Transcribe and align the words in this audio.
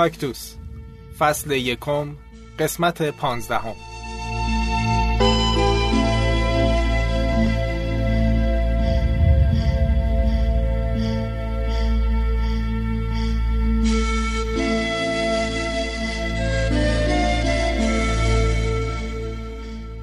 کاکتوس. 0.00 0.54
فصل 1.18 1.50
یکم 1.50 2.16
قسمت 2.58 3.02
پانزدهم. 3.02 3.74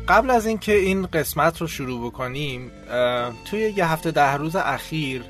قبل 0.08 0.30
از 0.30 0.46
اینکه 0.46 0.74
این 0.74 1.06
قسمت 1.06 1.62
رو 1.62 1.68
شروع 1.68 2.08
بکنیم 2.08 2.72
توی 3.46 3.74
یه 3.78 3.92
هفته 3.92 4.12
ده 4.12 4.34
روز 4.34 4.56
اخیر 4.56 5.24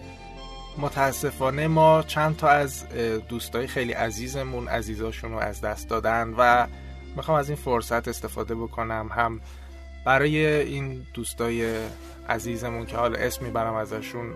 متاسفانه 0.80 1.68
ما 1.68 2.04
چند 2.08 2.38
تا 2.38 2.48
از 2.50 2.86
دوستای 3.30 3.68
خیلی 3.68 3.94
عزیزمون 3.94 4.68
عزیزاشون 4.68 5.32
رو 5.32 5.38
از 5.38 5.62
دست 5.62 5.90
دادن 5.90 6.34
و 6.38 6.68
می‌خوام 7.16 7.38
از 7.38 7.50
این 7.50 7.58
فرصت 7.58 8.08
استفاده 8.08 8.56
بکنم. 8.56 9.10
هم 9.16 9.42
برای 10.06 10.46
این 10.48 11.06
دوستای 11.14 11.76
عزیزمون 12.30 12.86
که 12.86 12.98
حالا 12.98 13.20
اسم 13.20 13.46
می‌برم 13.46 13.74
ازشون 13.74 14.34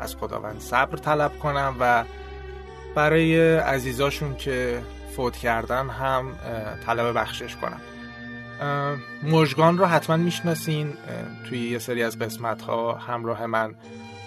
از 0.00 0.16
خداوند 0.16 0.60
صبر 0.60 0.96
طلب 0.96 1.38
کنم 1.38 1.76
و 1.80 2.04
برای 2.94 3.56
عزیزاشون 3.56 4.36
که 4.36 4.82
فوت 5.16 5.36
کردن 5.36 5.88
هم 5.88 6.32
طلب 6.86 7.18
بخشش 7.18 7.56
کنم. 7.56 7.80
مژگان 9.22 9.78
رو 9.78 9.86
حتما 9.86 10.16
می‌شناسین 10.16 10.92
توی 11.48 11.70
یه 11.70 11.78
سری 11.78 12.02
از 12.02 12.18
قسمت 12.18 12.62
ها 12.62 12.94
همراه 12.94 13.46
من. 13.46 13.74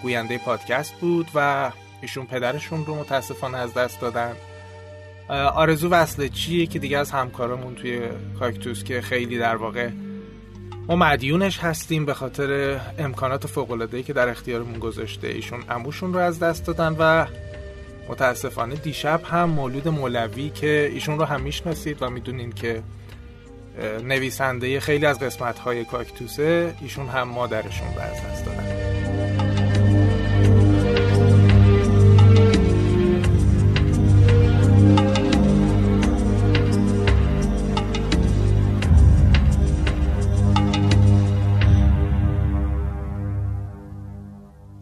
گوینده 0.02 0.38
پادکست 0.38 0.94
بود 0.94 1.28
و 1.34 1.70
ایشون 2.02 2.26
پدرشون 2.26 2.86
رو 2.86 2.94
متاسفانه 2.94 3.58
از 3.58 3.74
دست 3.74 4.00
دادن. 4.00 4.32
آرزو 5.54 5.88
وصله 5.88 6.28
چیه 6.28 6.66
که 6.66 6.78
دیگه 6.78 6.98
از 6.98 7.10
همکارمون 7.10 7.74
توی 7.74 8.00
کاکتوس 8.38 8.84
که 8.84 9.00
خیلی 9.00 9.38
در 9.38 9.56
واقع 9.56 9.88
ما 10.88 10.96
مدیونش 10.96 11.58
هستیم 11.58 12.06
به 12.06 12.14
خاطر 12.14 12.80
امکانات 12.98 13.46
فوق‌العاده‌ای 13.46 14.02
که 14.02 14.12
در 14.12 14.28
اختیارمون 14.28 14.78
گذاشته. 14.78 15.28
ایشون 15.28 15.62
عموشون 15.70 16.14
رو 16.14 16.18
از 16.20 16.38
دست 16.38 16.66
دادن 16.66 16.96
و 16.98 17.26
متاسفانه 18.08 18.74
دیشب 18.74 19.20
هم 19.24 19.50
مولود 19.50 19.88
مولوی 19.88 20.50
که 20.50 20.90
ایشون 20.92 21.18
رو 21.18 21.24
هم 21.24 21.40
می‌شناسید 21.40 22.02
و 22.02 22.10
می‌دونین 22.10 22.52
که 22.52 22.82
نویسنده 24.04 24.80
خیلی 24.80 25.06
از 25.06 25.18
قسمت 25.18 25.58
های 25.58 25.84
کاکتوسه 25.84 26.74
ایشون 26.80 27.08
هم 27.08 27.28
مادرشون 27.28 27.94
رو 27.94 28.00
از 28.00 28.24
دست 28.24 28.44
دادن. 28.44 28.67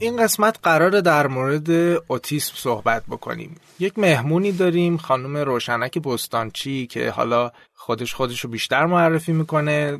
این 0.06 0.22
قسمت 0.22 0.58
قرار 0.62 1.00
در 1.00 1.26
مورد 1.26 1.70
اوتیسم 2.06 2.52
صحبت 2.56 3.02
بکنیم. 3.10 3.56
یک 3.78 3.98
مهمونی 3.98 4.52
داریم 4.52 4.96
خانم 4.96 5.36
روشنک 5.36 5.98
بستانچی 5.98 6.86
که 6.86 7.10
حالا 7.10 7.50
خودش 7.74 8.14
خودش 8.14 8.40
رو 8.40 8.50
بیشتر 8.50 8.86
معرفی 8.86 9.32
می‌کنه. 9.32 9.98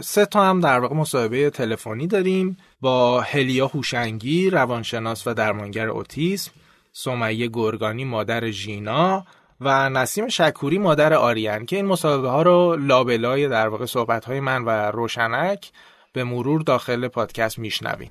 سه 0.00 0.26
تا 0.26 0.44
هم 0.44 0.60
در 0.60 0.80
واقع 0.80 0.94
مصاحبه 0.94 1.50
تلفنی 1.50 2.06
داریم 2.06 2.56
با 2.80 3.20
هلیا 3.20 3.66
هوشنگی 3.66 4.50
روانشناس 4.50 5.26
و 5.26 5.34
درمانگر 5.34 5.88
اوتیسم 5.88 6.50
سمیه 6.92 7.48
گرگانی 7.52 8.04
مادر 8.04 8.50
ژینا 8.50 9.24
و 9.60 9.90
نسیم 9.90 10.28
شکوری 10.28 10.78
مادر 10.78 11.14
آریان 11.14 11.66
که 11.66 11.76
این 11.76 11.86
مصاحبه 11.86 12.28
ها 12.28 12.42
رو 12.42 12.76
لابلای 12.76 13.48
در 13.48 13.68
واقع 13.68 13.86
صحبت 13.86 14.24
های 14.24 14.40
من 14.40 14.64
و 14.64 14.70
روشنک 14.70 15.70
به 16.12 16.24
مرور 16.24 16.62
داخل 16.62 17.08
پادکست 17.08 17.58
میشنوین. 17.58 18.10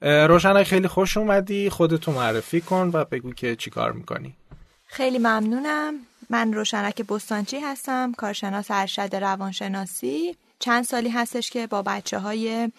روشنک 0.00 0.66
خیلی 0.66 0.88
خوش 0.88 1.16
اومدی. 1.16 1.70
خودتو 1.70 2.12
معرفی 2.12 2.60
کن 2.60 2.90
و 2.92 3.04
بگو 3.04 3.32
که 3.32 3.56
چی 3.56 3.70
کار 3.70 3.92
می‌کنی. 3.92 4.36
خیلی 4.86 5.18
ممنونم. 5.18 5.94
من 6.30 6.52
روشنک 6.52 7.02
بستانچی 7.02 7.60
هستم 7.60 8.12
کارشناس 8.12 8.66
ارشد 8.70 9.16
روانشناسی. 9.16 10.36
چند 10.58 10.84
سالی 10.84 11.08
هستش 11.08 11.50
که 11.50 11.66
با 11.66 11.82
بچه 11.82 12.18
های 12.18 12.72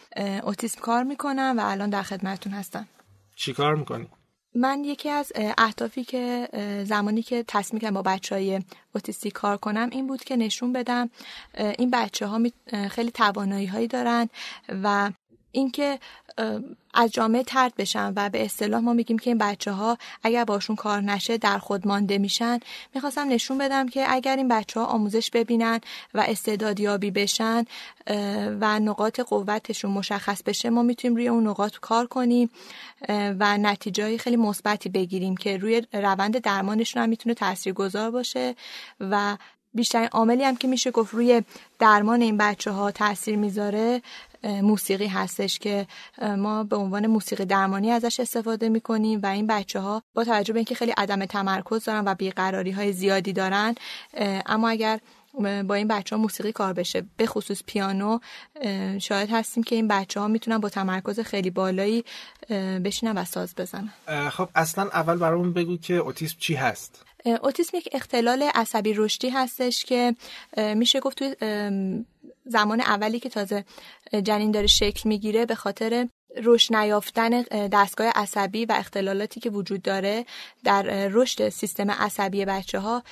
اوتیسم 0.44 0.82
کار 0.82 1.04
می‌کنم 1.04 1.56
و 1.58 1.62
الان 1.66 1.90
در 1.90 2.04
خدمتون 2.04 2.54
هستم. 2.54 2.88
چی 3.36 3.54
کار 3.54 3.76
می‌کنی؟ 3.76 4.08
من 4.56 4.84
یکی 4.84 5.10
از 5.10 5.32
اهدافی 5.58 6.04
که 6.04 6.50
زمانی 6.86 7.22
که 7.22 7.44
تصمیم 7.48 7.82
کردم 7.82 7.94
با 7.94 8.02
بچه 8.02 8.36
های 8.36 8.62
اوتیستی 8.96 9.32
کار 9.32 9.58
کنم 9.58 9.90
این 9.92 10.08
بود 10.08 10.24
که 10.24 10.36
نشون 10.36 10.74
بدم 10.74 11.10
این 11.78 11.92
بچه 11.92 12.28
ها 12.28 12.42
خیلی 12.92 13.12
توانایی 13.12 13.66
هایی 13.66 13.88
دارن 13.88 14.30
و 14.84 15.12
اینکه 15.58 16.00
از 16.94 17.12
جامعه 17.12 17.44
ترد 17.44 17.74
بشن 17.78 18.14
و 18.16 18.30
به 18.30 18.46
اصطلاح 18.46 18.82
ما 18.82 18.94
میگیم 18.94 19.18
که 19.18 19.30
این 19.30 19.38
بچه 19.38 19.72
ها 19.72 19.98
اگر 20.24 20.44
باشون 20.44 20.76
کار 20.76 21.02
نشه 21.02 21.38
در 21.38 21.58
خود 21.58 21.88
مانده 21.88 22.18
میشن. 22.18 22.60
می‌خواستم 22.96 23.28
نشون 23.30 23.58
بدم 23.58 23.90
که 23.90 24.06
اگر 24.14 24.36
این 24.36 24.48
بچه 24.48 24.80
ها 24.80 24.86
آموزش 24.86 25.30
ببینن 25.32 25.80
و 26.14 26.26
استعدادیابی 26.28 27.12
بشن 27.12 27.66
و 28.60 28.80
نقاط 28.80 29.20
قوتشون 29.20 29.92
مشخص 29.92 30.44
بشه 30.44 30.70
ما 30.70 30.84
می‌تونیم 30.84 31.18
روی 31.18 31.28
اون 31.28 31.48
نقاط 31.48 31.78
کار 31.82 32.08
کنیم 32.08 32.50
و 33.10 33.58
نتیجه 33.58 34.18
خیلی 34.18 34.36
مثبتی 34.36 34.90
بگیریم 34.90 35.38
که 35.38 35.58
روی 35.58 35.82
روند 35.94 36.38
درمانشون 36.38 37.04
هم 37.04 37.10
می‌تونه 37.10 37.36
تاثیرگذار 37.36 38.12
باشه 38.12 38.56
و 39.00 39.38
بیشترین 39.74 40.08
عاملی 40.12 40.44
هم 40.44 40.56
که 40.56 40.68
میشه 40.68 40.92
گفت 40.92 41.14
روی 41.14 41.44
درمان 41.80 42.22
این 42.22 42.38
بچه 42.38 42.72
ها 42.72 42.92
تاثیر 42.92 43.36
می‌ذاره 43.36 44.02
موسیقی 44.44 45.08
هستش 45.08 45.60
که 45.60 45.88
ما 46.38 46.64
به 46.64 46.76
عنوان 46.76 47.08
موسیقی 47.08 47.46
درمانی 47.46 47.92
ازش 47.92 48.20
استفاده 48.20 48.70
می‌کنیم 48.70 49.20
و 49.24 49.26
این 49.26 49.48
بچه 49.48 49.80
ها 49.80 50.04
با 50.14 50.24
توجه 50.24 50.54
به 50.54 50.60
اینکه 50.60 50.76
خیلی 50.76 50.92
عدم 50.98 51.26
تمرکز 51.26 51.84
دارن 51.84 52.04
و 52.06 52.16
بیقراری 52.16 52.72
های 52.72 52.94
زیادی 52.94 53.34
دارن 53.34 53.76
اما 54.46 54.70
اگر 54.70 55.00
با 55.68 55.76
این 55.76 55.88
بچه 55.88 56.16
ها 56.16 56.22
موسیقی 56.22 56.52
کار 56.52 56.74
بشه 56.74 57.06
به 57.18 57.26
خصوص 57.26 57.64
پیانو 57.66 58.20
شاید 59.00 59.30
هستیم 59.32 59.64
که 59.64 59.76
این 59.76 59.88
بچه 59.88 60.20
ها 60.20 60.28
می‌تونن 60.28 60.58
با 60.58 60.70
تمرکز 60.70 61.20
خیلی 61.20 61.50
بالایی 61.50 62.06
بشینن 62.84 63.18
و 63.18 63.26
ساز 63.26 63.56
بزنن. 63.56 63.94
خب 64.30 64.50
اصلا 64.56 64.84
اول 64.84 65.18
برامون 65.18 65.54
بگو 65.54 65.78
که 65.78 65.94
اوتیسم 65.94 66.36
چی 66.40 66.56
هست. 66.56 67.04
اوتیسم 67.28 67.78
یک 67.78 67.90
اختلال 67.92 68.44
عصبی 68.56 68.94
رشدی 68.94 69.30
هستش 69.30 69.86
که 69.86 70.16
میشه 70.58 71.00
گفت 71.00 71.18
توی 71.18 71.36
زمان 72.46 72.82
اولی 72.82 73.20
که 73.20 73.30
تازه 73.30 73.66
جنین 74.24 74.52
داره 74.52 74.68
شکل 74.68 75.10
می‌گیره 75.10 75.46
به 75.46 75.56
خاطر 75.56 76.08
رشد 76.44 76.76
نیافتن 76.76 77.42
دستگاه 77.72 78.08
عصبی 78.16 78.66
و 78.66 78.72
اختلالاتی 78.72 79.40
که 79.40 79.50
وجود 79.50 79.82
داره 79.82 80.26
در 80.64 81.08
رشد 81.08 81.50
سیستم 81.50 81.92
عصبی 81.92 82.46
بچه 82.46 82.80
ها 82.80 83.04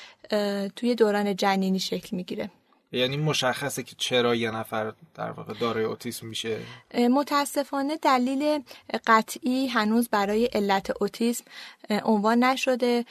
توی 0.75 0.96
دوران 0.96 1.36
جنینی 1.36 1.80
شکل 1.80 2.16
می‌گیره. 2.16 2.50
یعنی 2.95 3.17
مشخصه 3.17 3.83
که 3.83 3.95
چرا 3.97 4.35
یه 4.35 4.51
نفر 4.51 4.94
در 5.16 5.31
واقع 5.31 5.53
دارای 5.53 5.83
اوتیسم 5.83 6.28
میشه؟ 6.28 6.59
متاسفانه 7.11 7.97
دلیل 7.97 8.63
قطعی 9.07 9.67
هنوز 9.67 10.09
برای 10.09 10.45
علت 10.45 11.01
اوتیسم 11.01 11.44
عنوان 11.89 12.44
نشده. 12.44 13.06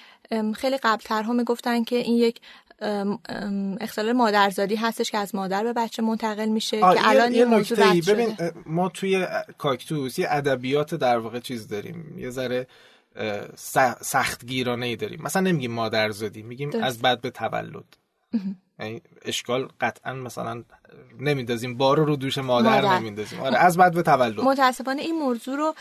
خیلی 0.54 0.76
قبلترها 0.76 1.32
می‌گفتن 1.32 1.84
که 1.84 1.96
این 1.96 2.16
یک 2.16 2.40
اختلال 3.80 4.12
مادرزادی 4.12 4.76
هستش 4.76 5.10
که 5.10 5.18
از 5.18 5.34
مادر 5.34 5.64
به 5.64 5.72
بچه 5.72 6.02
منتقل 6.02 6.48
میشه 6.48 6.80
که 6.80 7.08
الان 7.08 7.34
یه, 7.34 7.44
موضوع 7.44 8.00
ببین 8.00 8.36
ما 8.66 8.88
توی 8.88 9.26
کاکتوس 9.58 10.18
یه 10.18 10.26
ادبیات 10.30 10.94
در 10.94 11.18
واقع 11.18 11.40
چیز 11.40 11.68
داریم 11.68 12.18
یه 12.18 12.30
ذره 12.30 12.66
سخت 14.00 14.46
گیرانه 14.46 14.86
ای 14.86 14.96
داریم. 14.96 15.22
مثلا 15.22 15.42
نمیگیم 15.42 15.72
مادرزادی 15.72 16.42
میگیم 16.42 16.70
از 16.82 16.98
بعد 16.98 17.20
به 17.20 17.30
تولد. 17.30 17.84
اشکال 19.24 19.68
قطعا 19.80 20.12
مثلا 20.14 20.64
نمیندازیم 21.20 21.76
بار 21.76 21.98
رو 21.98 22.16
دوش 22.16 22.38
مادر, 22.38 22.82
مادر. 22.82 22.98
نمیندازیم. 22.98 23.40
آره 23.40 23.58
از 23.58 23.76
بعد 23.76 23.94
به 23.94 24.02
تولد. 24.02 24.40
متاسفانه 24.40 25.02
این 25.02 25.14
موضوع 25.14 25.56
رو 25.56 25.74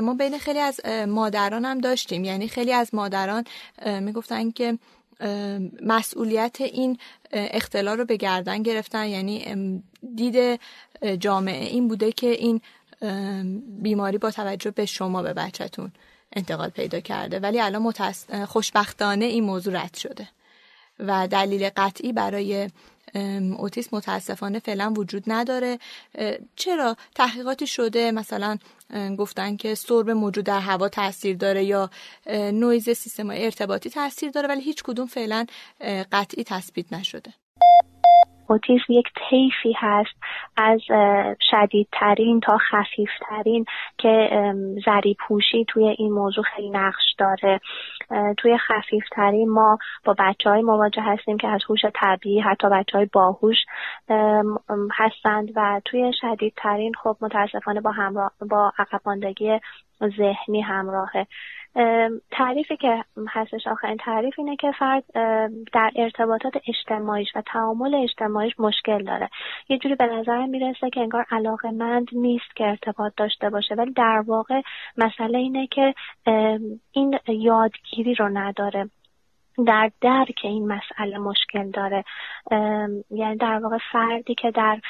ما 0.00 0.14
بین 0.14 0.38
خیلی 0.38 0.58
از 0.58 0.80
مادران 1.08 1.64
هم 1.64 1.78
داشتیم. 1.78 2.24
یعنی 2.24 2.48
خیلی 2.48 2.72
از 2.72 2.94
مادران 2.94 3.44
می‌گفتن 3.86 4.50
که 4.50 4.78
مسئولیت 5.86 6.60
این 6.60 6.98
اختلال 7.32 7.98
رو 7.98 8.04
به 8.04 8.16
گردن 8.16 8.62
گرفتن. 8.62 9.06
یعنی 9.06 9.82
دید 10.16 10.60
جامعه 11.18 11.64
این 11.64 11.88
بوده 11.88 12.12
که 12.12 12.26
این 12.26 12.60
بیماری 13.82 14.18
با 14.18 14.30
توجه 14.30 14.70
به 14.70 14.86
شما 14.86 15.22
به 15.22 15.32
بچهتون 15.32 15.92
انتقال 16.32 16.68
پیدا 16.68 17.00
کرده. 17.00 17.40
ولی 17.40 17.60
الان 17.60 17.82
متس... 17.82 18.30
خوشبختانه 18.30 19.24
این 19.24 19.44
موضوع 19.44 19.82
رد 19.82 19.94
شده. 19.94 20.28
و 20.98 21.28
دلیل 21.28 21.70
قطعی 21.76 22.12
برای 22.12 22.70
اوتیسم 23.58 23.96
متاسفانه 23.96 24.58
فعلا 24.58 24.94
وجود 24.96 25.24
نداره. 25.26 25.78
چرا؟ 26.56 26.96
تحقیقاتی 27.14 27.66
شده 27.66 28.10
مثلا 28.10 28.58
گفتن 29.18 29.56
که 29.56 29.74
سرب 29.74 30.10
موجود 30.10 30.44
در 30.44 30.60
هوا 30.60 30.88
تاثیر 30.88 31.36
داره 31.36 31.64
یا 31.64 31.90
نویز 32.52 32.90
سیستم 32.90 33.30
ارتباطی 33.30 33.90
تاثیر 33.90 34.30
داره 34.30 34.48
ولی 34.48 34.60
هیچ 34.60 34.82
کدوم 34.82 35.06
فعلا 35.06 35.46
قطعی 36.12 36.44
تثبیت 36.44 36.92
نشده. 36.92 37.34
اوتیسم 38.48 38.92
یک 38.92 39.06
طیفی 39.30 39.72
هست 39.76 40.16
از 40.56 40.80
شدیدترین 41.50 42.40
تا 42.40 42.58
خفیفترین 42.58 43.64
که 43.98 44.30
زری 44.86 45.16
پوشی 45.28 45.64
توی 45.68 45.88
این 45.98 46.12
موضوع 46.12 46.44
خیلی 46.44 46.70
نقش 46.70 47.14
داره. 47.18 47.60
توی 48.36 48.58
خفیفترین 48.58 49.48
ما 49.48 49.78
با 50.04 50.14
بچه 50.18 50.50
های 50.50 50.62
مواجه 50.62 51.02
هستیم 51.02 51.38
که 51.38 51.48
از 51.48 51.60
هوش 51.68 51.80
طبیعی 51.94 52.40
حتی 52.40 52.68
بچه 52.68 52.98
های 52.98 53.08
باهوش 53.12 53.56
هستند 54.92 55.48
و 55.56 55.80
توی 55.84 56.12
شدیدترین 56.20 56.92
خب 57.02 57.16
متاسفانه 57.20 57.80
با 57.80 57.90
همراه 57.90 58.32
با 58.50 58.72
عقباندگی 58.78 59.60
ذهنی 60.16 60.60
همراهه. 60.60 61.26
تعریفی 62.30 62.76
که 62.76 63.04
هستش 63.28 63.66
آخرین 63.66 63.96
تعریف 63.96 64.34
اینه 64.38 64.56
که 64.56 64.72
فرد 64.78 65.04
در 65.72 65.90
ارتباطات 65.96 66.52
اجتماعیش 66.68 67.28
و 67.34 67.42
تعامل 67.46 67.94
اجتماعیش 67.94 68.52
مشکل 68.58 69.04
داره. 69.04 69.28
یه 69.68 69.78
جوری 69.78 69.94
به 69.94 70.06
نظر 70.06 70.46
می‌رسه 70.46 70.90
که 70.90 71.00
انگار 71.00 71.26
علاقه 71.30 71.70
مند 71.70 72.08
نیست 72.12 72.56
که 72.56 72.64
ارتباط 72.64 73.12
داشته 73.16 73.50
باشه 73.50 73.74
ولی 73.74 73.92
در 73.92 74.24
واقع 74.26 74.60
مسئله 74.96 75.38
اینه 75.38 75.66
که 75.66 75.94
این 76.92 77.18
یادگیری 77.28 78.14
رو 78.14 78.28
نداره. 78.28 78.90
در 79.66 79.90
درک 80.00 80.40
این 80.44 80.72
مسئله 80.72 81.18
مشکل 81.18 81.70
داره. 81.70 82.04
یعنی 83.10 83.36
در 83.36 83.58
واقع 83.62 83.78
فردی 83.92 84.34
که 84.34 84.50
در 84.50 84.80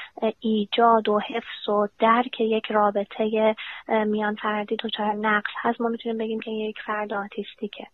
ایجاد 0.40 1.08
و 1.08 1.18
حفظ 1.18 1.68
و 1.68 1.88
درک 1.98 2.40
یک 2.40 2.66
رابطه 2.70 3.54
میان 3.88 4.34
فردی 4.34 4.76
دچار 4.76 5.12
نقص 5.12 5.50
هست 5.56 5.80
ما 5.80 5.88
می‌تونیم 5.88 6.18
بگیم 6.18 6.40
که 6.40 6.50
یک 6.50 6.76
فرد 6.86 7.12
آتیستیکه. 7.12 7.86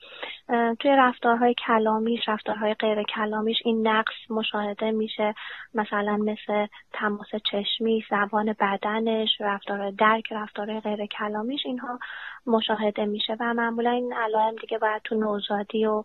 توی 0.81 0.91
رفتارهای 0.91 1.55
کلامیش 1.67 2.29
رفتارهای 2.29 2.75
غیر 2.75 3.03
کلامیش 3.03 3.57
این 3.65 3.89
نقص 3.89 4.31
مشاهده 4.31 4.91
میشه. 4.91 5.35
مثلا 5.75 6.17
مثل 6.17 6.67
تماس 6.93 7.29
چشمی 7.51 8.05
زبان 8.11 8.55
بدنش 8.61 9.29
رفتار 9.41 9.91
درک 9.91 10.33
رفتارهای 10.33 10.81
غیر 10.81 11.07
کلامیش 11.07 11.67
اینها 11.67 11.99
مشاهده 12.47 13.05
میشه 13.05 13.37
و 13.41 13.55
معمولا 13.55 13.91
این 13.91 14.13
علائم 14.13 14.57
دیگه 14.61 14.79
باید 14.79 15.03
تو 15.05 15.15
نوزادی 15.15 15.87
و 15.87 16.05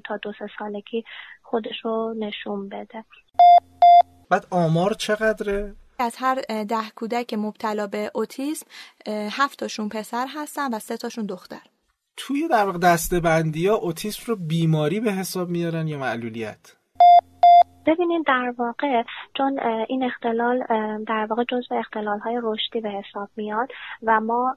تا 0.00 0.16
دو 0.16 0.32
سه 0.38 0.46
سالگی 0.58 1.04
خودش 1.42 1.84
رو 1.84 2.14
نشون 2.18 2.68
بده 2.68 3.04
بعد 4.30 4.46
آمار 4.50 4.94
چقدره؟ 4.94 5.74
از 5.98 6.16
هر 6.18 6.34
ده 6.64 6.90
کودک 6.94 7.34
مبتلا 7.34 7.86
به 7.86 8.10
اوتیسم 8.14 8.66
هفتاشون 9.08 9.88
پسر 9.88 10.26
هستن 10.34 10.74
و 10.74 10.78
سه 10.78 10.96
تاشون 10.96 11.26
دختر 11.26 11.62
توی 12.16 12.48
در 12.48 12.64
واقع 12.64 12.78
دسته 12.78 13.20
بندی 13.20 13.66
ها 13.66 13.74
اوتیسم 13.74 14.22
رو 14.26 14.36
بیماری 14.36 15.00
به 15.00 15.12
حساب 15.12 15.48
میارن 15.48 15.88
یا 15.88 15.98
معلولیت؟ 15.98 16.76
ببینید 17.86 18.26
در 18.26 18.54
واقع 18.58 19.02
چون 19.34 19.58
این 19.88 20.04
اختلال 20.04 20.64
در 21.04 21.26
واقع 21.30 21.44
جزو 21.44 21.74
اختلال 21.74 22.18
های 22.18 22.40
رشدی 22.42 22.80
به 22.80 22.90
حساب 22.90 23.28
میاد 23.36 23.68
و 24.02 24.20
ما 24.20 24.56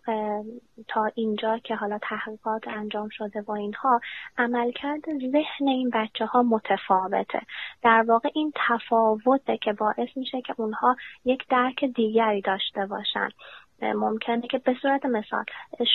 تا 0.88 1.12
اینجا 1.16 1.58
که 1.58 1.76
حالا 1.76 2.00
تحقیقات 2.02 2.68
انجام 2.68 3.10
شده 3.10 3.42
با 3.42 3.56
اینها 3.56 4.02
عملکرد 4.38 5.02
ذهن 5.32 5.68
این 5.68 5.90
بچه 5.94 6.26
ها 6.26 6.44
متفاوته. 6.44 7.42
در 7.84 8.06
واقع 8.08 8.30
این 8.34 8.54
تفاوته 8.56 9.58
که 9.58 9.74
باعث 9.74 10.10
میشه 10.16 10.42
که 10.42 10.54
اونها 10.58 10.96
یک 11.26 11.48
درک 11.50 11.86
دیگری 11.86 12.42
داشته 12.42 12.86
باشن. 12.86 13.30
ممکنه 13.82 14.42
که 14.42 14.58
به 14.58 14.76
صورت 14.82 15.06
مثال 15.06 15.44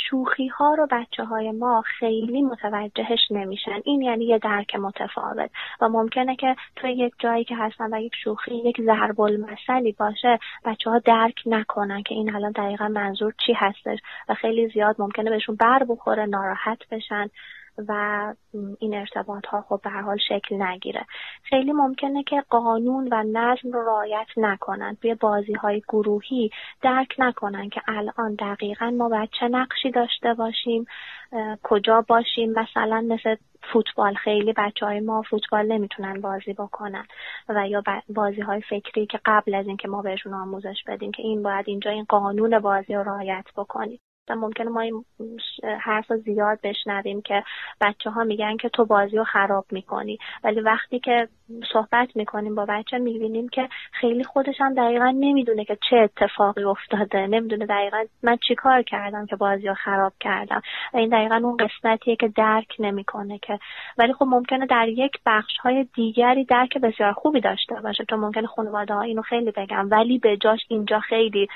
شوخی 0.09 0.49
ها 0.49 0.75
رو 0.75 0.87
بچه 0.91 1.25
های 1.25 1.53
ما 1.53 1.83
خیلی 1.99 2.43
متوجهش 2.43 3.21
نمیشن. 3.31 3.81
این 3.85 4.03
یعنی 4.03 4.25
یه 4.25 4.39
درک 4.39 4.75
متفاوت. 4.75 5.51
و 5.81 5.89
ممکنه 5.89 6.37
که 6.37 6.57
توی 6.77 6.93
یک 6.93 7.13
جایی 7.19 7.45
که 7.45 7.57
هستن 7.57 7.95
و 7.95 8.01
یک 8.01 8.13
شوخی 8.25 8.55
یک 8.55 8.81
ضرب 8.83 9.21
المثلی 9.21 9.93
باشه 9.93 10.39
بچه 10.65 10.91
ها 10.91 10.99
درک 10.99 11.43
نکنن 11.47 12.03
که 12.03 12.15
این 12.15 12.35
الان 12.35 12.53
دقیقا 12.53 12.89
منظور 12.89 13.35
چی 13.47 13.53
هستش. 13.53 13.99
و 14.29 14.35
خیلی 14.35 14.69
زیاد 14.69 14.97
ممکنه 14.99 15.31
بهشون 15.31 15.57
بر 15.57 15.85
بخوره 15.89 16.27
ناراحت 16.27 16.89
بشن. 16.91 17.31
و 17.89 18.35
این 18.79 18.95
ارتباط 18.95 19.47
ها 19.47 19.65
خب 19.69 19.81
به 19.85 19.91
حال 19.91 20.19
شکل 20.29 20.63
نگیره. 20.63 21.07
خیلی 21.43 21.73
ممکنه 21.73 22.23
که 22.23 22.45
قانون 22.51 23.09
و 23.13 23.23
نظم 23.23 23.73
رو 23.73 23.87
رعایت 23.87 24.27
نکنن 24.37 24.97
توی 25.03 25.15
بازی 25.15 25.53
های 25.53 25.83
گروهی 25.89 26.51
درک 26.83 27.15
نکنن 27.19 27.69
که 27.69 27.81
الان 27.89 28.35
دقیقا 28.35 28.91
ما 28.91 29.09
باید 29.09 29.31
چه 29.41 29.49
نقشی 29.49 29.91
داشته 29.91 30.35
باشیم 30.35 30.87
کجا 31.63 32.05
باشیم. 32.09 32.53
مثلا 32.53 33.01
مثل 33.01 33.37
فوتبال 33.73 34.15
خیلی 34.15 34.53
بچه 34.53 34.87
های 34.87 35.01
ما 35.01 35.23
فوتبال 35.23 35.67
نمی‌تونن 35.67 36.21
بازی 36.21 36.53
بکنن 36.53 37.05
و 37.49 37.69
یا 37.69 37.83
بازی 38.09 38.41
های 38.41 38.61
فکری 38.61 39.07
که 39.07 39.21
قبل 39.25 39.55
از 39.55 39.67
اینکه 39.67 39.89
ما 39.89 40.03
بهشون 40.03 40.35
آموزش 40.35 40.85
بدیم 40.87 41.13
که 41.13 41.23
این 41.23 41.43
باید 41.43 41.69
اینجا 41.69 41.91
این 41.91 42.05
قانون 42.09 42.59
بازی 42.59 42.95
رو 42.95 43.03
رعایت 43.03 43.45
بکنیم. 43.57 44.01
ممکنه 44.35 44.71
ما 44.71 44.81
این 44.81 45.05
حرف 45.81 46.13
زیاد 46.13 46.59
بشنویم 46.63 47.23
که 47.23 47.45
بچه 47.81 48.11
ها 48.11 48.25
میگن 48.25 48.57
که 48.57 48.69
تو 48.69 48.85
بازی 48.85 49.17
رو 49.17 49.25
خراب 49.25 49.65
می‌کنی. 49.71 50.19
ولی 50.45 50.61
وقتی 50.61 50.99
که 50.99 51.29
صحبت 51.73 52.17
می‌کنیم 52.17 52.55
با 52.55 52.67
بچه 52.69 52.99
می‌بینیم 52.99 53.49
که 53.49 53.69
خیلی 53.93 54.25
خودش 54.25 54.55
هم 54.61 54.75
دقیقا 54.75 55.11
نمی‌دونه 55.11 55.65
که 55.65 55.79
چه 55.91 55.97
اتفاقی 55.97 56.65
افتاده. 56.65 57.27
نمی‌دونه 57.27 57.67
دقیقا 57.67 58.05
من 58.23 58.37
چی 58.49 58.55
کار 58.55 58.83
کردم 58.83 59.27
که 59.27 59.37
بازی 59.37 59.69
رو 59.69 59.75
خراب 59.75 60.13
کردم. 60.21 60.63
این 60.95 61.09
دقیقا 61.09 61.35
اون 61.35 61.57
قسمتیه 61.57 62.17
که 62.17 62.29
درک 62.29 62.77
نمی‌کنه 62.79 63.39
که. 63.39 63.59
ولی 63.99 64.13
خب 64.13 64.25
ممکنه 64.25 64.67
در 64.67 64.89
یک 64.89 65.13
بخش 65.27 65.57
های 65.59 65.87
دیگری 65.95 66.45
درک 66.45 66.79
بسیار 66.79 67.13
خوبی 67.13 67.41
داشته 67.41 67.75
باشه. 67.75 68.05
تو 68.05 68.17
ممکنه 68.17 68.47
خانواده 68.47 68.95
ها 68.95 69.03
اینو 69.03 69.23
خیلی 69.23 69.51
بگم 69.51 69.89
ولی 69.91 70.19
به 70.19 70.37
جاش 70.37 70.61
اینجا 70.69 71.01
خیلی 71.01 71.49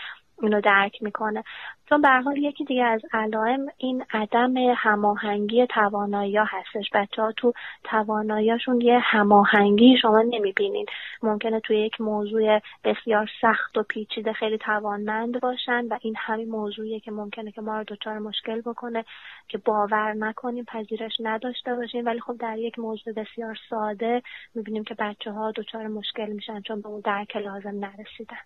اینو 0.43 0.61
درک 0.61 1.03
می‌کنه. 1.03 1.45
چون 1.89 2.03
به 2.03 2.09
حال 2.09 2.37
یکی 2.39 2.65
دیگه 2.65 2.85
از 2.85 3.03
علائم 3.13 3.67
این 3.79 4.05
عدم 4.13 4.55
هماهنگی 4.77 5.67
توانایی 5.67 6.37
هستش. 6.37 6.91
بچه 6.95 7.23
ها 7.23 7.33
تو 7.33 7.53
تواناییشون 7.85 8.81
یه 8.81 8.99
هماهنگی 8.99 9.97
شما 10.03 10.23
نمی‌بینید 10.23 10.89
ممکنه 11.23 11.61
توی 11.61 11.79
یک 11.79 12.01
موضوع 12.01 12.61
بسیار 12.85 13.31
سخت 13.41 13.79
و 13.79 13.83
پیچیده 13.83 14.33
خیلی 14.33 14.59
توانمند 14.59 15.41
باشن 15.41 15.87
و 15.91 15.99
این 16.03 16.15
همین 16.19 16.49
موضوعیه 16.49 17.01
که 17.01 17.11
ممکنه 17.11 17.51
که 17.53 17.61
ما 17.61 17.79
رو 17.79 17.85
دچار 17.85 18.19
مشکل 18.19 18.61
بکنه 18.61 19.05
که 19.49 19.59
باور 19.59 20.15
نکنیم 20.15 20.65
پذیرش 20.65 21.13
نداشته 21.21 21.75
باشیم. 21.75 22.07
ولی 22.07 22.21
خب 22.21 22.37
در 22.39 22.59
یک 22.59 22.79
موضوع 22.79 23.15
بسیار 23.15 23.59
ساده 23.71 24.23
می‌بینیم 24.55 24.85
که 24.85 24.95
بچه 24.99 25.31
ها 25.31 25.51
دچار 25.51 25.87
مشکل 25.87 26.33
میشن 26.33 26.61
چون 26.61 26.81
به 26.81 26.89
اون 26.89 27.01
درک 27.01 27.37
لازم 27.37 27.75
نرسیدن. 27.85 28.37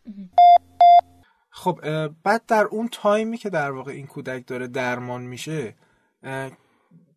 خب 1.51 2.09
بعد 2.09 2.47
در 2.47 2.65
اون 2.65 2.89
تایمی 2.93 3.39
که 3.39 3.51
در 3.51 3.71
واقع 3.71 3.93
این 3.93 4.07
کودک 4.07 4.47
داره 4.47 4.67
درمان 4.67 5.23
میشه 5.23 5.75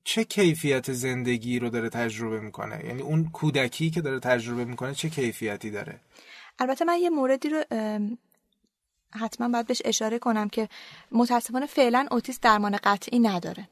چه 0.03 0.23
کیفیت 0.23 0.93
زندگی 0.93 1.59
رو 1.59 1.69
داره 1.69 1.89
تجربه 1.89 2.39
می‌کنه؟ 2.39 2.85
یعنی 2.85 3.01
اون 3.01 3.29
کودکی 3.29 3.89
که 3.89 4.01
داره 4.01 4.19
تجربه 4.19 4.65
می‌کنه 4.65 4.93
چه 4.93 5.09
کیفیتی 5.09 5.71
داره؟ 5.71 5.99
البته 6.59 6.85
من 6.85 6.97
یه 6.97 7.09
موردی 7.09 7.49
رو 7.49 7.63
حتما 9.19 9.49
باید 9.49 9.67
بهش 9.67 9.81
اشاره 9.85 10.19
کنم 10.19 10.49
که 10.49 10.69
متاسفانه 11.11 11.65
فعلا 11.65 12.07
اوتیسم 12.11 12.39
درمان 12.41 12.77
قطعی 12.83 13.19
نداره. 13.19 13.67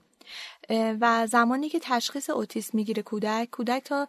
و 0.70 1.28
زمانی 1.28 1.70
که 1.70 1.80
تشخیص 1.82 2.30
اوتیسم 2.30 2.78
می‌گیره 2.78 3.04
کودک 3.04 3.50
کودک 3.52 3.84
تا 3.84 4.08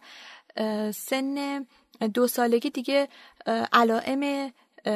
سن 0.91 1.65
دو 2.13 2.27
سالگی 2.27 2.69
دیگه 2.69 3.07
علائم 3.73 4.51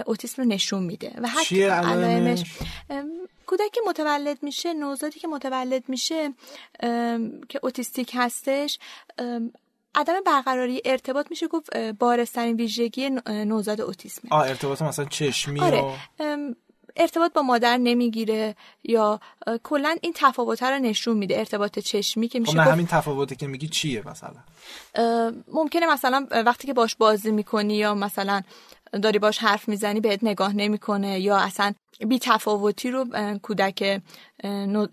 اوتیسم 0.05 0.41
رو 0.41 0.47
نشون 0.47 0.83
میده. 0.83 1.13
و 1.21 1.27
حتی 1.27 1.63
علائمش 1.63 2.43
کودک 3.45 3.71
که 3.73 3.81
متولد 3.87 4.37
میشه 4.43 4.73
نوزادی 4.73 5.19
که 5.19 5.27
متولد 5.27 5.83
میشه 5.87 6.33
که 7.49 7.59
اوتیستیک 7.63 8.11
هستش 8.13 8.79
عدم 9.95 10.13
برقراری 10.25 10.81
ارتباط 10.85 11.27
میشه 11.29 11.47
گفت 11.47 11.77
بارسترین 11.77 12.55
ویژگی 12.55 13.09
نوزاد 13.27 13.81
اوتیسمه. 13.81 14.31
آه 14.33 14.47
ارتباط 14.47 14.81
مثلا 14.81 15.05
چشمی 15.05 15.59
آره. 15.59 15.83
ارتباط 16.97 17.33
با 17.33 17.41
مادر 17.41 17.77
نمی‌گیره 17.77 18.55
یا 18.83 19.19
کلا 19.63 19.95
این 20.01 20.13
تفاوت 20.15 20.63
رو 20.63 20.79
نشون 20.79 21.17
میده 21.17 21.37
ارتباط 21.37 21.79
چشمی 21.79 22.27
که 22.27 22.39
میشه 22.39 22.51
خب 22.51 22.71
همین 22.71 22.87
تفاوتی 22.87 23.35
که 23.35 23.47
میگی 23.47 23.67
چیه 23.67 24.03
مثلا؟ 24.07 24.43
ممکنه 25.53 25.93
مثلا 25.93 26.27
وقتی 26.31 26.67
که 26.67 26.73
باش 26.73 26.95
بازی 26.95 27.31
می‌کنی 27.31 27.75
یا 27.75 27.93
مثلا 27.95 28.41
داری 29.01 29.19
باش 29.19 29.37
حرف 29.37 29.67
می‌زنی 29.67 29.99
بهت 29.99 30.23
نگاه 30.23 30.53
نمی‌کنه 30.53 31.19
یا 31.19 31.37
اصلا 31.37 31.73
بی 32.07 32.19
تفاوتی 32.19 32.91
رو 32.91 33.05
کودک 33.43 34.01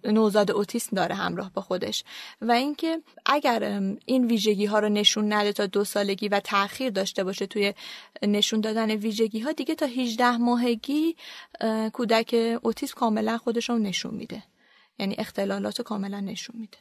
نوزاد 0.04 0.50
اوتیسم 0.50 0.96
داره 0.96 1.14
همراه 1.14 1.52
با 1.52 1.62
خودش. 1.62 2.04
و 2.40 2.52
اینکه 2.52 3.02
اگر 3.26 3.82
این 4.06 4.26
ویژگی 4.26 4.64
ها 4.66 4.78
رو 4.78 4.88
نشون 4.88 5.32
نده 5.32 5.52
تا 5.52 5.66
دو 5.66 5.84
سالگی 5.84 6.28
و 6.28 6.40
تاخیر 6.40 6.90
داشته 6.90 7.24
باشه 7.24 7.46
توی 7.46 7.74
نشون 8.22 8.60
دادن 8.60 8.90
ویژگی 8.90 9.40
ها 9.40 9.52
دیگه 9.52 9.74
تا 9.74 9.86
18 9.86 10.36
ماهگی 10.36 11.16
کودک 11.92 12.58
اوتیسم 12.62 12.94
کاملا 12.94 13.38
خودش 13.38 13.68
رو 13.68 13.78
نشون 13.78 14.14
میده. 14.14 14.42
یعنی 14.98 15.14
اختلالات 15.18 15.78
رو 15.78 15.84
کاملا 15.84 16.20
نشون 16.20 16.56
میده. 16.58 16.78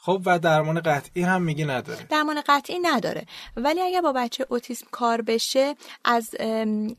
خب 0.00 0.22
و 0.26 0.38
درمان 0.38 0.80
قطعی 0.80 1.22
هم 1.22 1.42
میگی 1.42 1.64
نداره. 1.64 2.06
درمان 2.10 2.42
قطعی 2.46 2.78
نداره. 2.78 3.26
ولی 3.56 3.80
اگر 3.80 4.00
با 4.00 4.12
بچه 4.12 4.46
اوتیسم 4.48 4.86
کار 4.90 5.22
بشه 5.22 5.74
از 6.04 6.34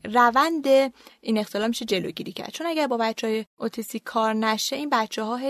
روند 0.04 0.66
این 1.20 1.38
اختلال 1.38 1.68
میشه 1.68 1.84
جلوگیری 1.84 2.32
کرد. 2.32 2.50
چون 2.50 2.66
اگر 2.66 2.86
با 2.86 2.96
بچه 2.96 3.26
های 3.26 3.46
اوتیستی 3.56 3.98
کار 3.98 4.34
نشه 4.34 4.76
این 4.76 4.90
بچه 4.90 5.22
ها 5.22 5.40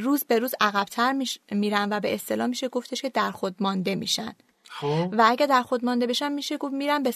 روز 0.00 0.24
به 0.24 0.38
روز 0.38 0.54
عقبتر 0.60 1.24
میرن 1.50 1.88
و 1.90 2.00
به 2.00 2.14
اصطلاح 2.14 2.46
میشه 2.46 2.68
گفتش 2.68 3.02
که 3.02 3.08
در 3.08 3.30
خود 3.30 3.56
مانده 3.60 3.94
میشن. 3.94 4.34
خب. 4.68 5.08
و 5.12 5.24
اگر 5.26 5.46
در 5.46 5.62
خود 5.62 5.84
مانده 5.84 6.06
بشن 6.06 6.32
میشه 6.32 6.56
گفت 6.56 6.74
میرن 6.74 7.02
به 7.02 7.10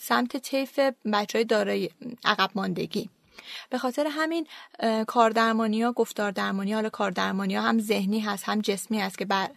سمت 0.00 0.36
طیف 0.36 0.78
بچه 1.12 1.38
های 1.38 1.44
دارای 1.44 1.90
عقب 2.24 2.50
ماندگی. 2.54 3.10
به 3.70 3.78
خاطر 3.78 4.06
همین 4.10 4.46
کاردرمانی 5.06 5.82
ها 5.82 5.92
گفتار 5.92 6.30
درمانی 6.30 6.72
حالا 6.72 6.88
کاردرمانی 6.88 7.56
ها 7.56 7.62
هم 7.62 7.78
ذهنی 7.80 8.20
هست 8.20 8.44
هم 8.44 8.60
جسمی 8.60 9.00
هست 9.00 9.18
که 9.18 9.24
بر 9.24 9.50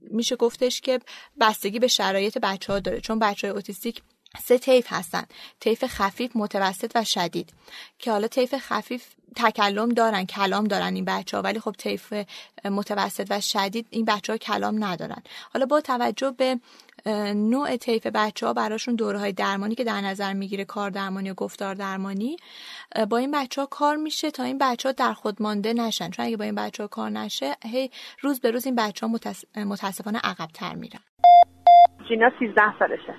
میشه 0.00 0.36
گفتش 0.36 0.80
که 0.80 1.00
بستگی 1.40 1.78
به 1.78 1.88
شرایط 1.88 2.38
بچه 2.38 2.72
ها 2.72 2.80
داره. 2.80 3.00
چون 3.00 3.18
بچه 3.18 3.46
های 3.46 3.54
اوتیستیک 3.54 4.02
سه 4.44 4.58
طیف 4.58 4.86
هستن. 4.88 5.24
طیف 5.60 5.84
خفیف 5.86 6.30
متوسط 6.34 6.92
و 6.94 7.04
شدید. 7.04 7.52
که 7.98 8.10
حالا 8.10 8.28
طیف 8.28 8.54
خفیف 8.58 9.04
تکلم 9.36 9.88
دارن 9.88 10.24
کلام 10.24 10.64
دارن 10.64 10.94
این 10.94 11.04
بچه 11.04 11.36
ها 11.36 11.42
ولی 11.42 11.60
خب 11.60 11.74
طیف 11.78 12.14
متوسط 12.64 13.26
و 13.30 13.40
شدید 13.40 13.86
این 13.90 14.04
بچه 14.04 14.32
ها 14.32 14.36
کلام 14.36 14.84
ندارن. 14.84 15.22
حالا 15.52 15.66
با 15.66 15.80
توجه 15.80 16.30
به 16.30 16.60
نوع 17.34 17.76
طیف 17.76 18.06
بچه 18.06 18.46
ها 18.46 18.52
براشون 18.52 18.94
دوره 18.94 19.18
های 19.18 19.32
درمانی 19.32 19.74
که 19.74 19.84
در 19.84 20.00
نظر 20.00 20.32
می‌گیره 20.32 20.64
کار 20.64 20.90
درمانی 20.90 21.30
و 21.30 21.34
گفتار 21.34 21.74
درمانی 21.74 22.36
با 23.08 23.16
این 23.16 23.30
بچه 23.30 23.60
ها 23.60 23.66
کار 23.66 23.96
میشه 23.96 24.30
تا 24.30 24.42
این 24.42 24.58
بچه 24.58 24.88
ها 24.88 24.92
در 24.92 25.12
خود 25.12 25.42
مانده 25.42 25.72
نشن. 25.72 26.10
چون 26.10 26.26
اگه 26.26 26.36
با 26.36 26.44
این 26.44 26.54
بچه 26.54 26.82
ها 26.82 26.86
کار 26.86 27.10
نشه 27.10 27.56
هی 27.64 27.90
روز 28.20 28.40
به 28.40 28.50
روز 28.50 28.66
این 28.66 28.74
بچه 28.74 29.06
ها 29.06 29.18
متاسفانه 29.56 30.18
عقب 30.18 30.48
تر 30.54 30.74
میرن. 30.74 31.00
جینا 32.08 32.30
13 32.38 32.78
سالشه. 32.78 33.14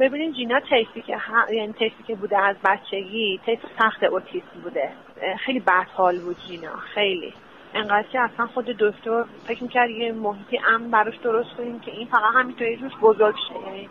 ببینین 0.00 0.32
جینا 0.32 0.60
تیفی 0.60 1.02
که 1.02 1.16
یعنی 1.52 1.72
تیفی 1.72 2.02
که 2.02 2.14
بوده 2.14 2.38
از 2.38 2.56
بچگی 2.64 3.40
تیف 3.46 3.60
سخت 3.78 4.02
اوتیسم 4.02 4.60
بوده. 4.62 4.90
خیلی 5.38 5.60
بدحال 5.60 6.18
بود 6.18 6.36
جینا 6.48 6.76
خیلی. 6.76 7.34
انقدر 7.74 8.08
که 8.12 8.20
اصلا 8.20 8.46
خود 8.46 8.64
دکتر 8.64 9.24
فکر 9.46 9.62
می‌کرد 9.62 9.90
یه 9.90 10.12
محیطی 10.12 10.60
امن 10.68 10.90
براش 10.90 11.16
درست 11.16 11.56
کنیم 11.56 11.80
که 11.80 11.90
این 11.90 12.06
فقط 12.06 12.34
همینطوری 12.34 12.76
روش 12.76 12.92
بزرگ 13.02 13.34
شه. 13.48 13.66
یعنی 13.66 13.88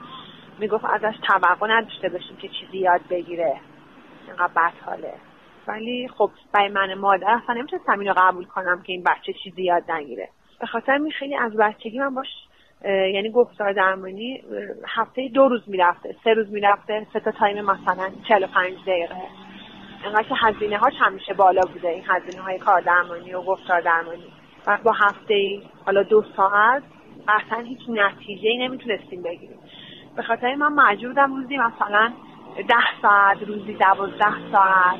می‌گفت 0.59 0.85
ازش 0.85 1.15
توقع 1.27 1.67
نداشته 1.67 2.09
باشیم 2.09 2.37
که 2.37 2.47
چیزی 2.47 2.77
یاد 2.77 3.01
بگیره. 3.09 3.55
انقدر 4.29 4.53
بد 4.55 4.73
حاله 4.85 5.13
ولی 5.67 6.09
خب 6.17 6.29
برای 6.51 6.69
من 6.69 6.93
مادر 6.93 7.39
اصلا 7.43 7.55
نمی‌تونستم 7.55 7.99
اینو 7.99 8.13
قبول 8.17 8.45
کنم 8.45 8.81
که 8.81 8.93
این 8.93 9.03
بچه 9.03 9.33
چیزی 9.43 9.63
یاد 9.63 9.91
نگیره. 9.91 10.29
به 10.59 10.67
خاطر 10.67 10.97
می 10.97 11.11
خیلی 11.11 11.35
از 11.35 11.53
بچگی 11.53 11.99
من 11.99 12.15
باش 12.15 12.27
یعنی 12.83 13.29
گفتار 13.29 13.73
درمانی 13.73 14.43
هفته 14.87 15.27
دو 15.27 15.47
روز 15.47 15.61
می‌رفته 15.67 16.15
سه 16.23 16.33
روز 16.33 16.51
می‌رفته 16.51 17.07
سه 17.13 17.19
تا 17.19 17.31
تایم 17.31 17.65
مثلا 17.65 18.09
45 18.27 18.73
دقیقه. 18.87 19.15
انقدر 20.05 20.23
که 20.23 20.35
هزینه 20.37 20.77
هاش 20.77 20.93
همیشه 20.99 21.33
بالا 21.33 21.61
بوده 21.73 21.87
این 21.87 22.03
هزینه 22.07 22.43
های 22.43 22.59
کار 22.59 22.81
درمانی 22.81 23.33
و 23.33 23.41
گفتار 23.41 23.81
درمانی. 23.81 24.33
و 24.67 24.77
با 24.83 24.91
هفته 24.91 25.33
ای 25.33 25.61
حالا 25.85 26.03
دو 26.03 26.23
ساعت 26.37 26.83
اصلا 27.27 27.63
هیچ 27.63 27.79
نتیجه 27.89 28.49
ای 28.49 28.57
نمی‌تونستیم 28.57 29.21
بگیریم. 29.21 29.59
به 30.15 30.23
خاطر 30.23 30.55
من 30.55 30.73
مجبور 30.73 31.07
بودم 31.07 31.35
روزی 31.35 31.57
مثلا 31.57 32.13
ده 32.57 33.01
ساعت 33.01 33.37
روزی 33.47 33.73
دوازده 33.73 34.51
ساعت 34.51 34.99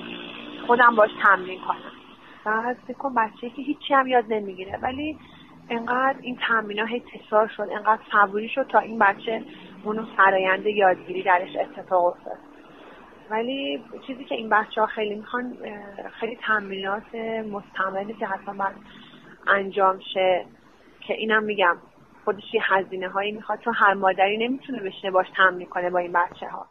خودم 0.68 0.96
باش 0.96 1.12
تمرین 1.24 1.60
کنم. 1.62 1.92
بعد 2.46 2.78
فکر 2.88 3.10
بچه 3.18 3.50
که 3.50 3.62
هیچی 3.62 3.94
هم 3.94 4.08
یاد 4.08 4.26
نمی‌گیره 4.30 4.80
ولی 4.82 5.18
انقدر 5.70 6.18
این 6.22 6.38
تمرین 6.48 6.80
ها 6.80 7.00
تکرار 7.14 7.48
شد 7.58 7.68
انقدر 7.76 8.02
صبوری 8.12 8.50
شد 8.50 8.68
تا 8.72 8.80
این 8.80 9.00
بچه 9.00 9.44
اونو 9.84 10.06
فرایند 10.18 10.66
یادگیری 10.66 11.24
درش 11.24 11.56
اتفاق 11.56 12.06
افتاد. 12.06 12.38
ولی 13.30 13.84
چیزی 14.08 14.26
که 14.26 14.36
این 14.36 14.50
بچه 14.50 14.82
ها 14.82 14.88
خیلی 14.88 15.16
می‌خوان 15.16 15.58
خیلی 16.20 16.38
تمرینات 16.48 17.16
مستمری 17.52 18.14
که 18.14 18.26
حتما 18.26 18.54
باید 18.54 18.76
انجام 19.48 20.00
شه 20.14 20.46
که 21.08 21.14
اینم 21.14 21.44
میگم 21.44 21.78
خودش 22.26 22.54
یه 22.54 22.62
هزینه 22.64 23.10
هایی 23.10 23.32
می‌خواد. 23.32 23.60
چون 23.60 23.74
هر 23.78 23.94
مادری 23.94 24.38
نمی‌تونه 24.38 24.80
بشینه 24.80 25.12
باش 25.12 25.28
تمرین 25.38 25.68
کنه 25.68 25.90
با 25.90 26.00
این 26.00 26.12
بچه 26.12 26.48
ها 26.48 26.68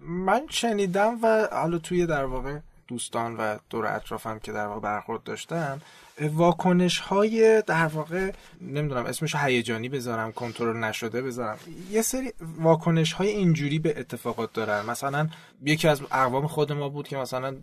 من 0.00 0.40
شنیدم 0.50 1.18
و 1.22 1.48
حالا 1.52 1.78
توی 1.78 2.06
در 2.06 2.24
واقع 2.24 2.58
دوستان 2.88 3.36
و 3.36 3.58
دور 3.70 3.86
اطرافم 3.86 4.38
که 4.38 4.52
در 4.52 4.66
واقع 4.66 4.80
برخورد 4.80 5.22
داشتم 5.22 5.80
واکنش 6.28 6.98
های 6.98 7.62
در 7.66 7.86
واقع 7.86 8.32
نمی‌دونم 8.60 9.06
اسمش 9.06 9.34
هیجانی 9.34 9.88
بذارم 9.88 10.32
کنترل 10.32 10.76
نشده 10.76 11.22
بذارم. 11.22 11.58
یه 11.90 12.02
سری 12.02 12.32
واکنش 12.40 13.12
های 13.12 13.28
اینجوری 13.28 13.78
به 13.78 14.00
اتفاقات 14.00 14.52
دارن. 14.52 14.86
مثلا 14.86 15.28
یکی 15.62 15.88
از 15.88 16.02
اقوام 16.02 16.46
خود 16.46 16.72
ما 16.72 16.88
بود 16.88 17.08
که 17.08 17.16
مثلا 17.16 17.56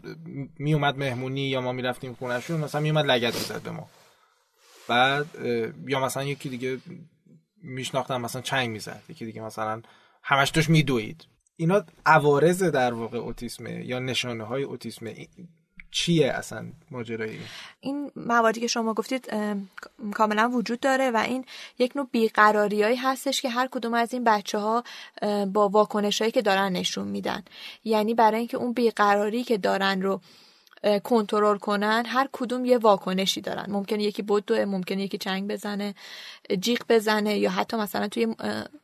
می 0.60 0.74
اومد 0.74 0.98
مهمونی 0.98 1.42
یا 1.42 1.62
ما 1.62 1.72
می‌رفتیم 1.72 2.14
خونهشون 2.14 2.60
مثلا 2.60 2.82
می 2.82 2.90
اومد 2.90 3.06
لگد 3.06 3.34
می‌زد 3.34 3.62
به 3.62 3.72
ما. 3.72 3.90
بعد 4.88 5.28
یا 5.88 6.00
مثلا 6.00 6.24
یکی 6.24 6.50
دیگه 6.50 6.78
میشناختم 7.64 8.22
مثلا 8.22 8.42
چنگ 8.42 8.70
می‌زد. 8.70 9.02
یکی 9.10 9.26
دیگه 9.26 9.42
مثلا 9.42 9.82
همش 10.24 10.52
توش 10.52 10.70
میدوید. 10.70 11.26
اینا 11.56 11.84
عوارض 12.06 12.64
در 12.64 12.94
واقع 12.94 13.18
اوتیسمه 13.18 13.86
یا 13.86 14.00
نشانه 14.00 14.44
های 14.44 14.64
اوتیسمه. 14.64 15.28
چیه 15.98 16.32
اصلا 16.32 16.66
ماجرایی؟ 16.92 17.40
این 17.82 18.12
مواردی 18.16 18.60
که 18.60 18.68
شما 18.68 18.94
گفتید 18.94 19.30
کاملا 20.14 20.50
وجود 20.50 20.80
داره 20.80 21.12
و 21.12 21.18
این 21.18 21.46
یک 21.80 21.92
نوع 21.96 22.08
بیقراریایی 22.12 22.96
هستش 22.96 23.42
که 23.42 23.50
هر 23.50 23.68
کدوم 23.72 23.94
از 23.94 24.14
این 24.14 24.24
بچه 24.24 24.58
ها 24.58 24.84
با 25.54 25.70
واکنش 25.70 26.22
هایی 26.22 26.32
که 26.32 26.42
دارن 26.42 26.72
نشون 26.72 27.08
میدن. 27.08 27.44
یعنی 27.84 28.14
برای 28.14 28.38
اینکه 28.38 28.58
اون 28.58 28.74
بیقراری 28.74 29.44
که 29.44 29.58
دارن 29.58 30.02
رو 30.02 30.22
کنترل 31.04 31.58
کنن 31.58 32.04
هر 32.08 32.30
کدوم 32.32 32.66
یه 32.66 32.78
واکنشی 32.78 33.42
دارن. 33.42 33.66
ممکنه 33.70 34.04
یکی 34.04 34.22
بدوه 34.22 34.66
ممکنه 34.66 35.04
یکی 35.04 35.18
چنگ 35.18 35.48
بزنه 35.48 35.96
جیغ 36.60 36.80
بزنه 36.90 37.38
یا 37.38 37.50
حتی 37.50 37.78
مثلا 37.78 38.08
توی 38.08 38.36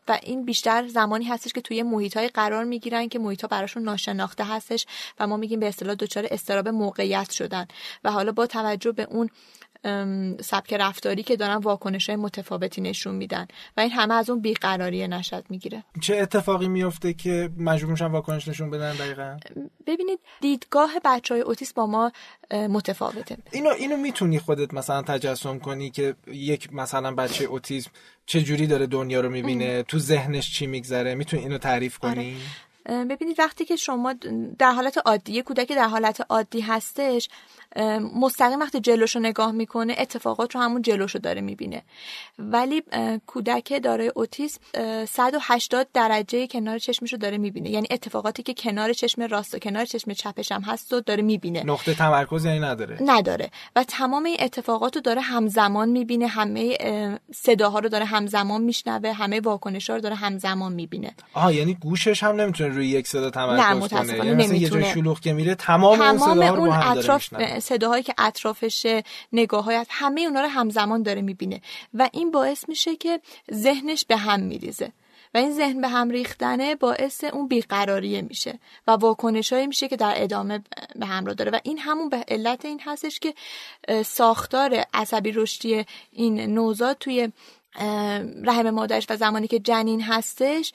و 0.07 0.19
این 0.23 0.45
بیشتر 0.45 0.87
زمانی 0.87 1.25
هستش 1.25 1.53
که 1.53 1.61
توی 1.61 1.83
محیط 1.83 2.17
های 2.17 2.27
قرار 2.27 2.63
می‌گیرن 2.63 3.07
که 3.07 3.19
محیط 3.19 3.41
ها 3.41 3.47
براشون 3.47 3.83
ناشناخته 3.83 4.43
هستش 4.43 4.85
و 5.19 5.27
ما 5.27 5.37
میگیم 5.37 5.59
به 5.59 5.67
اصطلاح 5.67 5.95
دچار 5.95 6.27
استراب 6.31 6.67
موقعیت 6.67 7.31
شدن. 7.31 7.67
و 8.03 8.11
حالا 8.11 8.31
با 8.31 8.47
توجه 8.47 8.91
به 8.91 9.03
اون 9.03 9.29
سبک 10.41 10.73
رفتاری 10.73 11.23
که 11.23 11.35
دارن 11.35 11.55
واکنش 11.55 12.09
های 12.09 12.15
متفاوتی 12.15 12.81
نشون 12.81 13.15
میدن 13.15 13.47
و 13.77 13.81
این 13.81 13.91
همه 13.91 14.13
از 14.13 14.29
اون 14.29 14.41
بیقراری 14.41 15.07
نشد 15.07 15.45
می‌گیره. 15.49 15.83
چه 16.01 16.15
اتفاقی 16.15 16.67
میفته 16.67 17.13
که 17.13 17.49
مجبور 17.57 17.91
میشن 17.91 18.05
واکنش 18.05 18.47
نشون 18.47 18.69
بدن 18.69 18.93
دقیقا؟ 18.93 19.37
ببینید 19.87 20.19
دیدگاه 20.41 20.91
بچه 21.05 21.33
های 21.33 21.41
اوتیس 21.41 21.73
با 21.73 21.85
ما 21.85 22.11
متفاوته. 22.51 23.37
اینو 23.51 23.69
اینو 23.69 23.97
می‌تونی 23.97 24.39
خودت 24.39 24.73
مثلا 24.73 25.01
تجسم 25.01 25.59
کنی 25.59 25.89
که 25.89 26.15
یک 26.27 26.73
مثلا 26.73 27.15
بچه 27.15 27.45
اوتیسم 27.45 27.91
چه 28.25 28.41
جوری 28.41 28.67
داره 28.67 28.87
دنیا 28.87 29.21
رو 29.21 29.29
می‌بینه؟ 29.29 29.83
تو 29.83 29.99
ذهنش 29.99 30.53
چی 30.53 30.67
میگذره؟ 30.67 31.15
می‌تونی 31.15 31.43
اینو 31.43 31.57
تعریف 31.57 31.97
کنی؟ 31.97 32.11
آره. 32.11 33.05
ببینید 33.05 33.39
وقتی 33.39 33.65
که 33.65 33.75
شما 33.75 34.15
در 34.59 34.71
حالت 34.71 34.97
عادی 35.05 35.33
یه 35.33 35.41
کودک 35.41 35.71
در 35.71 35.87
حالت 35.87 36.25
عادی 36.29 36.61
هستش 36.61 37.29
مستقیم 38.15 38.59
وقتی 38.59 38.79
جلوشو 38.79 39.19
نگاه 39.19 39.51
می‌کنه 39.51 39.95
اتفاقات 39.97 40.55
رو 40.55 40.61
همون 40.61 40.81
جلوشو 40.81 41.19
داره 41.19 41.41
می‌بینه. 41.41 41.81
ولی 42.39 42.83
کودک 43.27 43.81
دارای 43.83 44.11
اوتیسم 44.15 44.59
180 45.05 45.87
درجه 45.93 46.47
کنار 46.47 46.79
چشمش 46.79 47.13
رو 47.13 47.19
داره 47.19 47.37
می‌بینه. 47.37 47.69
یعنی 47.69 47.87
اتفاقاتی 47.91 48.43
که 48.43 48.53
کنار 48.53 48.93
چشم 48.93 49.21
راست 49.21 49.55
و 49.55 49.59
کنار 49.59 49.85
چشم 49.85 50.13
چپش 50.13 50.51
هم 50.51 50.61
هست 50.61 50.93
و 50.93 51.01
داره 51.01 51.23
می‌بینه. 51.23 51.63
نقطه 51.63 51.93
تمرکز 51.93 52.45
یعنی 52.45 52.59
نداره. 52.59 52.97
نداره. 53.01 53.51
و 53.75 53.83
تمام 53.83 54.23
این 54.23 54.37
اتفاقات 54.39 54.95
رو 54.95 55.01
داره 55.01 55.21
همزمان 55.21 55.89
می‌بینه. 55.89 56.27
همه 56.27 56.77
صداها 57.35 57.79
رو 57.79 57.89
داره 57.89 58.05
همزمان 58.05 58.61
میشنوه. 58.61 59.11
همه 59.11 59.39
واکنش 59.39 59.89
ها 59.89 59.95
رو 59.95 60.01
داره 60.01 60.15
همزمان 60.15 60.73
می‌بینه. 60.73 61.15
آها 61.33 61.51
یعنی 61.51 61.73
گوشش 61.73 62.23
هم 62.23 62.41
نمی‌تونه 62.41 62.69
روی 62.69 62.87
یک 62.87 63.07
صدا 63.07 63.29
تمرکز 63.29 63.89
کنه. 63.89 64.17
یعنی 64.17 64.47
نمی‌تونه. 64.47 64.87
یه 64.87 64.93
شلوغ 64.93 65.19
که 65.19 65.33
میره 65.33 65.55
تمام, 65.55 65.97
تمام 65.97 66.41
اون, 66.41 66.57
اون 66.57 66.69
اطراف 66.69 67.27
صداهایی 67.63 68.03
که 68.03 68.13
اطرافش 68.17 69.01
نگاههایت 69.33 69.87
همه 69.89 70.21
اونا 70.21 70.41
رو 70.41 70.47
همزمان 70.47 71.03
داره 71.03 71.21
می‌بینه. 71.21 71.61
و 71.93 72.09
این 72.13 72.31
باعث 72.31 72.69
میشه 72.69 72.95
که 72.95 73.19
ذهنش 73.53 74.05
به 74.05 74.17
هم 74.17 74.39
میریزه. 74.39 74.91
و 75.33 75.37
این 75.37 75.51
ذهن 75.51 75.81
به 75.81 75.87
هم 75.87 76.09
ریختنه 76.09 76.75
باعث 76.75 77.23
اون 77.23 77.47
بیقراریه 77.47 78.21
میشه. 78.21 78.59
و 78.87 78.91
واکنش 78.91 79.53
میشه 79.53 79.87
که 79.87 79.95
در 79.95 80.13
ادامه 80.17 80.63
به 80.95 81.05
همراه 81.05 81.35
داره. 81.35 81.51
و 81.51 81.59
این 81.63 81.77
همون 81.77 82.09
به 82.09 82.25
علت 82.27 82.65
این 82.65 82.79
هستش 82.85 83.19
که 83.19 83.33
ساختار 84.05 84.85
عصبی 84.93 85.31
رشدی 85.31 85.85
این 86.11 86.39
نوزاد 86.39 86.97
توی 86.99 87.31
رحم 88.43 88.69
مادرش 88.69 89.05
و 89.09 89.15
زمانی 89.17 89.47
که 89.47 89.59
جنین 89.59 90.01
هستش 90.01 90.73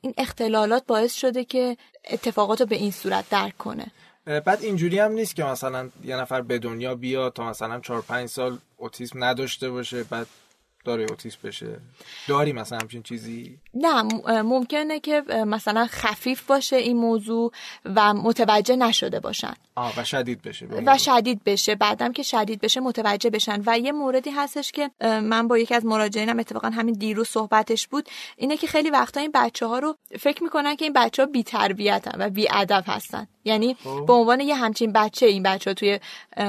این 0.00 0.14
اختلالات 0.18 0.86
باعث 0.86 1.14
شده 1.14 1.44
که 1.44 1.76
اتفاقات 2.10 2.60
رو 2.60 2.66
به 2.66 2.76
این 2.76 2.90
صورت 2.90 3.28
درک 3.30 3.58
کنه. 3.58 3.86
بعد 4.28 4.62
اینجوری 4.62 4.98
هم 4.98 5.12
نیست 5.12 5.36
که 5.36 5.44
مثلا 5.44 5.88
یه 6.04 6.16
نفر 6.16 6.40
به 6.40 6.58
دنیا 6.58 6.94
بیاد 6.94 7.32
تا 7.32 7.50
مثلا 7.50 7.80
4 7.80 8.02
5 8.02 8.28
سال 8.28 8.58
اوتیسم 8.76 9.24
نداشته 9.24 9.70
باشه 9.70 10.04
بعد 10.04 10.26
داره 10.84 11.06
اوتیسم 11.10 11.38
بشه. 11.44 11.80
داری 12.28 12.52
مثلا 12.52 12.78
همچین 12.78 13.02
چیزی؟ 13.02 13.58
نه 13.74 14.02
ممکنه 14.42 15.00
که 15.00 15.20
مثلا 15.46 15.86
خفیف 15.90 16.42
باشه 16.42 16.76
این 16.76 16.96
موضوع 16.96 17.52
و 17.84 18.14
متوجه 18.14 18.76
نشده 18.76 19.20
باشن. 19.20 19.54
آه 19.74 20.00
و 20.00 20.04
شدید 20.04 20.42
بشه 20.42 20.66
و 20.66 20.98
شدید 20.98 21.44
بشه. 21.44 21.74
بعدم 21.74 22.12
که 22.12 22.22
شدید 22.22 22.60
بشه 22.60 22.80
متوجه 22.80 23.30
بشن. 23.30 23.62
و 23.66 23.78
یه 23.78 23.92
موردی 23.92 24.30
هستش 24.30 24.72
که 24.72 24.90
من 25.00 25.48
با 25.48 25.58
یکی 25.58 25.74
از 25.74 25.84
مراجعینم 25.84 26.38
اتفاقا 26.38 26.68
همین 26.68 26.94
دیروز 26.94 27.28
صحبتش 27.28 27.88
بود 27.88 28.08
اینه 28.36 28.56
که 28.56 28.66
خیلی 28.66 28.90
وقتا 28.90 29.20
این 29.20 29.30
بچه 29.34 29.66
ها 29.66 29.78
رو 29.78 29.96
فکر 30.20 30.42
می‌کنن 30.42 30.76
که 30.76 30.84
این 30.84 30.92
بچه 30.92 31.22
ها 31.22 31.28
بی 31.32 31.42
تربیتن 31.42 32.22
و 32.22 32.30
بی 32.30 32.48
ادب 32.50 32.84
هستن. 32.86 33.26
یعنی 33.48 33.76
خب. 33.84 34.06
به 34.06 34.12
عنوان 34.12 34.40
یه 34.40 34.54
همچین 34.54 34.92
بچه 34.92 35.26
این 35.26 35.42
بچه 35.42 35.70
ها 35.70 35.74
توی 35.74 36.00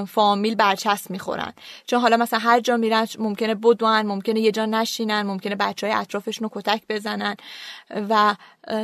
فامیل 0.07 0.55
برچسب 0.55 1.11
می‌خورن. 1.11 1.53
چون 1.85 1.99
حالا 1.99 2.17
مثلا 2.17 2.39
هر 2.39 2.59
جا 2.59 2.77
میرن 2.77 3.07
ممکنه 3.19 3.55
بدون 3.55 4.01
ممکنه 4.01 4.39
یه 4.39 4.51
جا 4.51 4.65
نشینن 4.65 5.21
ممکنه 5.21 5.55
بچه 5.55 5.87
های 5.87 5.95
اطرافشون 5.95 6.49
رو 6.53 6.61
کتک 6.61 6.81
بزنن 6.89 7.35
و 8.09 8.35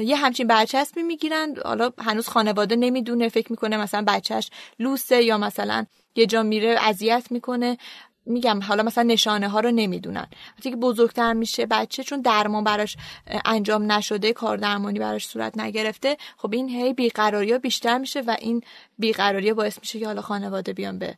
یه 0.01 0.15
همچین 0.15 0.47
برچسبی 0.47 1.03
می‌گیرن. 1.03 1.55
حالا 1.65 1.91
هنوز 1.99 2.27
خانواده 2.27 2.75
نمی‌دونه 2.75 3.29
فکر 3.29 3.51
می‌کنه 3.51 3.77
مثلا 3.77 4.03
بچهش 4.07 4.49
لوسه 4.79 5.23
یا 5.23 5.37
مثلا 5.37 5.85
یه 6.15 6.25
جا 6.25 6.43
میره 6.43 6.77
اذیت 6.81 7.27
می‌کنه. 7.31 7.77
میگم 8.25 8.59
حالا 8.63 8.83
مثلا 8.83 9.03
نشانه 9.03 9.49
ها 9.49 9.59
رو 9.59 9.71
نمی‌دونن. 9.71 10.27
وقتی 10.57 10.69
که 10.69 10.75
بزرگتر 10.75 11.33
میشه 11.33 11.65
بچه 11.65 12.03
چون 12.03 12.21
درمان 12.21 12.63
براش 12.63 12.97
انجام 13.45 13.91
نشده 13.91 14.33
کار 14.33 14.57
درمانی 14.57 14.99
براش 14.99 15.27
صورت 15.27 15.57
نگرفته 15.57 16.17
خب 16.37 16.53
این 16.53 16.69
هی 16.69 16.93
بیقراری 16.93 17.51
ها 17.51 17.57
بیشتر 17.57 17.97
میشه 17.97 18.21
و 18.21 18.35
این 18.39 18.61
بیقراری 18.99 19.53
باعث 19.53 19.79
میشه 19.79 19.99
که 19.99 20.05
حالا 20.05 20.21
خانواده 20.21 20.73
بیان 20.73 20.99
به 20.99 21.15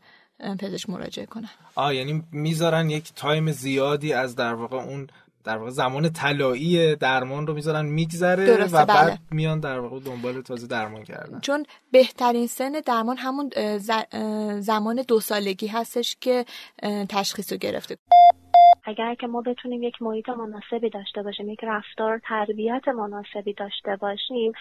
پزشک 0.59 0.89
مراجعه 0.89 1.25
کنن. 1.25 1.49
آه 1.75 1.95
یعنی 1.95 2.23
می‌ذارن 2.31 2.89
یک 2.89 3.13
تایم 3.15 3.51
زیادی 3.51 4.13
از 4.13 4.35
در 4.35 4.53
واقع 4.53 4.77
اون 4.77 5.07
در 5.47 5.57
واقع 5.57 5.69
زمان 5.69 6.09
طلایی 6.09 6.95
درمان 6.95 7.47
رو 7.47 7.53
می‌ذارن 7.53 7.85
میگذره 7.85 8.65
و 8.65 8.85
بعد 8.85 9.07
بله. 9.07 9.17
میان 9.31 9.59
در 9.59 9.79
واقع 9.79 9.99
دنبال 9.99 10.41
تازه 10.41 10.67
درمان 10.67 11.03
کردن. 11.03 11.39
چون 11.39 11.65
بهترین 11.91 12.47
سن 12.47 12.71
درمان 12.71 13.17
همون 13.17 13.49
زمان 14.59 15.03
دو 15.07 15.19
سالگی 15.19 15.67
هستش 15.67 16.17
که 16.21 16.45
تشخیص 17.09 17.51
رو 17.51 17.57
گرفته. 17.57 17.97
اگر 18.83 19.15
که 19.15 19.27
ما 19.27 19.41
بتونیم 19.41 19.83
یک 19.83 20.01
محیط 20.01 20.29
مناسبی 20.29 20.89
داشته 20.89 21.23
باشیم 21.23 21.49
یک 21.49 21.59
رفتار 21.63 22.21
تربیت 22.29 22.87
مناسبی 22.87 23.53
داشته 23.53 23.95
باشیم 23.95 24.51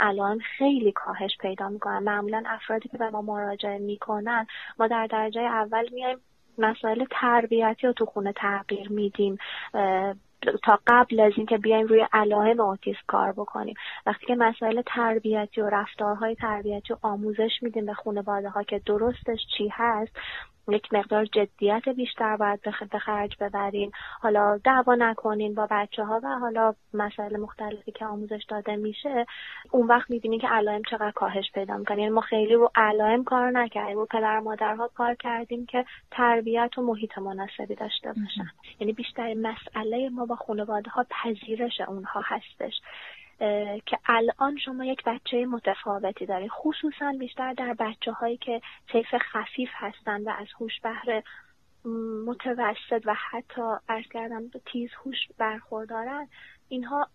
الان 0.00 0.38
خیلی 0.58 0.92
کاهش 0.92 1.30
پیدا 1.40 1.68
می‌کنن 1.68 1.98
معمولا 1.98 2.42
افرادی 2.46 2.88
که 2.88 2.98
به 2.98 3.10
ما 3.10 3.22
مراجعه 3.22 3.78
می‌کنن 3.78 4.46
ما 4.78 4.86
در 4.86 5.06
درجه 5.06 5.40
اول 5.40 5.88
میایم 5.92 6.18
مسائل 6.58 7.04
تربیتی 7.10 7.86
رو 7.86 7.92
تو 7.92 8.06
خونه 8.06 8.32
تغییر 8.32 8.92
میدیم 8.92 9.38
تا 10.64 10.78
قبل 10.86 11.20
از 11.20 11.32
اینکه 11.36 11.58
بیایم 11.58 11.86
روی 11.86 12.06
علائم 12.12 12.60
اوتیسم 12.60 12.98
کار 13.06 13.32
بکنیم. 13.32 13.74
وقتی 14.06 14.26
که 14.26 14.34
مسائل 14.34 14.82
تربیتی 14.86 15.60
و 15.60 15.68
رفتارهای 15.68 16.34
تربیتی 16.34 16.92
و 16.92 16.96
آموزش 17.02 17.50
میدیم 17.62 17.86
به 17.86 17.94
خانواده 17.94 18.48
ها 18.48 18.62
که 18.62 18.80
درستش 18.86 19.38
چی 19.58 19.68
هست 19.72 20.12
یک 20.72 20.94
مقدار 20.94 21.24
جدیت 21.24 21.88
بیشتر 21.88 22.36
باید 22.36 22.60
به 22.90 22.98
خرج 22.98 23.36
ببرین. 23.40 23.92
حالا 24.20 24.58
دعوا 24.64 24.94
نکنین 24.94 25.54
با 25.54 25.66
بچه 25.70 26.04
ها 26.04 26.20
و 26.24 26.28
حالا 26.28 26.74
مسائل 26.94 27.36
مختلفی 27.36 27.92
که 27.92 28.06
آموزش 28.06 28.44
داده 28.48 28.76
میشه 28.76 29.26
اون 29.70 29.86
وقت 29.86 30.10
می‌بینین 30.10 30.40
که 30.40 30.48
علائم 30.48 30.82
چقدر 30.90 31.10
کاهش 31.10 31.50
پیدا 31.54 31.76
می‌کنه. 31.76 31.98
یعنی 31.98 32.10
ما 32.10 32.20
خیلی 32.20 32.54
رو 32.54 32.70
علائم 32.74 33.24
کار 33.24 33.50
نکردیم 33.50 33.96
رو 33.96 34.06
پدر 34.06 34.40
مادرها 34.40 34.88
کار 34.88 35.14
کردیم 35.14 35.66
که 35.66 35.84
تربیت 36.10 36.78
و 36.78 36.82
محیط 36.82 37.18
مناسبی 37.18 37.74
داشته 37.74 38.08
باشن. 38.08 38.50
یعنی 38.80 38.92
بیشتر 38.92 39.34
مسئله 39.34 40.08
ما 40.08 40.26
با 40.26 40.36
خانواده 40.36 40.90
ها 40.90 41.06
پذیرش 41.10 41.80
اونها 41.80 42.20
هستش. 42.24 42.80
که 43.86 43.98
الان 44.06 44.56
شما 44.64 44.84
یک 44.84 45.04
بچه 45.04 45.46
متفاوتی 45.46 46.26
دارید 46.26 46.50
خصوصا 46.50 47.12
بیشتر 47.18 47.52
در 47.52 47.74
بچه 47.78 48.12
هایی 48.12 48.36
که 48.36 48.60
طیف 48.92 49.06
خفیف 49.18 49.68
هستند 49.72 50.26
و 50.26 50.30
از 50.30 50.46
هوش 50.60 50.80
بهره 50.80 51.22
متوسط 52.26 53.02
و 53.04 53.14
حتی 53.30 53.62
ارز 53.88 54.06
کردم 54.12 54.50
تیز 54.72 54.90
هوش 55.04 55.16
برخوردارن 55.38 56.28
اینها 56.68 57.08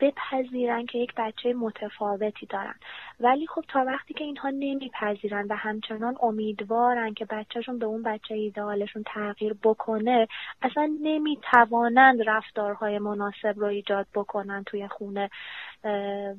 بپذیرن 0.00 0.86
که 0.86 0.98
یک 0.98 1.12
بچه 1.16 1.52
متفاوتی 1.52 2.46
دارن. 2.46 2.74
ولی 3.20 3.46
خب 3.46 3.64
تا 3.68 3.84
وقتی 3.84 4.14
که 4.14 4.24
اینها 4.24 4.50
نمیپذیرن 4.50 5.46
و 5.50 5.56
همچنان 5.56 6.16
امیدوارن 6.22 7.14
که 7.14 7.24
بچهشون 7.24 7.78
به 7.78 7.86
اون 7.86 8.02
بچه 8.02 8.34
ایدئالشون 8.34 9.02
تغییر 9.06 9.56
بکنه 9.62 10.28
اصلا 10.62 10.98
نمی‌توانند 11.02 12.28
رفتارهای 12.28 12.98
مناسب 12.98 13.54
رو 13.56 13.66
ایجاد 13.66 14.06
بکنن 14.14 14.64
توی 14.66 14.88
خونه 14.88 15.30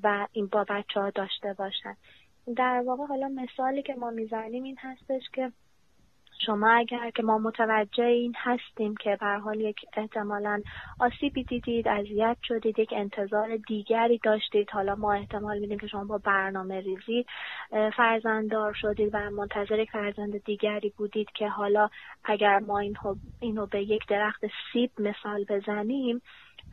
و 0.04 0.28
این 0.32 0.48
با 0.48 0.66
بچه 0.70 1.00
ها 1.00 1.10
داشته 1.10 1.54
باشن. 1.54 1.96
در 2.56 2.84
واقع 2.86 3.06
حالا 3.06 3.28
مثالی 3.28 3.82
که 3.82 3.96
ما 3.96 4.10
می‌زنیم 4.10 4.64
این 4.64 4.78
هستش 4.80 5.24
که 5.34 5.52
شما 6.46 6.70
اگر 6.72 7.10
که 7.10 7.24
ما 7.24 7.38
متوجه 7.38 8.04
این 8.04 8.34
هستیم 8.38 8.96
که 8.96 9.18
به 9.20 9.28
حال 9.28 9.62
یک 9.62 9.86
احتمالا 9.94 10.62
آسیبی 11.00 11.44
دیدید 11.44 11.88
اذیت 11.88 12.38
شدید 12.44 12.80
یک 12.80 12.94
انتظار 12.96 13.58
دیگری 13.68 14.20
داشتید 14.24 14.70
حالا 14.70 14.96
ما 14.96 15.14
احتمال 15.14 15.60
میدیم 15.60 15.80
که 15.80 15.88
شما 15.88 16.04
با 16.04 16.18
برنامه 16.18 16.80
ریزی 16.82 17.26
فرزنددار 17.98 18.74
شدید 18.74 19.10
و 19.14 19.30
منتظر 19.30 19.80
یک 19.80 19.92
فرزند 19.92 20.44
دیگری 20.44 20.94
بودید 20.98 21.28
که 21.34 21.48
حالا 21.48 21.90
اگر 22.24 22.60
ما 22.60 22.80
اینو 23.40 23.66
به 23.66 23.82
یک 23.82 24.08
درخت 24.08 24.46
سیب 24.74 24.92
مثال 25.00 25.46
بزنیم 25.50 26.22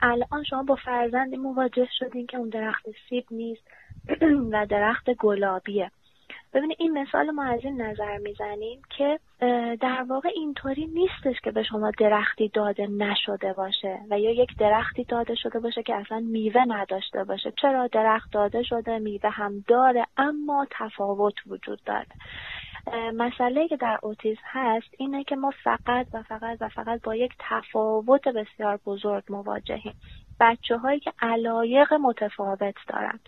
الان 0.03 0.45
شما 0.45 0.63
با 0.63 0.75
فرزندی 0.85 1.37
مواجه 1.37 1.89
شدین 1.99 2.27
که 2.27 2.37
اون 2.37 2.49
درخت 2.49 2.87
سیب 3.09 3.25
نیست 3.31 3.63
و 4.53 4.67
درخت 4.67 5.11
گلابیه. 5.15 5.91
ببینید 6.57 6.77
این 6.81 6.99
مثال 6.99 7.31
ما 7.31 7.45
از 7.45 7.61
این 7.65 7.83
نظر 7.83 8.19
می‌زنیم 8.19 8.83
که 8.97 9.19
در 9.81 10.05
واقع 10.09 10.29
اینطوری 10.35 10.87
نیستش 10.87 11.41
که 11.45 11.51
به 11.51 11.63
شما 11.63 11.91
درختی 11.99 12.49
داده 12.49 12.87
نشده 12.87 13.53
باشه 13.53 13.99
و 14.11 14.21
یا 14.21 14.31
یک 14.31 14.57
درختی 14.59 15.05
داده 15.05 15.35
شده 15.35 15.61
باشه 15.61 15.83
که 15.83 15.95
اصلا 15.95 16.21
میوه 16.21 16.65
نداشته 16.69 17.25
باشه. 17.25 17.53
چرا 17.63 17.87
درخت 17.87 18.33
داده 18.33 18.63
شده؟ 18.63 18.99
میوه 18.99 19.31
هم 19.31 19.65
داره 19.69 20.05
اما 20.17 20.67
تفاوت 20.71 21.35
وجود 21.47 21.81
داره. 21.87 22.07
مسئله 23.15 23.69
که 23.69 23.77
در 23.77 23.99
اوتیسم 24.03 24.41
هست 24.45 24.89
اینه 24.99 25.25
که 25.25 25.37
ما 25.37 25.53
فقط 25.65 26.07
و 26.13 26.23
فقط 26.23 26.59
و 26.61 26.69
فقط 26.69 27.03
با 27.03 27.15
یک 27.15 27.33
تفاوت 27.39 28.29
بسیار 28.29 28.81
بزرگ 28.87 29.25
مواجهیم. 29.29 29.95
بچه 30.41 30.77
هایی 30.77 31.01
که 31.01 31.13
علایق 31.23 31.93
متفاوت 31.93 32.75
دارن. 32.89 33.21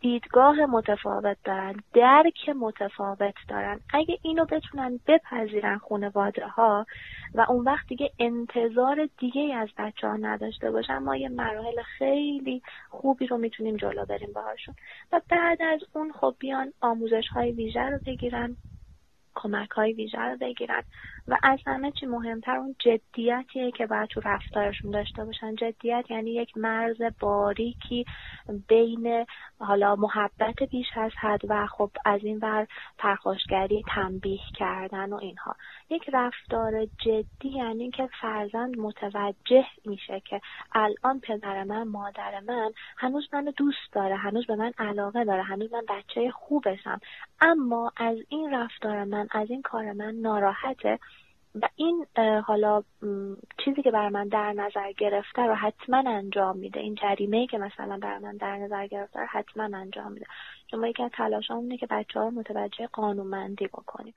دیدگاه 0.00 0.66
متفاوت 0.66 1.36
دارن 1.44 1.76
درک 1.94 2.48
متفاوت 2.48 3.34
دارن. 3.48 3.80
اگه 3.94 4.18
اینو 4.22 4.44
بتونن 4.44 5.00
بپذیرن 5.06 5.78
خانواده 5.78 6.46
ها 6.46 6.86
و 7.34 7.46
اون 7.48 7.64
وقت 7.64 7.86
دیگه 7.88 8.10
انتظار 8.18 9.08
دیگه 9.18 9.54
از 9.54 9.68
بچه 9.78 10.08
ها 10.08 10.16
نداشته 10.16 10.70
باشن 10.70 10.98
ما 10.98 11.16
یه 11.16 11.28
مراحل 11.28 11.82
خیلی 11.98 12.62
خوبی 12.90 13.26
رو 13.26 13.38
می‌تونیم 13.38 13.76
جلو 13.76 14.04
بریم 14.04 14.32
باهاشون. 14.32 14.74
و 15.12 15.20
بعد 15.28 15.62
از 15.62 15.80
اون 15.92 16.12
خب 16.12 16.34
بیان 16.38 16.72
آموزش 16.80 17.28
های 17.28 17.52
ویژه 17.52 17.80
رو 17.82 17.98
بگیرن. 18.06 18.56
کمک 19.38 19.70
های 19.70 19.92
ویژه 19.92 20.18
رو 20.18 20.36
بگیرن. 20.36 20.82
و 21.28 21.36
از 21.42 21.58
همه 21.66 21.92
چی 21.92 22.06
مهمتر 22.06 22.56
اون 22.56 22.76
جدیتیه 22.78 23.70
که 23.70 23.86
باید 23.86 24.08
تو 24.08 24.20
رفتارشون 24.24 24.90
داشته 24.90 25.24
باشن. 25.24 25.54
جدیت 25.54 26.04
یعنی 26.10 26.30
یک 26.30 26.56
مرز 26.56 27.02
باریکی 27.20 28.04
بین 28.68 29.26
حالا 29.58 29.96
محبت 29.96 30.62
بیش 30.70 30.86
از 30.96 31.12
حد 31.20 31.40
و 31.48 31.66
خب 31.66 31.90
از 32.04 32.20
این 32.24 32.38
ور 32.38 32.66
پرخاشگری 32.98 33.84
تنبیه 33.94 34.40
کردن 34.54 35.12
و 35.12 35.16
اینها. 35.16 35.56
یک 35.90 36.02
رفتار 36.12 36.84
جدی 36.84 37.48
یعنی 37.48 37.90
که 37.90 38.08
فرزند 38.20 38.78
متوجه 38.78 39.66
میشه 39.84 40.20
که 40.20 40.40
الان 40.72 41.20
پدر 41.20 41.64
من 41.64 41.82
مادر 41.82 42.40
من 42.40 42.70
هنوز 42.96 43.28
منو 43.32 43.50
دوست 43.50 43.92
داره 43.92 44.16
هنوز 44.16 44.46
به 44.46 44.56
من 44.56 44.72
علاقه 44.78 45.24
داره 45.24 45.42
هنوز 45.42 45.72
من 45.72 45.82
بچه 45.88 46.30
خوب 46.30 46.58
خوبشم. 46.58 47.00
اما 47.40 47.92
از 47.96 48.18
این 48.28 48.54
رفتار 48.54 49.04
من 49.04 49.27
از 49.30 49.50
این 49.50 49.62
کار 49.62 49.92
من 49.92 50.14
ناراحته 50.14 50.98
و 51.54 51.68
این 51.76 52.06
حالا 52.44 52.82
چیزی 53.64 53.82
که 53.82 53.90
بر 53.90 54.08
من 54.08 54.28
در 54.28 54.52
نظر 54.52 54.92
گرفته 54.92 55.42
رو 55.42 55.54
حتما 55.54 56.02
انجام 56.06 56.58
میده. 56.58 56.80
این 56.80 56.94
جریمه 56.94 57.46
که 57.46 57.58
مثلا 57.58 57.98
بر 57.98 58.18
من 58.18 58.36
در 58.36 58.56
نظر 58.56 58.86
گرفته 58.86 59.20
رو 59.20 59.26
حتما 59.30 59.78
انجام 59.78 60.12
میده. 60.12 60.26
چون 60.70 60.80
ما 60.80 60.88
یکی 60.88 61.02
از 61.02 61.10
تلاشامونه 61.16 61.76
که 61.76 61.86
بچه 61.86 62.20
ها 62.20 62.30
متوجه 62.30 62.86
قانونمندی 62.86 63.66
بکنیم. 63.66 64.14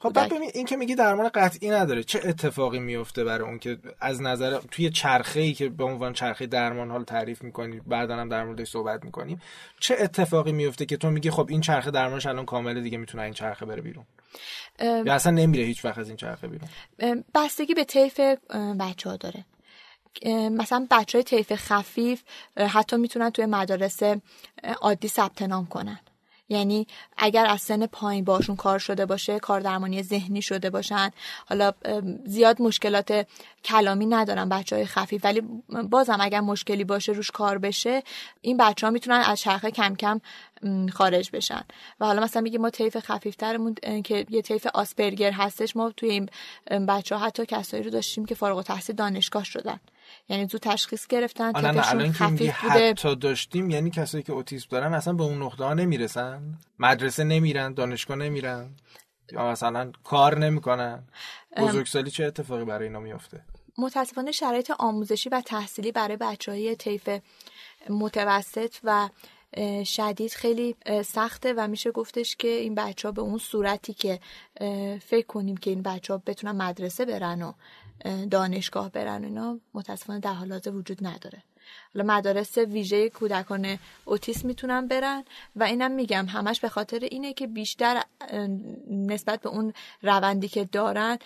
خب 0.00 0.12
بعد 0.12 0.34
ببین 0.34 0.50
این 0.54 0.66
که 0.66 0.76
میگی 0.76 0.94
درمان 0.94 1.28
قطعی 1.34 1.70
نداره. 1.70 2.02
چه 2.02 2.20
اتفاقی 2.24 2.78
میفته 2.78 3.24
برای 3.24 3.48
اون 3.48 3.58
که 3.58 3.78
از 4.00 4.22
نظر 4.22 4.58
توی 4.70 4.90
چرخه 4.90 5.40
ای 5.40 5.52
که 5.52 5.68
به 5.68 5.84
عنوان 5.84 6.12
چرخه 6.12 6.46
درمان 6.46 6.90
حال 6.90 7.04
تعریف 7.04 7.42
می‌کنی 7.42 7.80
بعدا 7.86 8.16
هم 8.16 8.28
در 8.28 8.44
موردش 8.44 8.68
صحبت 8.68 9.04
می‌کنیم 9.04 9.40
چه 9.80 9.96
اتفاقی 10.00 10.52
میفته 10.52 10.86
که 10.86 10.96
تو 10.96 11.10
میگی 11.10 11.30
خب 11.30 11.46
این 11.48 11.60
چرخه 11.60 11.90
درمانش 11.90 12.26
الان 12.26 12.44
کامله 12.44 12.80
دیگه 12.80 12.98
می‌تونه 12.98 13.22
این 13.22 13.34
چرخه 13.34 13.66
بره 13.66 13.82
بیرون؟ 13.82 14.04
یا 14.80 15.14
اصلا 15.14 15.32
نمیره 15.32 15.64
هیچ 15.64 15.84
وقت 15.84 15.98
از 15.98 16.08
این 16.08 16.16
چرخه 16.16 16.48
بیرون؟ 16.48 16.68
بستگی 17.34 17.74
به 17.74 17.84
طیف 17.84 18.20
بچه 18.80 19.10
ها 19.10 19.16
داره. 19.16 19.44
مثلا 20.50 20.86
بچه 20.90 21.18
های 21.18 21.24
طیف 21.24 21.52
خفیف 21.54 22.22
حتی 22.56 22.96
می‌تونن 22.96 23.30
توی 23.30 23.46
مدارس 23.46 24.00
عادی 24.80 25.08
ثبت 25.08 25.42
نام 25.42 25.66
کنن. 25.66 26.00
یعنی 26.48 26.86
اگر 27.16 27.46
از 27.46 27.60
سن 27.60 27.86
پایین 27.86 28.24
باشون 28.24 28.56
کار 28.56 28.78
شده 28.78 29.06
باشه 29.06 29.38
کار 29.38 29.60
درمانی 29.60 30.02
ذهنی 30.02 30.42
شده 30.42 30.70
باشن. 30.70 31.10
حالا 31.48 31.72
زیاد 32.24 32.62
مشکلات 32.62 33.26
کلامی 33.64 34.06
ندارن 34.06 34.48
بچه 34.48 34.76
های 34.76 34.86
خفیف 34.86 35.24
ولی 35.24 35.42
بازم 35.90 36.18
اگر 36.20 36.40
مشکلی 36.40 36.84
باشه 36.84 37.12
روش 37.12 37.30
کار 37.30 37.58
بشه 37.58 38.02
این 38.40 38.56
بچه 38.56 38.86
ها 38.86 38.90
می‌تونن 38.90 39.16
از 39.16 39.40
چرخه 39.40 39.70
کم 39.70 39.94
کم 39.94 40.20
خارج 40.92 41.30
بشن. 41.32 41.62
و 42.00 42.06
حالا 42.06 42.22
مثلا 42.22 42.42
میگه 42.42 42.58
ما 42.58 42.70
طیف 42.70 42.96
خفیفترمون 42.96 43.74
که 44.04 44.26
یه 44.30 44.42
طیف 44.42 44.66
آسپرگر 44.74 45.32
هستش 45.32 45.76
ما 45.76 45.90
توی 45.90 46.10
این 46.10 46.30
بچه 46.86 47.16
ها 47.16 47.26
حتی 47.26 47.46
کسایی 47.46 47.82
رو 47.82 47.90
داشتیم 47.90 48.26
که 48.26 48.34
فارغ 48.34 48.56
التحصیل 48.56 48.96
دانشگاه 48.96 49.44
شدن. 49.44 49.80
یعنی 50.28 50.46
تو 50.46 50.58
تشخیص 50.58 51.06
گرفتن 51.06 51.50
نه 51.50 51.70
نه 51.70 51.90
الان 51.90 52.12
که 52.12 52.26
میگه 52.26 52.50
حتی 52.50 53.16
داشتیم 53.16 53.70
یعنی 53.70 53.90
کسایی 53.90 54.24
که 54.24 54.32
اوتیسم 54.32 54.66
دارن 54.70 54.94
اصلا 54.94 55.12
به 55.12 55.22
اون 55.22 55.42
نقطه 55.42 55.64
ها 55.64 55.74
نمی‌رسن؟ 55.74 56.58
مدرسه 56.78 57.24
نمیرن 57.24 57.74
دانشگاه 57.74 58.16
نمیرن؟ 58.16 58.70
یا 59.32 59.50
مثلا 59.50 59.92
کار 60.04 60.38
نمی‌کنن؟ 60.38 61.02
بزرگسالی 61.56 62.10
چه 62.10 62.24
اتفاقی 62.24 62.64
برای 62.64 62.86
اینا 62.86 63.00
میفته 63.00 63.44
متاسفانه 63.78 64.32
شرایط 64.32 64.70
آموزشی 64.78 65.28
و 65.28 65.40
تحصیلی 65.40 65.92
برای 65.92 66.16
بچه 66.16 66.52
های 66.52 66.76
طیف 66.76 67.08
متوسط 67.90 68.76
و 68.84 69.08
شدید 69.84 70.32
خیلی 70.32 70.76
سخته 71.04 71.54
و 71.56 71.68
میشه 71.68 71.90
گفتش 71.90 72.36
که 72.36 72.48
این 72.48 72.74
بچه 72.74 73.08
ها 73.08 73.12
به 73.12 73.22
اون 73.22 73.38
صورتی 73.38 73.94
که 73.94 74.20
فکر 75.00 75.26
کنیم 75.26 75.56
که 75.56 75.70
این 75.70 75.82
بچه 75.82 76.12
ها 76.12 76.22
بتونن 76.26 76.62
مدرسه 76.62 77.04
برن 77.04 77.42
و 77.42 77.52
دانشگاه 78.30 78.90
برن 78.90 79.24
اینا 79.24 79.60
متاسفانه 79.74 80.20
در 80.20 80.32
حالات 80.32 80.66
وجود 80.66 81.06
نداره. 81.06 81.42
حالا 81.94 82.14
مدارس 82.14 82.58
ویژه 82.58 83.10
کودکان 83.10 83.78
اوتیسم 84.04 84.48
می‌تونن 84.48 84.88
برن 84.88 85.24
و 85.56 85.62
اینم 85.62 85.90
میگم 85.90 86.26
همش 86.26 86.60
به 86.60 86.68
خاطر 86.68 86.98
اینه 86.98 87.32
که 87.32 87.46
بیشتر 87.46 88.02
نسبت 88.90 89.40
به 89.40 89.48
اون 89.48 89.72
روندی 90.02 90.48
که 90.48 90.64
دارن 90.64 91.18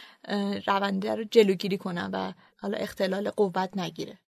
رونده 0.67 1.15
رو 1.15 1.25
جلوگیری 1.25 1.79
کنن 1.79 2.11
و 2.13 2.33
حالا 2.61 2.79
اختلال 2.79 3.31
قوت 3.31 3.77
نگیره. 3.77 4.19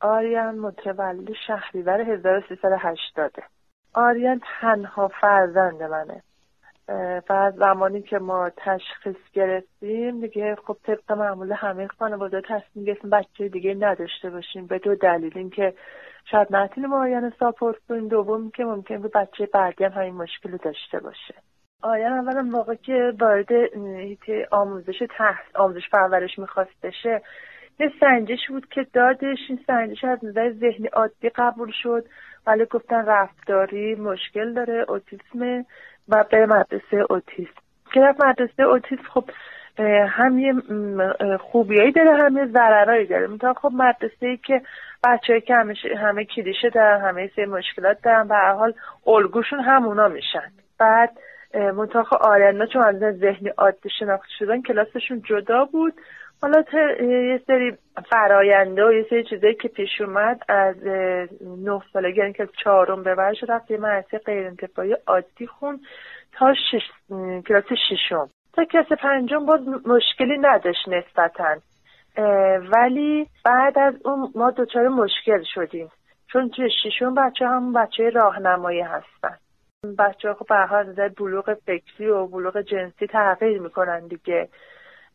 آریان 0.00 0.58
متولد 0.58 1.28
شهریور 1.46 2.00
1380 2.00 3.32
آریان 3.94 4.40
تنها 4.60 5.10
فرزند 5.20 5.82
منه. 5.82 6.22
و 7.30 7.52
زمانی 7.56 8.02
که 8.02 8.18
ما 8.18 8.50
تشخیص 8.56 9.16
گرفتیم 9.32 10.20
دیگه 10.20 10.56
خب 10.66 10.76
طبق 10.84 11.12
معمول 11.12 11.52
همه 11.52 11.86
خانواده 11.86 12.40
تصمیم 12.40 12.84
گرفتیم 12.84 13.10
بچه 13.10 13.48
دیگه 13.48 13.74
نداشته 13.74 14.30
باشیم. 14.30 14.66
به 14.66 14.78
دو 14.78 14.94
دلیل 14.94 15.32
اینکه 15.38 15.74
شاید 16.30 16.48
نتونیم 16.50 16.92
آیان 16.92 17.32
ساپورت 17.38 17.76
کنیم. 17.88 18.08
دوم 18.08 18.50
که 18.50 18.64
ممکن 18.64 19.02
به 19.02 19.08
بچه 19.08 19.46
بعدی 19.46 19.84
هم 19.84 19.92
همین 19.92 20.14
مشکل 20.14 20.56
داشته 20.56 21.00
باشه. 21.00 21.34
آیان 21.82 22.12
اولا 22.12 22.42
موقع 22.42 22.74
که 22.74 23.12
وارد 23.20 23.48
آموزش 24.50 25.02
تحت 25.18 25.56
آموزش 25.56 25.90
پرورش 25.92 26.38
می‌خواست 26.38 26.80
بشه 26.82 27.22
یه 27.80 27.92
سنجش 28.00 28.48
بود 28.48 28.68
که 28.68 28.86
دادش 28.92 29.38
این 29.48 29.60
سنجش 29.66 30.04
از 30.04 30.24
نظر 30.24 30.52
ذهنی 30.52 30.86
عادی 30.86 31.28
قبول 31.28 31.72
شد. 31.82 32.04
ولی 32.46 32.64
گفتن 32.64 33.06
رفتاری 33.06 33.94
مشکل 33.94 34.52
داره 34.52 34.84
اوتیسم. 34.88 35.64
و 36.08 36.24
به 36.30 36.46
مدرسه 36.46 37.06
اوتیسم. 37.10 37.60
که 37.92 38.00
رفت 38.00 38.24
مدرسه 38.24 38.62
اوتیسم 38.62 39.02
خب 39.02 39.24
هم 40.08 40.38
یه 40.38 40.54
خوبیایی 41.38 41.92
داره 41.92 42.16
هم 42.16 42.36
یه 42.36 42.46
ضررایی 42.46 43.06
داره. 43.06 43.26
مثلا 43.26 43.54
خب 43.54 43.70
مدرسه 43.74 44.26
ای 44.26 44.36
که 44.36 44.62
بچه 45.04 45.40
که 45.40 45.54
همه, 45.54 45.74
همه 45.98 46.24
کلیشه 46.24 46.70
دارن 46.70 47.00
همه 47.00 47.30
سه 47.36 47.46
مشکلات 47.46 48.02
دارن 48.02 48.28
به 48.28 48.34
حال 48.34 48.74
الگوشون 49.06 49.60
همونا 49.60 50.08
میشن. 50.08 50.52
بعد 50.78 51.10
منطقه 51.54 52.16
آرنا 52.20 52.66
چون 52.66 52.82
از 52.82 52.96
ذهنی 52.96 53.48
عادی 53.58 53.90
شناخته 53.98 54.28
شدن 54.38 54.62
کلاسشون 54.62 55.22
جدا 55.22 55.64
بود. 55.64 55.94
حالا 56.42 56.64
یه 57.00 57.40
سری 57.46 57.76
فراینده 58.10 58.84
و 58.84 58.92
یه 58.92 59.06
سری 59.10 59.24
چیزایی 59.24 59.54
که 59.54 59.68
پیش 59.68 60.00
اومد 60.00 60.40
از 60.48 60.76
نه 61.40 61.80
سالگی 61.92 62.20
یعنی 62.20 62.32
که 62.32 62.42
از 62.42 62.48
چهارم 62.64 63.02
به 63.02 63.14
بعدش 63.14 63.44
رفت 63.48 63.70
یه 63.70 63.78
مدرسه 63.78 64.18
غیر 64.18 64.46
انتفاعی 64.46 64.96
عادی 65.06 65.46
خون 65.46 65.80
تا 66.32 66.54
شش... 66.54 67.12
کلاس 67.48 67.64
ششم. 67.88 68.28
تا 68.52 68.64
کلاس 68.64 68.92
پنجم 68.92 69.46
باز 69.46 69.60
مشکلی 69.68 70.38
نداشت 70.38 70.88
نسبتا. 70.88 71.56
ولی 72.72 73.26
بعد 73.44 73.78
از 73.78 73.94
اون 74.04 74.32
ما 74.34 74.50
دچار 74.50 74.88
مشکل 74.88 75.42
شدیم. 75.54 75.88
چون 76.32 76.50
توی 76.50 76.70
ششم 76.70 77.14
بچه 77.14 77.46
هم 77.46 77.72
بچه 77.72 78.10
راهنمایی 78.10 78.80
هستن. 78.80 79.36
بچه 79.98 80.28
ها 80.28 80.34
خب 80.34 80.46
به 80.48 80.54
هر 80.54 81.08
بلوغ 81.08 81.54
فکری 81.54 82.08
و 82.08 82.26
بلوغ 82.26 82.60
جنسی 82.60 83.06
تغییر 83.06 83.60
می‌کنن 83.60 84.06
دیگه. 84.06 84.48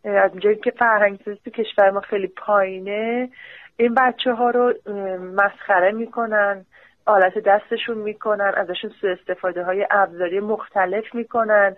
از 0.06 0.32
اونجایی 0.32 0.56
که 0.56 0.72
فرهنگ 0.72 1.20
سیستی 1.26 1.52
کشور 1.52 1.90
ما 1.90 2.00
خیلی 2.00 2.28
پایینه 2.28 3.30
این 3.78 3.94
بچه 3.94 4.34
ها 4.34 4.50
رو 4.50 4.74
مسخره 5.36 5.92
می‌کنن 5.92 6.66
آلت 7.06 7.40
دستشون 7.40 7.98
می‌کنن 7.98 8.54
ازشون 8.58 8.92
سو 9.02 9.08
استفاده 9.08 9.64
های 9.64 9.88
ابزاری 9.92 10.40
مختلف 10.40 11.16
می‌کنن 11.16 11.76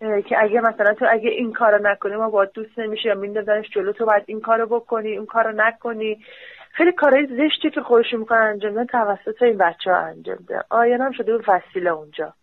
که 0.00 0.42
اگه 0.42 0.60
مثلا 0.60 0.94
تو 0.94 1.06
اگه 1.10 1.30
این 1.30 1.52
کارو 1.52 1.78
نکنی 1.82 2.16
ما 2.16 2.30
باید 2.30 2.50
دوست 2.54 2.78
نمیشه 2.78 3.08
یا 3.08 3.14
میندازنش 3.14 3.70
جلو 3.70 3.92
تو 3.92 4.06
باید 4.06 4.22
این 4.26 4.40
کارو 4.40 4.66
بکنی 4.66 5.08
این 5.08 5.26
کارو 5.26 5.52
نکنی. 5.56 6.24
خیلی 6.72 6.92
کارهای 6.92 7.26
زشتی 7.26 7.70
که 7.70 7.80
خودشون 7.80 8.20
می‌کنن 8.20 8.40
انجام 8.40 8.72
میدن 8.72 8.86
توسط 8.86 9.42
این 9.42 9.58
بچه 9.58 9.90
ها 9.90 9.96
انجام 9.96 10.36
میدن 10.40 10.60
آیان 10.70 11.00
هم 11.00 11.12
شده 11.12 11.38
وسیله 11.48 11.90
اونجا. 11.90 12.34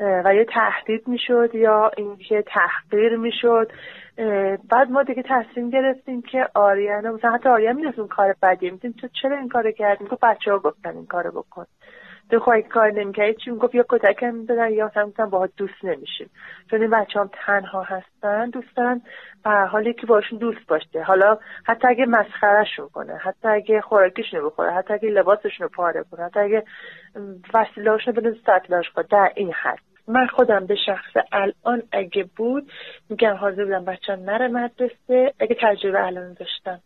و 0.00 0.34
یه 0.34 0.44
تهدید 0.44 1.08
می‌شد 1.08 1.54
یا 1.54 1.90
اینکه 1.96 2.44
تحقیر 2.46 3.16
می‌شد. 3.16 3.72
بعد 4.70 4.90
ما 4.90 5.02
دیگه 5.02 5.22
تصمیم 5.28 5.70
گرفتیم 5.70 6.22
که 6.22 6.48
آریانا 6.54 7.12
مثلا 7.12 7.30
حتی 7.30 7.48
آریان 7.48 7.76
می‌دونست 7.76 8.10
کار 8.10 8.34
بدیه. 8.42 8.70
می‌تونیم 8.70 8.96
تو 9.00 9.08
چرا 9.22 9.38
این 9.38 9.48
کارو 9.48 9.70
کردیم 9.70 10.08
که 10.08 10.16
بچه 10.22 10.50
ها 10.52 10.58
گفتن 10.58 10.96
این 10.96 11.06
کارو 11.06 11.30
بکن. 11.30 11.66
تو 12.30 12.40
خواهی 12.40 12.62
کار 12.62 12.90
نمی‌کردی 12.90 13.34
چی 13.34 13.50
می‌گفت؟ 13.50 13.74
یا 13.74 13.84
کتک 13.88 14.24
می‌دادن 14.24 14.72
یا 14.72 14.86
مثلا 14.86 15.06
می‌تونم 15.06 15.30
باها 15.30 15.48
دوست 15.56 15.84
نمیشیم. 15.84 16.30
چون 16.70 16.80
این 16.80 16.90
بچه 16.90 17.20
هم 17.20 17.30
تنها 17.32 17.82
هستن 17.82 18.50
دوست 18.50 18.76
دارن 18.76 19.02
به 19.44 19.50
حالی 19.50 19.92
که 19.94 20.06
باشون 20.06 20.38
دوست 20.38 20.66
باشه. 20.68 21.02
حالا 21.02 21.38
حتی 21.64 21.88
اگه 21.88 22.06
مسخرهشون 22.06 22.88
کنه 22.88 23.16
حتی 23.16 23.48
اگه 23.48 23.80
خوراکیشون 23.80 24.46
بخوره 24.46 24.72
حتی 24.72 24.94
اگه 24.94 25.08
لباسشون 25.08 25.64
رو 25.64 25.68
پاره 25.68 26.04
کنه 26.10 26.24
حتی 26.24 26.40
اگه 26.40 26.64
وسیلهاشون 27.54 28.14
رو 28.14 28.20
بدون 28.20 28.36
سطلاش 28.46 28.92
در 29.10 29.32
این 29.34 29.52
حد. 29.52 29.78
من 30.08 30.26
خودم 30.26 30.66
به 30.66 30.76
شخص 30.86 31.16
الان 31.32 31.82
اگه 31.92 32.24
بود 32.36 32.72
میگم 33.10 33.34
حاضر 33.34 33.64
بودم 33.64 33.84
بچه 33.84 34.16
نره 34.16 34.48
مدرسه. 34.48 35.34
اگه 35.40 35.56
تجربه 35.60 36.06
الان 36.06 36.32
داشتم 36.32 36.80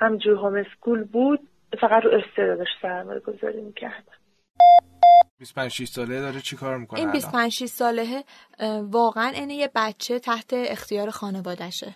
همجور 0.00 0.36
هوم 0.36 0.54
اسکول 0.54 1.04
بود 1.04 1.40
فقط 1.80 2.04
رو 2.04 2.10
استعدادش 2.10 2.68
سرمایه 2.82 3.20
گذاری 3.20 3.60
می‌کردم. 3.60 4.19
25 5.40 5.88
ساله 5.88 6.20
داره 6.20 6.40
چی 6.40 6.56
کار 6.56 6.78
می‌کنه 6.78 7.00
این 7.00 7.12
25 7.12 7.66
ساله 7.66 8.24
واقعا 8.82 9.28
اینه 9.28 9.54
یه 9.54 9.70
بچه 9.74 10.18
تحت 10.18 10.50
اختیار 10.52 11.10
خانوادشه 11.10 11.94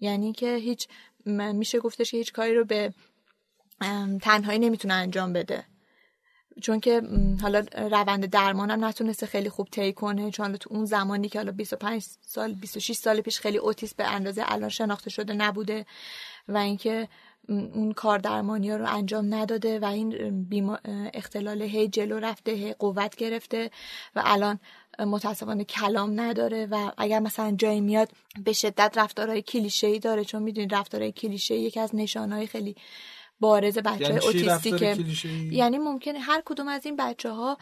یعنی 0.00 0.32
که 0.32 0.56
هیچ 0.56 0.88
میشه 1.26 1.78
گفتش 1.78 2.10
که 2.10 2.16
هیچ 2.16 2.32
کاری 2.32 2.54
رو 2.54 2.64
به 2.64 2.94
تنهایی 4.22 4.58
نمی‌تونه 4.58 4.94
انجام 4.94 5.32
بده. 5.32 5.64
چون 6.62 6.80
که 6.80 7.02
حالا 7.42 7.64
روند 7.74 8.26
درمانم 8.26 8.84
نتونسته 8.84 9.26
خیلی 9.26 9.48
خوب 9.48 9.68
طی 9.70 9.92
کنه. 9.92 10.30
چون 10.30 10.56
تو 10.56 10.74
اون 10.74 10.84
زمانی 10.84 11.28
که 11.28 11.38
حالا 11.38 11.52
25 11.52 12.02
سال 12.20 12.52
26 12.54 12.96
سال 12.96 13.20
پیش 13.20 13.40
خیلی 13.40 13.58
اوتیس 13.58 13.94
به 13.94 14.04
اندازه 14.04 14.42
الان 14.46 14.68
شناخته 14.68 15.10
شده 15.10 15.32
نبوده. 15.32 15.86
و 16.48 16.56
اینکه 16.56 17.08
اون 17.48 17.92
کار 17.92 18.18
درمانی 18.18 18.70
ها 18.70 18.76
رو 18.76 18.94
انجام 18.94 19.34
نداده 19.34 19.78
و 19.78 19.84
این. 19.84 20.36
اختلال 21.14 21.62
هی 21.62 21.88
جلو 21.88 22.18
رفته 22.18 22.52
هی 22.52 22.72
قوت 22.72 23.16
گرفته 23.16 23.70
و 24.16 24.22
الان 24.24 24.58
متاسفانه 24.98 25.64
کلام 25.64 26.20
نداره 26.20 26.66
و 26.66 26.90
اگر 26.98 27.20
مثلا 27.20 27.50
جایی 27.58 27.80
میاد 27.80 28.08
به 28.44 28.52
شدت 28.52 28.92
رفتارهای 28.98 29.42
کلیشه 29.42 29.86
ای 29.86 29.98
داره. 29.98 30.24
چون 30.24 30.42
می‌دونید 30.42 30.74
رفتارهای 30.74 31.12
کلیشه 31.12 31.54
یکی 31.54 31.80
از 31.80 31.94
نشانهای 31.94 32.46
خیلی 32.46 32.76
بارز 33.40 33.78
بچه 33.78 34.04
یعنی 34.04 34.18
اوتیستیکه 34.18 34.96
یعنی 35.50 35.78
ممکنه 35.78 36.18
هر 36.18 36.42
کدوم 36.44 36.68
از 36.68 36.86
این 36.86 36.96
بچه 36.96 37.30
ها 37.30 37.58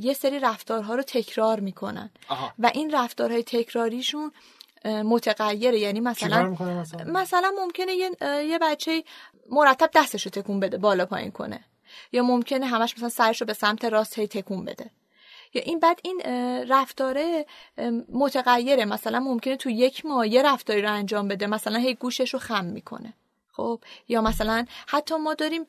یه 0.00 0.12
سری 0.12 0.38
رفتارها 0.38 0.94
رو 0.94 1.02
تکرار 1.02 1.60
می‌کنن. 1.60 2.10
و 2.58 2.70
این 2.74 2.90
رفتارهای 2.90 3.42
تکراریشون 3.42 4.32
متغیره. 4.84 5.78
یعنی 5.78 6.00
مثلا 6.00 6.50
مثلا, 6.50 7.12
مثلا 7.12 7.52
ممکنه 7.58 7.92
یه, 7.92 8.10
یه 8.22 8.58
بچه 8.58 9.04
مرتب 9.50 9.90
دستش 9.94 10.22
رو 10.22 10.30
تکون 10.30 10.60
بده 10.60 10.78
بالا 10.78 11.06
پایین 11.06 11.30
کنه. 11.30 11.64
یا 12.12 12.22
ممکنه 12.22 12.66
همش 12.66 12.96
مثلا 12.96 13.08
سرش 13.08 13.40
رو 13.40 13.46
به 13.46 13.52
سمت 13.52 13.84
راست 13.84 14.18
هی 14.18 14.26
تکون 14.26 14.64
بده. 14.64 14.90
یا 15.54 15.62
این 15.62 15.78
بعد 15.78 16.00
این 16.02 16.20
رفتاره 16.68 17.46
متغیره. 18.12 18.84
مثلا 18.84 19.20
ممکنه 19.20 19.56
تو 19.56 19.70
یک 19.70 20.06
ماه 20.06 20.28
یه 20.28 20.42
رفتاری 20.42 20.82
رو 20.82 20.92
انجام 20.92 21.28
بده 21.28 21.46
مثلا 21.46 21.78
هی 21.78 21.94
گوشش 21.94 22.34
رو 22.34 22.40
خم 22.40 22.64
می‌کنه. 22.64 23.12
خب؟ 23.52 23.80
یا 24.08 24.20
مثلا 24.22 24.66
حتی 24.86 25.16
ما 25.16 25.34
داریم 25.34 25.66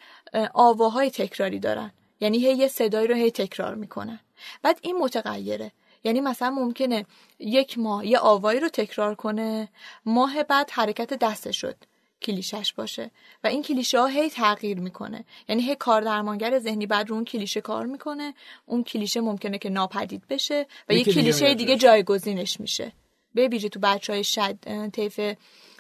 آواهای 0.54 1.12
تکراری 1.12 1.60
دارن. 1.60 1.92
یعنی 2.20 2.38
هی 2.38 2.54
یه 2.54 2.68
صدایی 2.68 3.08
رو 3.08 3.16
هی 3.16 3.32
تکرار 3.32 3.76
می‌کنن. 3.76 4.20
بعد 4.62 4.80
این 4.82 4.98
متغیره. 4.98 5.72
یعنی 6.04 6.22
مثلا 6.22 6.50
ممکنه 6.50 7.06
یک 7.40 7.78
ماه 7.78 8.08
یه 8.08 8.20
آوایی 8.20 8.60
رو 8.60 8.70
تکرار 8.70 9.16
کنه 9.16 9.70
ماه 10.06 10.44
بعد 10.44 10.70
حرکت 10.72 11.14
دسته 11.14 11.52
شد 11.52 11.76
کلیشش 12.22 12.74
باشه. 12.74 13.12
و 13.44 13.48
این 13.48 13.64
کلیشه 13.64 14.00
ها 14.00 14.08
هی 14.08 14.30
تغییر 14.30 14.80
می‌کنه. 14.80 15.26
یعنی 15.50 15.62
هی 15.62 15.76
کار 15.76 16.02
درمانگر 16.02 16.60
ذهنی 16.60 16.86
بعد 16.86 17.10
رو 17.10 17.16
اون 17.16 17.26
کلیشه 17.26 17.62
کار 17.62 17.86
می‌کنه. 17.86 18.34
اون 18.66 18.84
کلیشه 18.84 19.22
ممکنه 19.22 19.58
که 19.58 19.70
ناپدید 19.70 20.28
بشه 20.30 20.68
و 20.90 20.94
یه 20.94 21.04
کلیشه 21.04 21.54
دیگه 21.54 21.76
جایگزینش 21.76 22.60
میشه. 22.60 22.92
به 23.34 23.48
ویژه 23.48 23.70
تو 23.70 23.80
بچه 23.80 24.14
های 24.14 24.24
شد... 24.24 24.90
طیف 24.94 25.20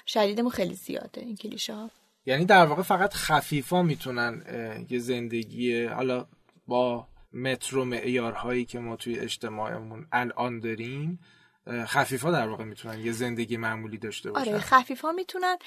شدیدمون 0.07 0.51
خیلی 0.51 0.73
زیاده 0.73 1.21
این 1.21 1.35
کلیشه 1.35 1.73
ها 1.73 1.89
یعنی 2.25 2.45
در 2.45 2.65
واقع 2.65 2.81
فقط 2.81 3.13
خفیفا 3.13 3.81
می‌تونن 3.81 4.41
یه 4.89 4.99
زندگی 4.99 5.83
حالا 5.83 6.27
با 6.67 7.07
مترو 7.33 7.85
معیارهایی 7.85 8.65
که 8.65 8.79
ما 8.79 8.95
توی 8.95 9.19
اجتماعمون 9.19 10.07
الان 10.11 10.59
داریم 10.59 11.19
خفیفا 11.85 12.31
در 12.31 12.47
واقع 12.47 12.63
می‌تونن 12.63 12.99
یه 12.99 13.11
زندگی 13.11 13.57
معمولی 13.57 13.97
داشته 13.97 14.31
باشن. 14.31 14.51
آره 14.51 14.59
خفیفا 14.59 15.11
می‌تونن 15.11 15.57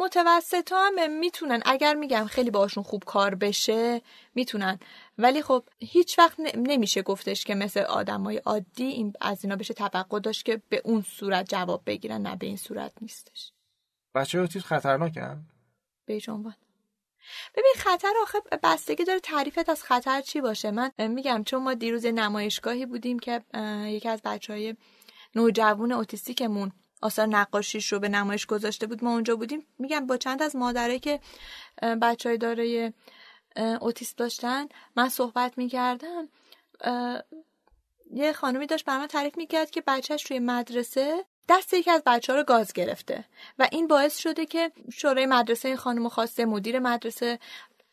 متوسط 0.00 0.72
هم 0.72 1.18
می‌تونن. 1.18 1.62
اگر 1.66 1.94
میگم 1.94 2.24
خیلی 2.24 2.50
باشون 2.50 2.84
خوب 2.84 3.04
کار 3.04 3.34
بشه 3.34 4.02
می‌تونن. 4.34 4.78
ولی 5.18 5.42
خب 5.42 5.64
هیچ 5.78 6.18
وقت 6.18 6.40
نمیشه 6.56 7.02
گفتش 7.02 7.44
که 7.44 7.54
مثل 7.54 7.80
آدمای 7.80 8.36
عادی 8.36 8.84
این 8.84 9.12
از 9.20 9.44
اینا 9.44 9.56
بشه 9.56 9.74
توقع 9.74 10.20
داشت 10.20 10.44
که 10.44 10.62
به 10.68 10.82
اون 10.84 11.02
صورت 11.02 11.50
جواب 11.50 11.82
بگیرن 11.86 12.22
نه 12.22 12.36
به 12.36 12.46
این 12.46 12.56
صورت 12.56 12.92
نیستش. 13.00 13.52
بچه 14.14 14.38
اوتیسم 14.38 14.66
خطرناکن؟ 14.66 15.46
به 16.06 16.20
عنوان 16.28 16.54
ببین 17.54 17.72
خطر 17.76 18.12
آخه 18.22 18.38
بستگی 18.62 19.04
داره 19.04 19.20
تعریفت 19.20 19.68
از 19.68 19.82
خطر 19.82 20.20
چی 20.20 20.40
باشه. 20.40 20.70
من 20.70 20.90
میگم 20.98 21.44
چون 21.44 21.62
ما 21.62 21.74
دیروز 21.74 22.06
نمایشگاهی 22.06 22.86
بودیم 22.86 23.18
که 23.18 23.42
یکی 23.86 24.08
از 24.08 24.20
بچه 24.24 24.52
های 24.52 24.76
نوجوان 25.34 25.92
اوتیستیکمون 25.92 26.72
آثار 27.02 27.26
نقاشیش 27.26 27.92
رو 27.92 27.98
به 27.98 28.08
نمایش 28.08 28.46
گذاشته 28.46 28.86
بود 28.86 29.04
ما 29.04 29.12
اونجا 29.12 29.36
بودیم. 29.36 29.66
میگم 29.78 30.06
با 30.06 30.16
چند 30.16 30.42
از 30.42 30.56
مادره 30.56 30.98
که 30.98 31.20
بچه 31.82 32.28
های 32.28 32.38
داره 32.38 32.92
اوتیست 33.80 34.18
داشتن 34.18 34.68
من 34.96 35.08
صحبت 35.08 35.58
می‌کردم 35.58 36.28
یه 38.12 38.32
خانمی 38.32 38.66
داشت 38.66 38.84
بر 38.84 38.98
من 38.98 39.06
تعریف 39.06 39.36
می‌کرد 39.36 39.70
که 39.70 39.82
بچهش 39.86 40.22
توی 40.22 40.38
مدرسه 40.38 41.24
دست 41.50 41.74
یکی 41.74 41.90
از 41.90 42.02
بچه 42.06 42.32
ها 42.32 42.38
رو 42.38 42.44
گاز 42.44 42.72
گرفته 42.72 43.24
و 43.58 43.68
این 43.72 43.86
باعث 43.86 44.18
شده 44.18 44.46
که 44.46 44.72
شورای 44.92 45.26
مدرسه 45.26 45.68
این 45.68 45.76
خانم 45.76 46.08
خواسته 46.08 46.44
مدیر 46.44 46.78
مدرسه 46.78 47.38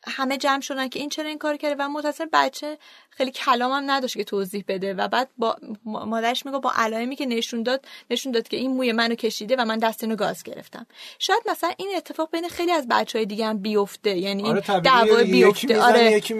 همه 0.08 0.38
جمع 0.38 0.62
شدن 0.62 0.88
که 0.89 1.00
این 1.00 1.10
چرا 1.10 1.30
این 1.30 1.38
کار 1.38 1.58
کرده 1.58 1.84
و 1.84 1.89
متأسفانه 1.89 2.30
بچه 2.34 2.78
خیلی 3.10 3.32
کلام 3.32 3.72
هم 3.72 3.91
نداشت 3.91 4.17
که 4.17 4.24
توضیح 4.24 4.63
بده 4.67 4.93
و 4.93 5.08
بعد 5.08 5.30
با 5.38 5.58
مادرش 5.86 6.46
میگه 6.46 6.60
با 6.60 6.72
علائمی 6.76 7.15
که 7.15 7.26
نشون 7.26 7.63
داد 7.63 7.86
نشون 8.12 8.32
داد 8.32 8.48
که 8.48 8.58
این 8.58 8.72
موی 8.72 8.91
منو 8.91 9.15
کشیده 9.15 9.56
و 9.56 9.65
من 9.65 9.78
دست 9.78 10.04
اینو 10.04 10.15
گاز 10.15 10.43
گرفتم. 10.43 10.86
شاید 11.20 11.43
مثلا 11.50 11.72
این 11.78 11.89
اتفاق 11.98 12.32
بین 12.32 12.48
خیلی 12.50 12.72
از 12.72 12.88
بچه 12.88 13.20
های 13.20 13.26
دیگه 13.26 13.46
هم 13.46 13.58
بیفته 13.58 14.17
یعنی 14.17 14.50
آره 14.50 14.62
دعوا 14.62 15.24
بیفته. 15.24 15.82
آره. 15.82 16.12
یکی 16.12 16.34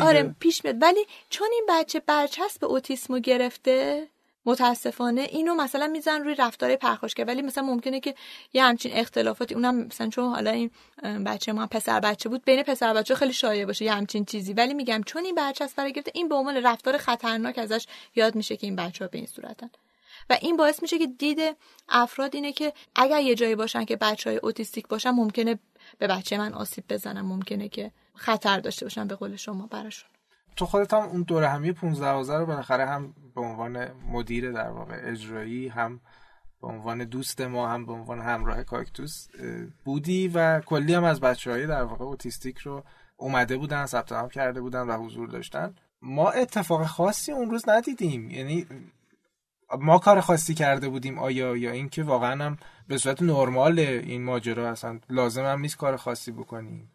آره 0.00 0.34
پیش 0.40 0.64
میاد. 0.64 0.82
ولی 0.82 1.06
چون 1.30 1.48
این 1.52 1.66
بچه 1.68 2.00
برچسب 2.00 2.64
اوتیسمو 2.64 3.18
گرفته 3.18 4.08
متاسفانه 4.46 5.20
اینو 5.20 5.54
مثلا 5.54 5.86
میزن 5.86 6.24
روی 6.24 6.34
رفتار 6.34 6.76
پرخاشگر 6.76 7.24
ولی 7.24 7.42
مثلا 7.42 7.64
ممکنه 7.64 8.00
که 8.00 8.14
یه 8.52 8.64
همچین 8.64 8.92
اختلافاتی 8.94 9.54
اونم 9.54 9.74
مثلا 9.74 10.08
چون 10.08 10.24
حالا 10.34 10.50
این 10.50 10.70
بچه 11.26 11.52
ما 11.52 11.66
پسر 11.66 12.00
بچه 12.00 12.28
بود 12.28 12.44
بین 12.44 12.62
پسر 12.62 12.94
بچه 12.94 13.14
خیلی 13.14 13.32
شایع 13.32 13.66
باشه 13.66 13.84
یه 13.84 13.94
همچین 13.94 14.24
چیزی. 14.24 14.52
ولی 14.52 14.74
میگم 14.74 15.02
چون 15.06 15.24
این 15.24 15.34
بچه 15.34 15.68
برای 15.76 15.92
گرفته 15.92 16.12
این 16.14 16.28
به 16.28 16.34
عنوان 16.34 16.56
رفتار 16.56 16.98
خطرناک 16.98 17.58
ازش 17.58 17.86
یاد 18.14 18.34
میشه 18.34 18.56
که 18.56 18.66
این 18.66 18.76
بچه 18.76 19.04
ها 19.04 19.08
به 19.08 19.18
این 19.18 19.26
صورتن. 19.26 19.70
و 20.30 20.38
این 20.40 20.56
باعث 20.56 20.82
میشه 20.82 20.98
که 20.98 21.06
دید 21.06 21.56
افراد 21.88 22.34
اینه 22.34 22.52
که 22.52 22.72
اگر 22.94 23.20
یه 23.20 23.34
جایی 23.34 23.54
باشن 23.54 23.84
که 23.84 23.96
بچه 23.96 24.30
های 24.30 24.38
اوتیستیک 24.38 24.88
باشن 24.88 25.10
ممکنه 25.10 25.58
به 25.98 26.06
بچه 26.06 26.38
من 26.38 26.54
آسیب 26.54 26.84
بزنن 26.88 27.20
ممکنه 27.20 27.68
که 27.68 27.90
خطر 28.14 28.60
داشته 28.60 28.84
باشن 28.84 29.08
به 29.08 29.14
قول 29.14 29.36
شما 29.36 29.66
براشون. 29.66 30.13
تو 30.56 30.66
خودت 30.66 30.94
هم 30.94 31.02
اون 31.02 31.22
دوره 31.22 31.48
همی 31.48 31.72
15 31.72 32.36
رو 32.38 32.46
بالاخره 32.46 32.86
هم 32.86 33.14
به 33.34 33.40
عنوان 33.40 33.92
مدیر 33.92 34.52
در 34.52 34.70
واقع 34.70 35.00
اجرایی 35.04 35.68
هم 35.68 36.00
به 36.60 36.68
عنوان 36.68 37.04
دوست 37.04 37.40
ما 37.40 37.68
هم 37.68 37.86
به 37.86 37.92
عنوان 37.92 38.20
همراه 38.20 38.62
کاکتوس 38.62 39.28
بودی 39.84 40.28
و 40.28 40.60
کلی 40.60 40.94
هم 40.94 41.04
از 41.04 41.20
بچه 41.20 41.66
در 41.66 41.82
واقع 41.82 42.04
اوتیستیک 42.04 42.58
رو 42.58 42.84
اومده 43.16 43.56
بودن 43.56 43.86
ثبت 43.86 44.12
نام 44.12 44.28
کرده 44.28 44.60
بودن 44.60 44.80
و 44.86 45.04
حضور 45.04 45.28
داشتن. 45.28 45.74
ما 46.02 46.30
اتفاق 46.30 46.86
خاصی 46.86 47.32
اون 47.32 47.50
روز 47.50 47.68
ندیدیم. 47.68 48.30
یعنی 48.30 48.66
ما 49.78 49.98
کار 49.98 50.20
خاصی 50.20 50.54
کرده 50.54 50.88
بودیم. 50.88 51.18
آیا 51.18 51.56
یا 51.56 51.70
اینکه 51.70 52.02
واقعا 52.02 52.44
هم 52.44 52.56
به 52.88 52.98
صورت 52.98 53.22
نرمال 53.22 53.78
این 53.78 54.24
ماجرا 54.24 54.70
اصلا 54.70 55.00
لازم 55.10 55.44
هم 55.44 55.60
نیست 55.60 55.76
کار 55.76 55.96
خاصی 55.96 56.32
بکنیم. 56.32 56.90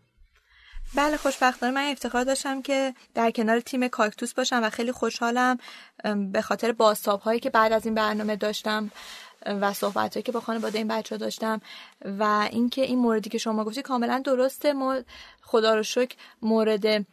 بله 0.95 1.17
خوشبختانه 1.17 1.71
من 1.71 1.91
افتخار 1.91 2.23
داشتم 2.23 2.61
که 2.61 2.93
در 3.13 3.31
کنار 3.31 3.59
تیم 3.59 3.87
کاکتوس 3.87 4.33
باشم 4.33 4.59
و 4.63 4.69
خیلی 4.69 4.91
خوشحالم 4.91 5.57
به 6.31 6.41
خاطر 6.41 6.71
باستاب 6.71 7.19
هایی 7.19 7.39
که 7.39 7.49
بعد 7.49 7.73
از 7.73 7.85
این 7.85 7.95
برنامه 7.95 8.35
داشتم 8.35 8.91
و 9.45 9.73
صحبت 9.73 10.13
هایی 10.13 10.23
که 10.23 10.31
با 10.31 10.39
خانواده 10.39 10.77
این 10.77 10.87
بچه 10.87 11.15
ها 11.15 11.19
داشتم 11.19 11.61
و 12.19 12.47
اینکه 12.51 12.81
این 12.81 12.99
موردی 12.99 13.29
که 13.29 13.37
شما 13.37 13.63
گفتی 13.63 13.81
کاملا 13.81 14.21
درسته. 14.25 14.73
ما 14.73 15.01
خدا 15.41 15.75
رو 15.75 15.83
شکر 15.83 16.15
مورد 16.41 17.05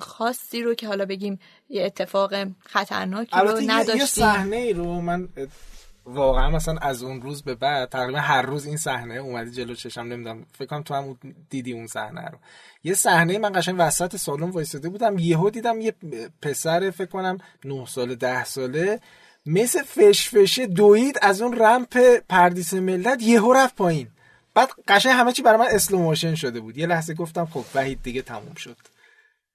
خاصی 0.00 0.62
رو 0.62 0.74
که 0.74 0.88
حالا 0.88 1.04
بگیم 1.04 1.38
یه 1.68 1.84
اتفاق 1.84 2.34
خطرناکی 2.66 3.36
رو 3.40 3.60
نداشتیم 3.66 3.96
یه 3.96 4.06
صحنه 4.06 4.56
ای 4.56 4.72
رو 4.72 5.00
من 5.00 5.28
واقعا 6.06 6.50
مثلا 6.50 6.76
از 6.76 7.02
اون 7.02 7.22
روز 7.22 7.42
به 7.42 7.54
بعد 7.54 7.88
تقریبا 7.88 8.18
هر 8.18 8.42
روز 8.42 8.66
این 8.66 8.76
صحنه 8.76 9.14
اومدی 9.14 9.50
جلو 9.50 9.74
چشم 9.74 10.00
نمی‌دونم 10.00 10.46
فکر 10.58 10.66
کنم 10.66 10.82
تو 10.82 10.94
هم 10.94 11.18
دیدی 11.50 11.72
اون 11.72 11.86
صحنه 11.86 12.28
رو. 12.28 12.38
یه 12.84 12.94
صحنه 12.94 13.38
من 13.38 13.52
قشنگ 13.52 13.76
وسط 13.78 14.16
سالن 14.16 14.50
وایساده 14.50 14.88
بودم 14.88 15.18
یهو 15.18 15.50
دیدم 15.50 15.80
یه 15.80 15.94
پسر 16.42 16.90
فکر 16.90 17.10
کنم 17.10 17.38
9 17.64 17.86
ساله 17.86 18.14
10 18.14 18.44
ساله 18.44 19.00
مثل 19.46 19.82
فشفشه 19.82 20.66
دوید 20.66 21.18
از 21.22 21.42
اون 21.42 21.56
رمپ 21.56 22.18
پردیس 22.28 22.74
ملت 22.74 23.22
یهو 23.22 23.52
رفت 23.52 23.76
پایین. 23.76 24.08
بعد 24.54 24.68
قشنگ 24.88 25.12
همه 25.12 25.32
چی 25.32 25.42
برای 25.42 25.58
من 25.58 25.66
اسلو 25.70 26.14
شده 26.14 26.60
بود. 26.60 26.78
یه 26.78 26.86
لحظه 26.86 27.14
گفتم 27.14 27.46
خب 27.46 27.64
وحید 27.74 28.02
دیگه 28.02 28.22
تموم 28.22 28.54
شد. 28.54 28.76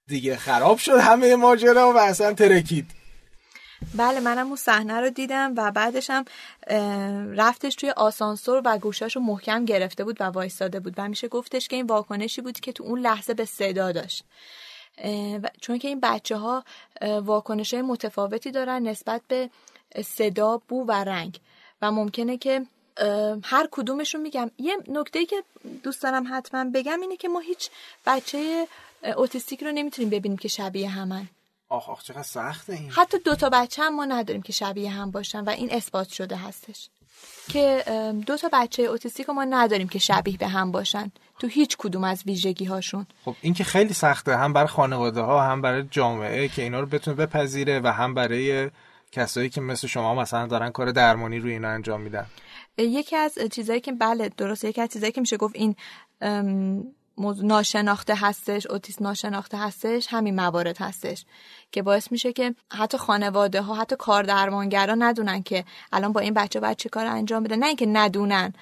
دیگه 0.06 0.36
خراب 0.36 0.78
شد 0.78 0.98
همه 1.00 1.36
ماجرا 1.36 1.92
و 1.92 1.98
اصلا 1.98 2.32
ترکید. 2.32 2.99
بله 3.94 4.20
منم 4.20 4.46
اون 4.46 4.56
صحنه 4.56 5.00
رو 5.00 5.10
دیدم 5.10 5.54
و 5.56 5.70
بعدش 5.70 6.10
هم 6.10 6.24
رفتش 7.36 7.74
توی 7.74 7.90
آسانسور 7.90 8.62
و 8.64 8.78
گوشاش 8.78 9.16
رو 9.16 9.22
محکم 9.22 9.64
گرفته 9.64 10.04
بود 10.04 10.16
و 10.20 10.24
وایستاده 10.24 10.80
بود 10.80 10.94
و 10.96 11.08
میشه 11.08 11.28
گفتش 11.28 11.68
که 11.68 11.76
این 11.76 11.86
واکنشی 11.86 12.40
بود 12.40 12.60
که 12.60 12.72
تو 12.72 12.84
اون 12.84 13.00
لحظه 13.00 13.34
به 13.34 13.44
صدا 13.44 13.92
داشت. 13.92 14.24
چون 15.60 15.78
که 15.78 15.88
این 15.88 16.00
بچه 16.00 16.36
ها 16.36 16.64
واکنش 17.20 17.74
های 17.74 17.82
متفاوتی 17.82 18.50
دارن 18.50 18.88
نسبت 18.88 19.20
به 19.28 19.50
صدا 20.04 20.62
بو 20.68 20.84
و 20.84 20.92
رنگ 20.92 21.40
و 21.82 21.92
ممکنه 21.92 22.38
که 22.38 22.66
هر 23.42 23.68
کدومشون 23.70 24.20
میگم. 24.20 24.50
یه 24.58 24.76
نکته 24.88 25.26
که 25.26 25.42
دوست 25.82 26.02
دارم 26.02 26.26
حتما 26.30 26.70
بگم 26.74 27.00
اینه 27.00 27.16
که 27.16 27.28
ما 27.28 27.40
هیچ 27.40 27.70
بچه 28.06 28.66
اوتیستیک 29.16 29.62
رو 29.62 29.72
نمی‌تونیم 29.72 30.10
ببینیم 30.10 30.38
که 30.38 30.48
شبیه 30.48 30.88
همن. 30.88 31.28
آخ 31.70 31.88
آخ 31.88 32.02
چقدر 32.02 32.22
سخته 32.22 32.72
این. 32.72 32.90
حتی 32.90 33.18
دو 33.18 33.34
تا 33.34 33.48
بچه 33.52 33.82
هم 33.82 33.94
ما 33.96 34.04
نداریم 34.04 34.42
که 34.42 34.52
شبیه 34.52 34.90
هم 34.90 35.10
باشن 35.10 35.44
و 35.44 35.50
این 35.50 35.72
اثبات 35.72 36.08
شده 36.08 36.36
هستش. 36.36 36.88
که 37.48 37.84
دو 38.26 38.36
تا 38.36 38.50
بچه 38.52 38.82
اوتیستیک 38.82 39.30
ما 39.30 39.44
نداریم 39.44 39.88
که 39.88 39.98
شبیه 39.98 40.36
به 40.36 40.48
هم 40.48 40.72
باشن. 40.72 41.12
تو 41.38 41.46
هیچ 41.46 41.76
کدوم 41.76 42.04
از 42.04 42.22
ویژگی 42.26 42.64
هاشون 42.64 43.06
خب 43.24 43.36
این 43.40 43.54
که 43.54 43.64
خیلی 43.64 43.94
سخته. 43.94 44.36
هم 44.36 44.52
برای 44.52 44.68
خانواده 44.68 45.20
ها 45.20 45.42
هم 45.42 45.62
برای 45.62 45.82
جامعه 45.90 46.48
که 46.48 46.62
اینا 46.62 46.80
رو 46.80 46.86
بتونه 46.86 47.16
بپذیره 47.16 47.80
و 47.80 47.92
هم 47.92 48.14
برای 48.14 48.70
کسایی 49.12 49.50
که 49.50 49.60
مثل 49.60 49.86
شما 49.86 50.14
مثلا 50.14 50.46
دارن 50.46 50.70
کار 50.70 50.92
درمانی 50.92 51.38
روی 51.38 51.52
اینا 51.52 51.68
انجام 51.68 52.00
میدن. 52.00 52.26
یکی 52.78 53.16
از 53.16 53.38
چیزایی 53.52 53.80
که 53.80 53.92
بله 53.92 54.28
درسته. 54.28 54.68
یکی 54.68 54.80
از 54.80 54.88
چیزایی 54.88 55.12
که 55.12 55.20
میشه 55.20 55.36
گفت 55.36 55.54
این 55.56 55.76
ناشناخته 57.42 58.14
هستش 58.14 58.66
اوتیسم 58.66 59.04
ناشناخته 59.04 59.58
هستش 59.58 60.06
همین 60.10 60.34
موارد 60.34 60.78
هستش 60.78 61.24
که 61.72 61.82
باعث 61.82 62.12
میشه 62.12 62.32
که 62.32 62.54
حتی 62.72 62.98
خانواده 62.98 63.62
ها 63.62 63.74
حتی 63.74 63.96
کار 63.98 64.22
درمانگرا 64.22 64.94
ندونن 64.94 65.42
که 65.42 65.64
الان 65.92 66.12
با 66.12 66.20
این 66.20 66.34
بچه 66.34 66.60
باید 66.60 66.76
چه 66.76 66.88
کار 66.88 67.06
انجام 67.06 67.42
بده. 67.42 67.56
نه 67.56 67.66
اینکه 67.66 67.86
ندونن. 67.86 68.52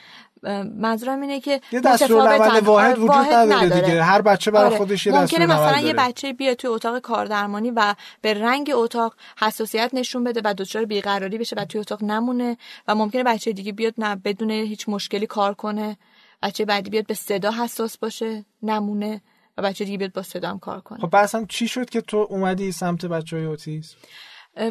منظورم 0.76 1.20
اینه 1.20 1.40
که 1.40 1.60
یه 1.72 1.80
دستورالعمل 1.80 2.60
واحد 2.60 2.98
وجود 2.98 3.10
نداره 3.10 3.80
دیگه. 3.80 4.02
هر 4.02 4.22
بچه 4.22 4.50
برای 4.50 4.66
آره. 4.66 4.76
خودش 4.76 5.06
یه 5.06 5.20
ممکنه 5.20 5.46
مثلا 5.46 5.78
یه 5.80 5.92
بچه 5.92 6.32
بیاد 6.32 6.56
توی 6.56 6.70
اتاق 6.70 6.98
کاردرمانی 6.98 7.70
و 7.70 7.94
به 8.20 8.34
رنگ 8.34 8.70
اتاق 8.74 9.14
حساسیت 9.38 9.90
نشون 9.92 10.24
بده 10.24 10.40
و 10.44 10.54
دچار 10.54 10.84
بیقراری 10.84 11.38
بشه 11.38 11.56
و 11.56 11.64
توی 11.64 11.80
اتاق 11.80 12.04
نمونه 12.04 12.56
و 12.88 12.94
ممکنه 12.94 13.22
بچه 13.22 13.52
دیگه 13.52 13.72
بیاد 13.72 13.94
نه 13.98 14.16
بدون 14.16 14.50
هیچ 14.50 14.88
مشکلی 14.88 15.26
کار 15.26 15.54
کنه. 15.54 15.96
بچه 16.42 16.64
بعدی 16.64 16.90
بیاد 16.90 17.06
به 17.06 17.14
صدا 17.14 17.50
حساس 17.50 17.98
باشه 17.98 18.44
نمونه 18.62 19.22
و 19.58 19.62
بچه 19.62 19.84
دیگه 19.84 19.98
بیاد 19.98 20.12
با 20.12 20.22
صدا 20.22 20.50
هم 20.50 20.58
کار 20.58 20.80
کنه. 20.80 20.98
خب 20.98 21.14
اصلا 21.14 21.46
چی 21.48 21.68
شد 21.68 21.90
که 21.90 22.00
تو 22.00 22.26
اومدی 22.30 22.72
سمت 22.72 23.06
بچه 23.06 23.36
های 23.36 23.44
اوتیسم 23.44 23.96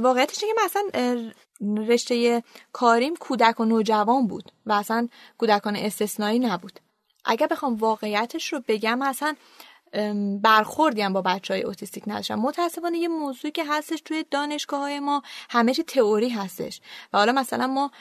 واقعیتش 0.01 0.39
که 0.39 0.45
مثلا 0.65 1.31
رشته 1.87 2.43
کاریم 2.71 3.15
کودک 3.15 3.59
و 3.59 3.65
نوجوان 3.65 4.27
بود 4.27 4.51
و 4.65 4.71
اصلا 4.71 5.07
کودکان 5.37 5.75
استثنایی 5.75 6.39
نبود. 6.39 6.79
اگر 7.25 7.47
بخوام 7.47 7.75
واقعیتش 7.75 8.53
رو 8.53 8.61
بگم 8.67 9.01
اصلا 9.01 9.35
برخوردی 10.41 11.01
هم 11.01 11.13
با 11.13 11.21
بچه 11.21 11.53
های 11.53 11.63
اوتیستیک 11.63 12.03
نداشتم. 12.07 12.35
متاسفانه 12.35 12.97
یه 12.97 13.07
موضوعی 13.07 13.51
که 13.51 13.65
هستش 13.65 14.01
توی 14.01 14.25
دانشگاه 14.31 14.79
های 14.79 14.99
ما 14.99 15.21
همه 15.49 15.73
چی 15.73 15.83
تئوری 15.83 16.29
هستش. 16.29 16.81
و 17.13 17.17
حالا 17.17 17.31
مثلا 17.31 17.67
ما 17.67 17.91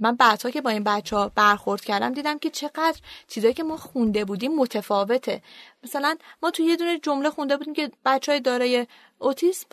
من 0.00 0.16
بعدها 0.16 0.50
که 0.50 0.60
با 0.60 0.70
این 0.70 0.84
بچه 0.84 1.16
ها 1.16 1.32
برخورد 1.34 1.80
کردم 1.80 2.12
دیدم 2.12 2.38
که 2.38 2.50
چقدر 2.50 3.00
چیزایی 3.28 3.54
که 3.54 3.62
ما 3.62 3.76
خونده 3.76 4.24
بودیم 4.24 4.56
متفاوته. 4.56 5.42
مثلا 5.84 6.16
ما 6.42 6.50
توی 6.50 6.66
یه 6.66 6.76
دونه 6.76 6.98
جمله 6.98 7.30
خونده 7.30 7.56
بودیم 7.56 7.74
که 7.74 7.90
بچه 8.04 8.32
های 8.32 8.40
دارای 8.40 8.86
اوتیسم 9.18 9.66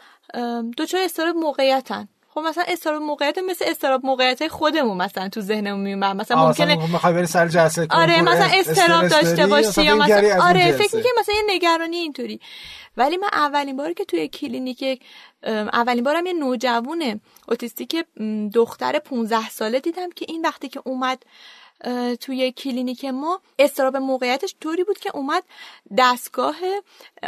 دچار 0.77 1.01
اضطراب 1.01 1.35
موقعیتن. 1.35 2.07
خب 2.37 2.43
مثلا 2.43 2.63
اضطراب 2.67 3.01
موقعیت 3.01 3.37
مثل 3.37 3.65
اضطراب 3.67 4.05
موقعیت 4.05 4.47
خودمون 4.47 4.97
مثلا 4.97 5.29
تو 5.29 5.41
ذهنمون 5.41 5.79
میومد. 5.79 6.15
مثلا 6.15 6.47
ممکنه 6.47 6.75
می‌خوای 6.75 7.13
بری 7.13 7.25
سر 7.25 7.47
جلسه 7.47 7.87
آره 7.89 8.21
مثلا 8.21 8.49
اضطراب 8.53 9.07
داشته 9.07 9.47
باشی 9.47 9.83
یا 9.83 9.95
مثلا 9.95 10.43
آره 10.43 10.71
فکر 10.71 10.95
می‌کنی 10.95 11.11
مثلا 11.19 11.35
یه 11.35 11.41
نگرانی 11.55 11.95
اینطوری. 11.95 12.39
ولی 12.97 13.17
من 13.17 13.27
اولین 13.33 13.77
باری 13.77 13.93
که 13.93 14.05
توی 14.05 14.27
کلینیک 14.27 15.01
اولین 15.73 16.03
بارم 16.03 16.25
یه 16.25 16.33
نوجوون 16.33 17.21
اوتیستیک 17.47 18.05
دختر 18.53 18.99
15 18.99 19.49
ساله 19.49 19.79
دیدم 19.79 20.09
که 20.09 20.25
این 20.29 20.41
وقتی 20.41 20.69
که 20.69 20.81
اومد 20.85 21.23
توی 22.19 22.51
کلینیک 22.51 23.05
ما 23.05 23.41
استراب 23.59 23.97
موقعیتش 23.97 24.55
طوری 24.61 24.83
بود 24.83 24.99
که 24.99 25.11
اومد 25.13 25.43
دستگاه 25.97 26.55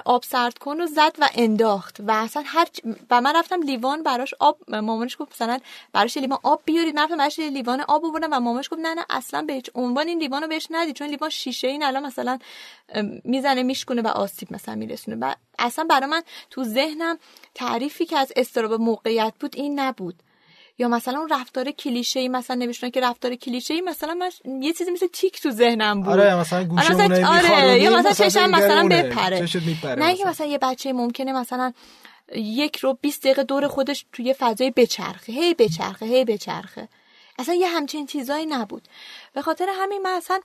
آب 0.05 0.23
سرد 0.23 0.57
کن 0.57 0.77
رو 0.77 0.85
زد 0.85 1.15
و 1.19 1.29
انداخت 1.35 1.97
و 1.99 2.11
اصلا 2.11 2.43
هر 2.45 2.67
و 3.09 3.21
من 3.21 3.35
رفتم 3.35 3.61
لیوان 3.61 4.03
براش 4.03 4.33
آب 4.39 4.57
مامانش 4.67 5.17
گفت 5.19 5.31
مثلا 5.31 5.59
براش 5.93 6.17
لیوان 6.17 6.39
آب 6.43 6.61
بیارید 6.65 6.95
من 6.95 7.03
رفتم 7.03 7.17
براش 7.17 7.39
لیوان 7.39 7.81
آب 7.81 8.05
آوردم 8.05 8.27
و 8.31 8.39
مامانش 8.39 8.69
گفت 8.69 8.81
نه 8.81 8.93
نه 8.93 9.05
اصلا 9.09 9.41
به 9.41 9.53
هیچ 9.53 9.69
عنوان 9.75 10.07
این 10.07 10.19
لیوانو 10.19 10.47
بهش 10.47 10.67
ندید 10.69 10.95
چون 10.95 11.07
لیوان 11.07 11.29
شیشه 11.29 11.67
این 11.67 11.83
الان 11.83 12.05
مثلا 12.05 12.39
می‌زنه 13.23 13.63
میشکنه 13.63 14.01
و 14.01 14.07
آسیب 14.07 14.53
مثلا 14.53 14.75
میرسونه. 14.75 15.17
و 15.21 15.33
اصلا 15.59 15.85
برای 15.89 16.09
من 16.09 16.23
تو 16.49 16.63
ذهنم 16.63 17.17
تعریفی 17.55 18.05
که 18.05 18.17
از 18.17 18.33
استراب 18.35 18.73
موقعیت 18.73 19.33
بود 19.39 19.55
این 19.55 19.79
نبود. 19.79 20.15
یا 20.79 20.87
مثلا 20.87 21.19
اون 21.19 21.29
رفتار 21.29 21.71
کلیشه 21.71 22.19
ای 22.19 22.27
مثلا 22.27 22.55
نمیشونه 22.55 22.91
که 22.91 23.01
رفتار 23.01 23.35
کلیشه 23.35 23.73
ای 23.73 23.81
مثلا 23.81 24.13
من 24.13 24.29
یه 24.61 24.73
چیزی 24.73 24.91
مثل 24.91 25.07
تیک 25.07 25.41
تو 25.41 25.51
ذهنم 25.51 26.01
بود. 26.01 26.09
آره 26.09 26.35
مثلا 26.35 26.63
گوشه 26.63 26.93
آره 27.27 27.79
یا 27.79 27.97
مثلا 27.97 28.13
چشم 28.13 28.49
مثلا 28.49 28.87
بپره. 28.87 29.39
نه 29.95 30.15
که 30.15 30.25
مثلا. 30.25 30.47
یه 30.47 30.57
بچه 30.57 30.93
ممکنه 30.93 31.33
مثلا 31.33 31.73
یک 32.35 32.77
رو 32.77 32.97
20 33.01 33.21
دقیقه 33.23 33.43
دور 33.43 33.67
خودش 33.67 34.05
توی 34.13 34.33
فضای 34.33 34.71
بچرخه. 34.71 35.33
هی 35.33 35.53
بچرخه 35.53 36.05
هی 36.05 36.25
بچرخه. 36.25 36.89
اصلا 37.39 37.55
یه 37.55 37.67
همچین 37.67 38.05
چیزایی 38.05 38.45
نبود. 38.45 38.87
به 39.33 39.41
خاطر 39.41 39.67
همین 39.73 40.01
من 40.01 40.11
اصلا 40.11 40.39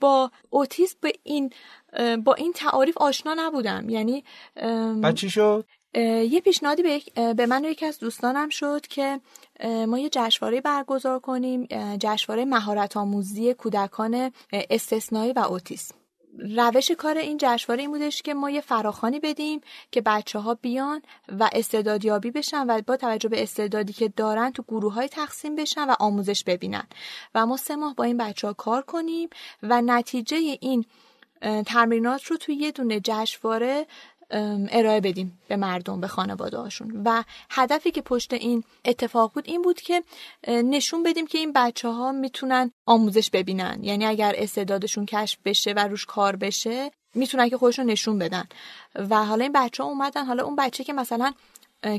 با 0.00 0.30
اوتیسم 0.50 0.96
به 1.00 1.12
این 1.22 1.52
با 2.24 2.34
این 2.34 2.52
تعاریف 2.52 2.98
آشنا 2.98 3.34
نبودم. 3.38 3.88
یعنی 3.88 4.24
بچی 5.02 5.30
شد؟ 5.30 5.66
یه 5.94 6.40
پیشنهادی 6.40 6.82
به, 6.82 7.34
به 7.34 7.46
من 7.46 7.64
و 7.64 7.68
یکی 7.68 7.86
از 7.86 7.98
دوستانم 7.98 8.48
شد 8.48 8.86
که 8.86 9.20
ما 9.64 9.98
یه 9.98 10.08
جشنواره 10.12 10.60
برگزار 10.60 11.20
کنیم 11.20 11.68
جشنواره 11.98 12.44
مهارت 12.44 12.96
آموزی 12.96 13.54
کودکان 13.54 14.32
استثنایی 14.52 15.32
و 15.32 15.38
اوتیسم. 15.38 15.94
روش 16.56 16.90
کار 16.90 17.18
این 17.18 17.36
جشنواره 17.40 17.82
این 17.82 17.90
بودش 17.90 18.22
که 18.22 18.34
ما 18.34 18.50
یه 18.50 18.60
فراخانی 18.60 19.20
بدیم 19.20 19.60
که 19.90 20.00
بچه 20.00 20.38
ها 20.38 20.54
بیان 20.54 21.02
و 21.28 21.50
استعدادیابی 21.52 22.30
بشن 22.30 22.66
و 22.70 22.82
با 22.86 22.96
توجه 22.96 23.28
به 23.28 23.42
استعدادی 23.42 23.92
که 23.92 24.08
دارن 24.08 24.50
تو 24.50 24.62
گروه 24.62 24.94
های 24.94 25.08
تقسیم 25.08 25.56
بشن 25.56 25.84
و 25.90 25.94
آموزش 26.00 26.44
ببینن. 26.44 26.86
و 27.34 27.46
ما 27.46 27.56
سه 27.56 27.76
ماه 27.76 27.94
با 27.94 28.04
این 28.04 28.16
بچه 28.16 28.46
ها 28.46 28.52
کار 28.52 28.82
کنیم 28.82 29.28
و 29.62 29.82
نتیجه 29.82 30.36
این 30.60 30.84
تمرینات 31.66 32.24
رو 32.24 32.36
توی 32.36 32.54
یه 32.54 32.72
دونه 32.72 33.00
جشنواره 33.04 33.86
ارائه 34.70 35.00
بدیم 35.00 35.38
به 35.48 35.56
مردم 35.56 36.00
به 36.00 36.08
خانواده 36.08 36.58
هاشون. 36.58 37.02
و 37.04 37.22
هدفی 37.50 37.90
که 37.90 38.02
پشت 38.02 38.32
این 38.32 38.64
اتفاق 38.84 39.32
بود 39.32 39.44
این 39.46 39.62
بود 39.62 39.80
که 39.80 40.02
نشون 40.48 41.02
بدیم 41.02 41.26
که 41.26 41.38
این 41.38 41.52
بچه 41.52 41.88
ها 41.88 42.12
می‌تونن 42.12 42.70
آموزش 42.86 43.30
ببینن. 43.30 43.78
یعنی 43.82 44.06
اگر 44.06 44.34
استعدادشون 44.38 45.06
کشف 45.06 45.38
بشه 45.44 45.72
و 45.72 45.78
روش 45.78 46.06
کار 46.06 46.36
بشه 46.36 46.90
می‌تونن 47.14 47.48
که 47.48 47.56
خودشون 47.56 47.86
نشون 47.86 48.18
بدن. 48.18 48.44
و 48.94 49.24
حالا 49.24 49.42
این 49.42 49.52
بچه 49.52 49.82
ها 49.82 49.88
اومدن. 49.88 50.24
حالا 50.24 50.44
اون 50.44 50.56
بچه 50.56 50.84
که 50.84 50.92
مثلا 50.92 51.32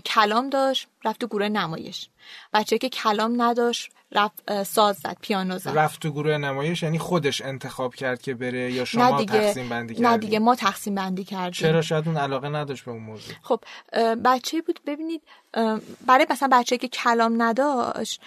کلام 0.05 0.49
داشت 0.49 0.87
رفت 1.05 1.19
تو 1.19 1.27
گروه 1.27 1.49
نمایش. 1.49 2.09
بچه 2.53 2.77
که 2.77 2.89
کلام 2.89 3.41
نداشت 3.41 3.91
رفت 4.11 4.63
ساز 4.63 4.97
زد 4.97 5.17
پیانو 5.21 5.57
زد. 5.57 5.77
رفت 5.77 6.01
تو 6.01 6.11
گروه 6.11 6.37
نمایش 6.37 6.83
یعنی 6.83 6.99
خودش 6.99 7.41
انتخاب 7.41 7.95
کرد 7.95 8.21
که 8.21 8.33
بره 8.33 8.73
یا 8.73 8.85
شما 8.85 9.09
نه 9.09 9.17
دیگه. 9.17 9.39
تقسیم 9.39 9.69
بندی 9.69 9.93
کردیم 9.93 10.07
نه 10.07 10.17
دیگه 10.17 10.39
ما 10.39 10.55
تقسیم 10.55 10.95
بندی 10.95 11.23
کردیم. 11.23 11.51
چرا 11.51 11.81
شاید 11.81 12.07
اون 12.07 12.17
علاقه 12.17 12.49
نداشت 12.49 12.85
به 12.85 12.91
اون 12.91 13.03
موضوع؟ 13.03 13.33
خب 13.41 13.59
بچه 14.25 14.61
بود 14.61 14.79
ببینید 14.85 15.21
برای 16.07 16.25
مثلا 16.29 16.49
بچه 16.51 16.77
که 16.77 16.87
کلام 16.87 17.41
نداشت 17.41 18.21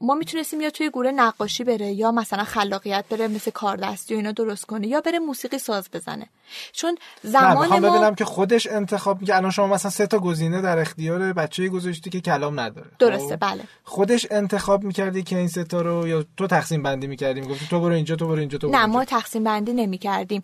ما 0.00 0.14
می‌تونستیم 0.14 0.60
یا 0.60 0.70
توی 0.70 0.88
گروه 0.88 1.10
نقاشی 1.10 1.64
بره 1.64 1.86
یا 1.86 2.12
مثلا 2.12 2.44
خلاقیت 2.44 3.04
بره 3.10 3.28
مثل 3.28 3.50
کاردستی 3.50 4.14
و 4.14 4.16
اینا 4.16 4.32
درست 4.32 4.66
کنه 4.66 4.86
یا 4.86 5.00
بره 5.00 5.18
موسیقی 5.18 5.58
ساز 5.58 5.88
بزنه. 5.92 6.26
چون 6.72 6.98
زمان 7.22 7.68
ما 7.68 7.90
ببینم 7.90 8.14
که 8.14 8.24
خودش 8.24 8.66
انتخاب 8.66 9.20
میگه 9.20 9.36
الان 9.36 9.50
شما 9.50 9.66
مثلا 9.66 9.90
سه 9.90 10.06
تا 10.06 10.18
گزینه 10.18 10.60
در 10.60 10.78
اختیار 10.78 11.32
بچه 11.32 11.68
گذاشتی 11.78 12.10
که 12.10 12.20
کلام 12.20 12.60
نداره. 12.60 12.90
درسته 12.98 13.36
خب؟ 13.36 13.40
بله. 13.40 13.62
خودش 13.84 14.26
انتخاب 14.30 14.84
می‌کردی 14.84 15.22
که 15.22 15.38
این 15.38 15.48
سه 15.48 15.64
تا 15.64 15.80
رو 15.80 16.08
یا 16.08 16.24
تو 16.36 16.46
تقسیم 16.46 16.82
بندی 16.82 17.06
می‌کردی 17.06 17.40
می‌گفتی 17.40 17.66
تو 17.70 17.80
برو 17.80 17.92
اینجا 17.92 18.16
تو 18.16 18.26
برو 18.26 18.38
اینجا 18.38 18.58
تو 18.58 18.68
برو 18.68 18.78
نه 18.78 18.86
ما 18.86 19.04
تقسیم 19.04 19.44
بندی 19.44 19.72
نمی‌کردیم. 19.72 20.42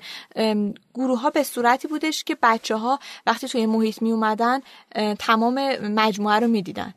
گروه 0.95 1.21
ها 1.21 1.31
به 1.31 1.43
صورتی 1.43 1.89
بودش 1.89 2.25
که 2.25 2.37
بچه 2.43 2.77
ها 2.77 2.99
وقتی 3.27 3.49
توی 3.49 3.67
محیط 3.67 4.03
می 4.03 4.13
اومدن 4.13 4.61
تمام 5.19 5.77
مجموعه 5.83 6.41
رو 6.41 6.47
می‌دیدن. 6.47 6.95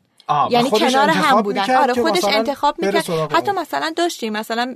یعنی 0.50 0.70
کنار 0.70 1.10
هم 1.10 1.42
بودن. 1.42 1.76
آره 1.76 1.94
خودش 1.94 2.24
انتخاب 2.24 2.76
می‌کرد. 2.78 3.32
حتی 3.32 3.52
مثلا 3.52 3.92
داشتیم 3.96 4.32
مثلا 4.32 4.74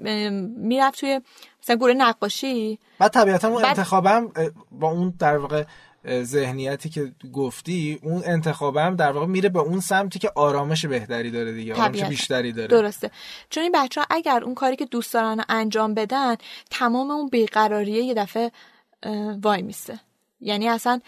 می‌رفت 0.57 1.01
توی 1.01 1.21
مثلا 1.63 1.77
گروه 1.77 1.93
نقاشی. 1.93 2.79
بعد 2.99 3.13
طبیعتا 3.13 3.49
اون 3.49 3.65
انتخابم 3.65 4.33
با 4.71 4.91
اون 4.91 5.15
در 5.19 5.37
واقع 5.37 5.65
ذهنیتی 6.07 6.89
که 6.89 7.13
گفتی 7.33 7.99
اون 8.03 8.23
انتخابم 8.27 8.97
در 8.97 9.13
واقع 9.13 9.27
میره 9.27 9.49
به 9.49 9.59
اون 9.59 9.81
سمتی 9.81 10.19
که 10.19 10.33
آرامش 10.35 10.85
بهتری 10.85 11.31
داره 11.31 11.53
دیگه 11.53 11.75
آرامش 11.75 12.05
بیشتری 12.05 12.53
داره. 12.53 12.69
درسته. 12.69 13.11
چون 13.51 13.63
این 13.63 13.73
بچه 13.75 14.01
ها 14.01 14.07
اگر 14.11 14.45
اون 14.45 14.55
کاری 14.55 14.77
که 14.77 14.85
دوست 14.85 15.13
دارن 15.13 15.45
انجام 15.49 15.95
بدن 15.95 16.37
تمام 16.71 17.11
اون 17.11 17.29
بیقراریه 17.29 18.03
یه 18.03 18.15
دفعه 18.15 18.53
وای 19.43 19.63
میسته. 19.63 20.01
یعنی 20.41 20.69
اصلا 20.69 21.01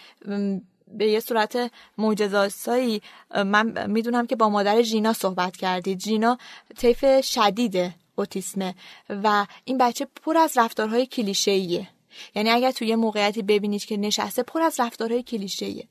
به 0.89 1.07
یه 1.07 1.21
صورت 1.21 1.71
معجزه‌آسایی 1.99 3.03
من 3.35 3.91
می‌دونم 3.91 4.27
که 4.27 4.37
با 4.37 4.49
مادر 4.49 4.83
جینا 4.83 5.13
صحبت 5.13 5.57
کردید 5.57 5.99
جینا 5.99 6.39
طیف 6.79 7.05
شدید 7.25 7.93
اوتیسمه 8.15 8.75
و 9.09 9.47
این 9.65 9.79
بچه 9.79 10.07
پر 10.23 10.37
از 10.37 10.59
رفتارهای 10.59 11.07
کلیشه‌ایه. 11.07 11.89
یعنی 12.35 12.51
اگر 12.51 12.71
توی 12.71 12.87
یه 12.87 12.97
موقعیتی 12.97 13.43
ببینید 13.43 13.85
که 13.85 13.97
نشسته 13.97 14.43
پر 14.43 14.63
از 14.63 14.81
رفتارهای 14.81 15.23
کلیشه‌ایه. 15.23 15.85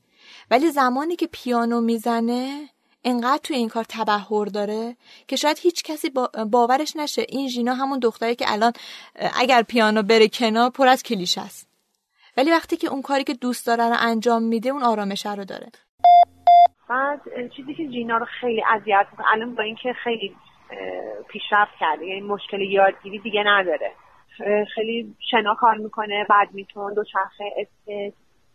ولی 0.50 0.70
زمانی 0.70 1.16
که 1.16 1.28
پیانو 1.32 1.80
می‌زنه 1.80 2.68
انقدر 3.04 3.40
توی 3.42 3.56
این 3.56 3.68
کار 3.68 3.84
تبهر 3.88 4.44
داره 4.44 4.96
که 5.28 5.36
شاید 5.36 5.58
هیچ 5.58 5.82
کسی 5.82 6.10
باورش 6.50 6.96
نشه 6.96 7.26
این 7.28 7.48
ژینا 7.48 7.74
همون 7.74 7.98
دختری 7.98 8.34
که 8.34 8.44
الان 8.48 8.72
اگر 9.40 9.62
پیانو 9.62 10.02
بره 10.02 10.28
کنار 10.28 10.70
پر 10.70 10.88
از 10.88 11.02
کلیش 11.02 11.38
است. 11.38 11.68
ولی 12.36 12.50
وقتی 12.50 12.76
که 12.76 12.88
اون 12.88 13.02
کاری 13.02 13.24
که 13.24 13.34
دوست 13.34 13.66
داره 13.66 13.88
رو 13.88 13.96
انجام 13.98 14.42
میده 14.42 14.70
اون 14.70 14.82
آرامش 14.82 15.26
رو 15.26 15.44
داره. 15.44 15.66
بعد 16.88 17.20
چیزی 17.56 17.74
که 17.74 17.88
جینا 17.88 18.16
رو 18.16 18.26
خیلی 18.40 18.62
اذیت 18.74 19.06
می‌کنه 19.10 19.26
الان 19.32 19.54
با 19.54 19.62
اینکه 19.62 19.94
خیلی 20.04 20.36
پیشرفت 21.28 21.72
کرده 21.80 22.06
یعنی 22.06 22.20
مشکل 22.20 22.60
یادگیری 22.60 23.18
دیگه 23.18 23.42
نداره. 23.46 23.92
خیلی 24.74 25.14
شنا 25.30 25.54
کار 25.54 25.76
می‌کنه 25.76 26.26
بدمیتون 26.30 26.94
دوچرخه 26.94 27.68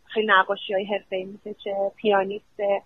خیلی 0.05 0.27
نقاشی 0.27 0.73
های 0.73 0.86
حرفه 0.86 1.15
ای 1.15 1.23
می‌کشه 1.23 1.91
پیانیسته. 1.95 2.82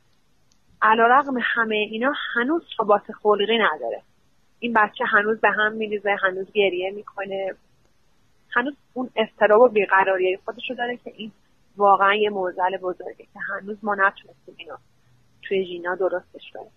علا 0.81 1.07
رقم 1.07 1.37
همه 1.41 1.75
اینا 1.75 2.13
هنوز 2.35 2.63
ثبات 2.77 3.11
خلقی 3.11 3.57
نداره. 3.57 4.01
این 4.59 4.73
بچه 4.73 5.05
هنوز 5.05 5.41
به 5.41 5.49
هم 5.49 5.71
میریزه 5.73 6.15
هنوز 6.23 6.51
گریه 6.51 6.91
می‌کنه. 6.91 7.55
هنوز 8.55 8.73
اون 8.93 9.09
استراب 9.15 9.61
و 9.61 9.67
بیقراری 9.67 10.37
خودش 10.45 10.69
رو 10.69 10.75
داره 10.75 10.97
که 10.97 11.13
این 11.15 11.31
واقعا 11.77 12.15
یه 12.15 12.29
موزل 12.29 12.77
بزرگه 12.77 13.25
که 13.33 13.39
هنوز 13.49 13.77
ما 13.83 13.95
نتونستیم 13.95 14.55
اینو 14.57 14.75
توی 15.41 15.65
جینا 15.65 15.95
درستش 15.95 16.51
کنیم. 16.53 16.71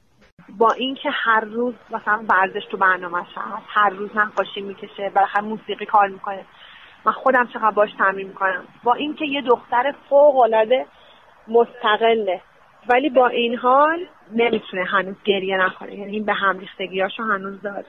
با 0.49 0.71
اینکه 0.73 1.11
هر 1.13 1.41
روز 1.41 1.75
مثلا 1.91 2.25
ورزش 2.29 2.67
تو 2.71 2.77
برنامه 2.77 3.19
هست 3.19 3.31
هر 3.69 3.91
روز 3.91 4.11
نقاشی 4.15 4.61
می‌کشه 4.61 5.11
بالاخره 5.15 5.43
موسیقی 5.43 5.87
کار 5.87 6.09
می‌کنه. 6.09 6.45
من 7.05 7.13
خودم 7.13 7.47
چقدر 7.47 7.71
باش 7.71 7.91
تمرین 7.99 8.29
می‌کنم. 8.29 8.65
با 8.83 8.95
اینکه 8.95 9.25
یه 9.25 9.43
دختر 9.43 9.95
فوق 10.09 10.37
العاده 10.37 10.87
مستقله. 11.49 12.41
ولی 12.89 13.11
با 13.11 13.29
این 13.29 13.57
حال 13.57 14.07
نمی‌تونه 14.33 14.85
هنوز 14.85 15.17
گریه 15.25 15.57
نکنه. 15.57 15.95
یعنی 15.95 16.13
این 16.13 16.25
به 16.25 16.33
هم 16.33 16.59
ریختگیاشو 16.59 17.23
هنوز 17.23 17.63
داره. 17.63 17.85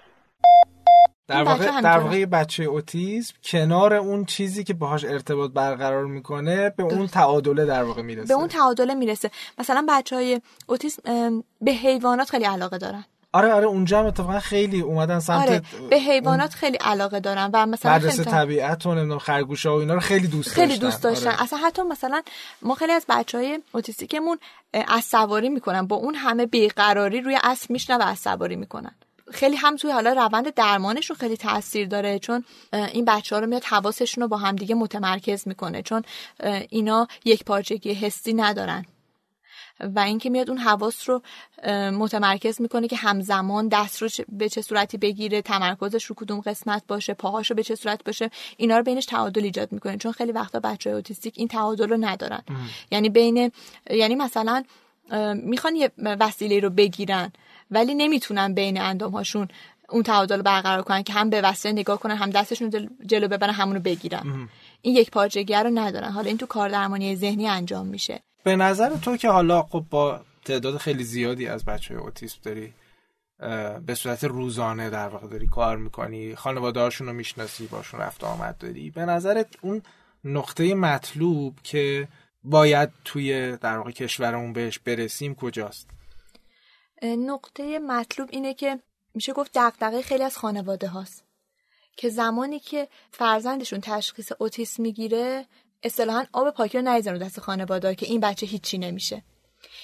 در 1.27 1.43
واقع 1.43 1.81
در 1.81 1.99
واقع 1.99 2.25
بچه 2.25 2.63
اوتیسم 2.63 3.33
کنار 3.43 3.93
اون 3.93 4.25
چیزی 4.25 4.63
که 4.63 4.73
باهاش 4.73 5.05
ارتباط 5.05 5.51
برقرار 5.51 6.05
می‌کنه 6.05 6.69
به 6.69 6.83
اون 6.83 7.07
تعادله 7.07 7.65
در 7.65 7.83
واقع 7.83 8.01
می‌رسه. 8.01 8.27
به 8.27 8.33
اون 8.33 8.47
تعادله 8.47 8.93
می‌رسه. 8.93 9.31
مثلا 9.57 9.85
بچه 9.89 10.15
های 10.15 10.41
اوتیسم 10.67 11.43
به 11.61 11.71
حیوانات 11.71 12.29
خیلی 12.29 12.45
علاقه 12.45 12.77
دارن. 12.77 13.05
آره 13.33 13.53
آره 13.53 13.65
اونجا 13.65 13.99
هم 13.99 14.05
اتفاقا 14.05 14.39
خیلی 14.39 14.81
اومدن 14.81 15.19
سمت 15.19 15.41
آره 15.41 15.61
به 15.89 15.95
حیوانات 15.95 16.53
خیلی 16.53 16.77
علاقه 16.77 17.19
دارن 17.19 17.49
و 17.53 17.65
مثلا 17.65 17.95
مدرسه 17.95 18.23
طبیعت 18.23 18.85
و 18.85 18.95
نمی‌دونم 18.95 19.19
خرگوشا 19.19 19.75
و 19.75 19.79
اینا 19.79 19.93
رو 19.93 19.99
خیلی 19.99 20.27
دوست 20.27 20.49
خیلی 20.49 20.67
داشتن. 20.67 20.85
دوست 20.85 21.03
داشتن. 21.03 21.29
آره. 21.29 21.43
اصلا 21.43 21.59
حتی 21.59 21.81
مثلا 21.81 22.21
ما 22.61 22.75
خیلی 22.75 22.91
از 22.91 23.05
بچهای 23.09 23.59
اوتیستیکمون 23.71 24.37
از 24.73 25.03
سواری 25.03 25.49
می‌کنن. 25.49 25.87
با 25.87 25.95
اون 25.95 26.15
همه 26.15 26.45
بیقراری 26.45 27.21
روی 27.21 27.39
اسب 27.43 27.71
میشنن 27.71 27.97
و 27.97 28.03
از 28.03 28.19
سواری 28.19 28.55
می‌کنن. 28.55 28.95
خیلی 29.31 29.55
هم 29.55 29.75
توی 29.75 29.91
حالا 29.91 30.13
روند 30.13 30.53
درمانشون 30.53 31.17
خیلی 31.17 31.37
تاثیر 31.37 31.87
داره 31.87 32.19
چون 32.19 32.43
این 32.73 33.05
بچه 33.05 33.35
ها 33.35 33.39
رو 33.39 33.47
میاد 33.47 33.63
حواسشون 33.63 34.21
رو 34.21 34.27
با 34.27 34.37
همدیگه 34.37 34.75
متمرکز 34.75 35.47
می‌کنه 35.47 35.81
چون 35.81 36.03
اینا 36.69 37.07
یک 37.25 37.43
پارچگی 37.43 37.93
حسی 37.93 38.33
ندارن. 38.33 38.85
و 39.79 39.99
اینکه 39.99 40.29
میاد 40.29 40.49
اون 40.49 40.59
حواس 40.59 41.09
رو 41.09 41.21
متمرکز 41.91 42.61
می‌کنه 42.61 42.87
که 42.87 42.95
همزمان 42.95 43.67
دست 43.67 44.01
رو 44.01 44.09
به 44.29 44.49
چه 44.49 44.61
صورتی 44.61 44.97
بگیره 44.97 45.41
تمرکزش 45.41 46.05
رو 46.05 46.15
کدوم 46.15 46.39
قسمت 46.39 46.83
باشه 46.87 47.13
پاهاش 47.13 47.49
رو 47.49 47.55
به 47.55 47.63
چه 47.63 47.75
صورت 47.75 48.03
باشه 48.03 48.29
اینا 48.57 48.77
رو 48.77 48.83
بینش 48.83 49.05
تعادل 49.05 49.43
ایجاد 49.43 49.71
می‌کنه 49.71 49.97
چون 49.97 50.11
خیلی 50.11 50.31
وقتا 50.31 50.59
بچه 50.59 50.89
اوتیستیک 50.89 51.33
این 51.37 51.47
تعادل 51.47 51.89
رو 51.89 51.97
ندارن. 51.99 52.43
یعنی 52.91 53.09
بین 53.09 53.51
یعنی 53.89 54.15
مثلا 54.15 54.63
می‌خوان 55.35 55.75
یه 55.75 55.91
وسیله 55.97 56.59
رو 56.59 56.69
بگیرن. 56.69 57.31
ولی 57.71 57.95
نمی‌تونن 57.95 58.53
بین 58.53 58.81
اندامهاشون 58.81 59.47
اون 59.89 60.03
تعادل 60.03 60.41
برقرار 60.41 60.81
کنن 60.81 61.03
که 61.03 61.13
هم 61.13 61.29
به 61.29 61.41
وسیله 61.41 61.73
نگاه 61.73 61.99
کنن 61.99 62.15
هم 62.15 62.29
دستشون 62.29 62.89
جلو 63.05 63.27
ببرن 63.27 63.53
همونو 63.53 63.79
بگیرن. 63.79 64.49
این 64.81 64.95
یک 64.95 65.11
پارچگی 65.11 65.53
رو 65.53 65.69
ندارن. 65.69 66.11
حالا 66.11 66.27
این 66.27 66.37
تو 66.37 66.45
کار 66.45 66.69
درمانی 66.69 67.15
ذهنی 67.15 67.47
انجام 67.47 67.87
میشه. 67.87 68.19
به 68.43 68.55
نظر 68.55 68.95
تو 68.95 69.17
که 69.17 69.29
حالا 69.29 69.61
خب 69.61 69.85
با 69.89 70.21
تعداد 70.45 70.77
خیلی 70.77 71.03
زیادی 71.03 71.47
از 71.47 71.65
بچه 71.65 71.95
اوتیسم 71.95 72.39
داری 72.43 72.73
به 73.85 73.95
صورت 73.95 74.23
روزانه 74.23 74.89
در 74.89 75.07
واقع 75.07 75.27
داری 75.27 75.47
کار 75.47 75.77
می‌کنی 75.77 76.35
خانواده 76.35 76.79
هاشون 76.79 77.07
رو 77.07 77.13
می‌شناسی 77.13 77.67
باشون 77.67 77.99
رفت 77.99 78.23
آمد 78.23 78.57
داری. 78.57 78.89
به 78.89 79.05
نظرت 79.05 79.47
اون 79.61 79.81
نقطه 80.23 80.75
مطلوب 80.75 81.59
که 81.63 82.07
باید 82.43 82.89
توی 83.05 83.57
در 83.57 83.77
واقع 83.77 83.91
کشورمون 83.91 84.53
بهش 84.53 84.79
برسیم 84.79 85.35
کجاست؟ 85.35 85.89
نقطه 87.03 87.79
مطلوب 87.79 88.29
اینه 88.31 88.53
که 88.53 88.79
میشه 89.13 89.33
گفت 89.33 89.51
دغدغه 89.55 90.01
خیلی 90.01 90.23
از 90.23 90.37
خانواده 90.37 90.87
هاست. 90.87 91.23
که 91.97 92.09
زمانی 92.09 92.59
که 92.59 92.87
فرزندشون 93.11 93.81
تشخیص 93.81 94.31
اوتیسم 94.39 94.83
می‌گیره 94.83 95.45
اصطلاحا 95.83 96.25
آب 96.33 96.51
پاکی 96.51 96.77
رو 96.77 96.83
نریزن 96.83 97.17
دست 97.17 97.39
خانواده 97.39 97.95
که 97.95 98.05
این 98.05 98.19
بچه 98.19 98.45
هیچی 98.45 98.77
نمیشه. 98.77 99.23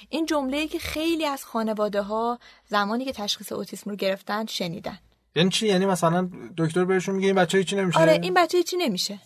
این 0.10 0.26
جمله 0.26 0.58
ای 0.58 0.68
که 0.68 0.80
خیلی 0.80 1.26
از 1.26 1.46
خانواده 1.46 2.02
ها 2.02 2.40
زمانی 2.68 3.06
که 3.06 3.12
تشخیص 3.12 3.52
اوتیسم 3.52 3.90
رو 3.90 3.96
گرفتن 3.96 4.46
شنیدن. 4.46 5.00
یعنی 5.36 5.50
چی؟ 5.50 5.68
یعنی 5.68 5.86
مثلا 5.86 6.30
دکتر 6.58 6.86
بهشون 6.86 7.16
میگه 7.16 7.28
این 7.28 7.36
بچه 7.36 7.58
هیچی 7.58 7.76
نمیشه؟ 7.76 8.00
آره 8.00 8.20
این 8.24 8.34
بچه 8.34 8.58
هیچی 8.58 8.78
نمیشه. 8.78 9.20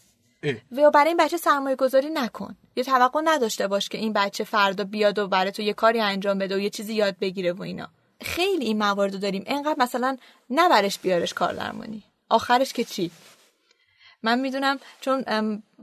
و 0.71 0.91
برای 0.91 1.07
این 1.07 1.17
بچه 1.17 1.37
سرمایه 1.37 1.75
گذاری 1.75 2.09
نکن. 2.09 2.57
یه 2.75 2.83
توقع 2.83 3.21
نداشته 3.23 3.67
باش 3.67 3.89
که 3.89 3.97
این 3.97 4.13
بچه 4.13 4.43
فردا 4.43 4.83
بیاد 4.83 5.19
و 5.19 5.27
برای 5.27 5.51
تو 5.51 5.61
یه 5.61 5.73
کاری 5.73 5.99
انجام 5.99 6.37
بده 6.37 6.55
و 6.55 6.59
یه 6.59 6.69
چیزی 6.69 6.93
یاد 6.93 7.19
بگیره 7.19 7.53
و 7.53 7.61
اینا. 7.61 7.89
خیلی 8.21 8.65
این 8.65 8.77
موارد 8.77 9.21
داریم. 9.21 9.43
انقدر 9.47 9.75
مثلا 9.79 10.17
نبرش 10.49 10.99
بیارش 10.99 11.33
کار 11.33 11.53
درمانی 11.53 12.03
آخرش 12.29 12.73
که 12.73 12.83
چی؟ 12.83 13.11
من 14.23 14.39
می‌دونم 14.39 14.79
چون 15.01 15.23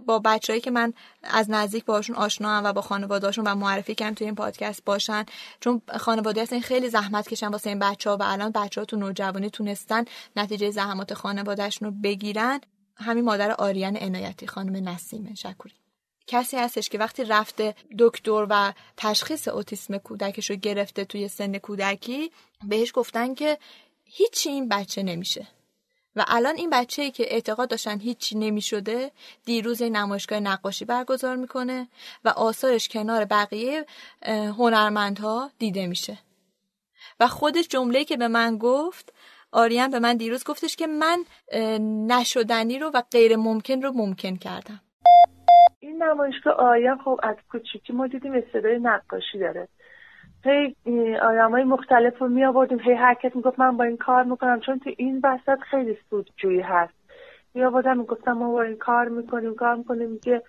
با 0.07 0.19
بچههایی 0.19 0.61
که 0.61 0.71
من 0.71 0.93
از 1.23 1.51
نزدیک 1.51 1.85
باشون 1.85 2.17
آشنا 2.17 2.49
هم 2.49 2.65
و 2.65 2.73
با 2.73 2.81
خانوادهاشون 2.81 3.47
و 3.47 3.55
معرفی 3.55 3.95
کردم 3.95 4.15
توی 4.15 4.27
این 4.27 4.35
پادکست 4.35 4.85
باشن. 4.85 5.25
چون 5.61 5.83
خانواده 5.99 6.43
هستن 6.43 6.61
خیلی 6.61 6.89
زحمت 6.89 7.29
کشن 7.29 7.49
واسه 7.49 7.71
این 7.71 7.79
بچه 7.79 8.11
ها 8.11 8.17
و 8.17 8.23
الان 8.23 8.51
بچه 8.51 8.81
ها 8.81 8.85
تو 8.85 8.97
نوجوانی 8.97 9.51
تونستن 9.51 10.05
نتیجه 10.37 10.71
زحمات 10.71 11.15
خانوادهشون 11.15 11.89
رو 11.89 11.95
بگیرن. 12.03 12.61
همین 12.97 13.25
مادر 13.25 13.51
آریان 13.51 13.97
عنایتی 13.97 14.47
خانم 14.47 14.89
نسیم 14.89 15.35
شکوری 15.35 15.75
کسی 16.27 16.57
هستش 16.57 16.89
که 16.89 16.99
وقتی 16.99 17.25
رفته 17.25 17.75
دکتر 17.99 18.47
و 18.51 18.73
تشخیص 18.97 19.49
اوتیسم 19.49 19.99
کودکش 19.99 20.51
رو 20.51 20.57
گرفته 20.57 21.05
توی 21.05 21.29
سن 21.29 21.59
کودکی 21.59 22.33
بهش 22.63 22.93
گفتن 22.95 23.35
که 23.35 23.59
هیچی 24.05 24.49
این 24.49 24.69
بچه 24.69 25.03
نمیشه. 25.03 25.47
و 26.17 26.25
الان 26.29 26.57
این 26.57 26.71
بچه 26.71 27.03
ای 27.03 27.11
که 27.11 27.35
اعتقاد 27.35 27.71
داشتن 27.71 27.99
هیچی 27.99 28.39
نمی‌شده 28.39 29.11
دیروز 29.45 29.83
نمایشگاه 29.83 30.41
نقاشی 30.41 30.85
برگزار 30.85 31.37
می‌کنه 31.37 31.89
و 32.25 32.29
آثارش 32.29 32.89
کنار 32.89 33.25
بقیه 33.25 33.87
هنرمندها 34.27 35.51
دیده 35.59 35.87
میشه. 35.87 36.19
و 37.21 37.29
خودش 37.29 37.69
جمله 37.69 38.05
که 38.05 38.17
به 38.17 38.29
من 38.29 38.59
گفت 38.59 39.13
آریان 39.55 39.91
به 39.91 39.99
من 39.99 40.17
دیروز 40.17 40.45
گفتش 40.45 40.77
که 40.77 40.87
من 40.87 41.19
نشدنی 42.09 42.79
رو 42.79 42.91
و 42.95 43.03
غیر 43.13 43.37
ممکن 43.37 43.83
رو 43.83 43.93
ممکن 43.95 44.37
کردم. 44.37 44.81
این 45.81 46.03
نمایشگاه 46.03 46.55
آریان 46.55 46.99
خب 46.99 47.21
از 47.23 47.37
کوچیکی 47.51 47.93
ما 47.93 48.07
دیدیم 48.07 48.33
استعداد 48.33 48.73
نقاشی 48.83 49.39
داره. 49.39 49.69
هی 50.45 50.77
آدم 51.17 51.51
های 51.51 51.65
مختلف 51.65 52.19
رو 52.19 52.29
می 52.29 52.45
آوردیم 52.45 52.81
هی 52.81 52.93
هر 52.93 53.15
کس 53.15 53.37
می‌گفت 53.37 53.59
من 53.59 53.77
با 53.77 53.85
این 53.85 53.97
کار 53.97 54.23
می‌کنم. 54.23 54.61
چون 54.61 54.79
تو 54.79 54.91
این 54.97 55.21
وسط 55.25 55.59
خیلی 55.71 55.99
سودجویی 56.11 56.61
هست. 56.61 56.95
می 57.55 57.65
آوردم 57.65 57.99
می‌گفتم 57.99 58.33
ما 58.33 58.53
با 58.53 58.63
این 58.63 58.77
کار 58.77 59.09
می‌کنیم 59.09 59.55
کار 59.55 59.75
می‌کنیم. 59.75 60.21
که 60.21 60.43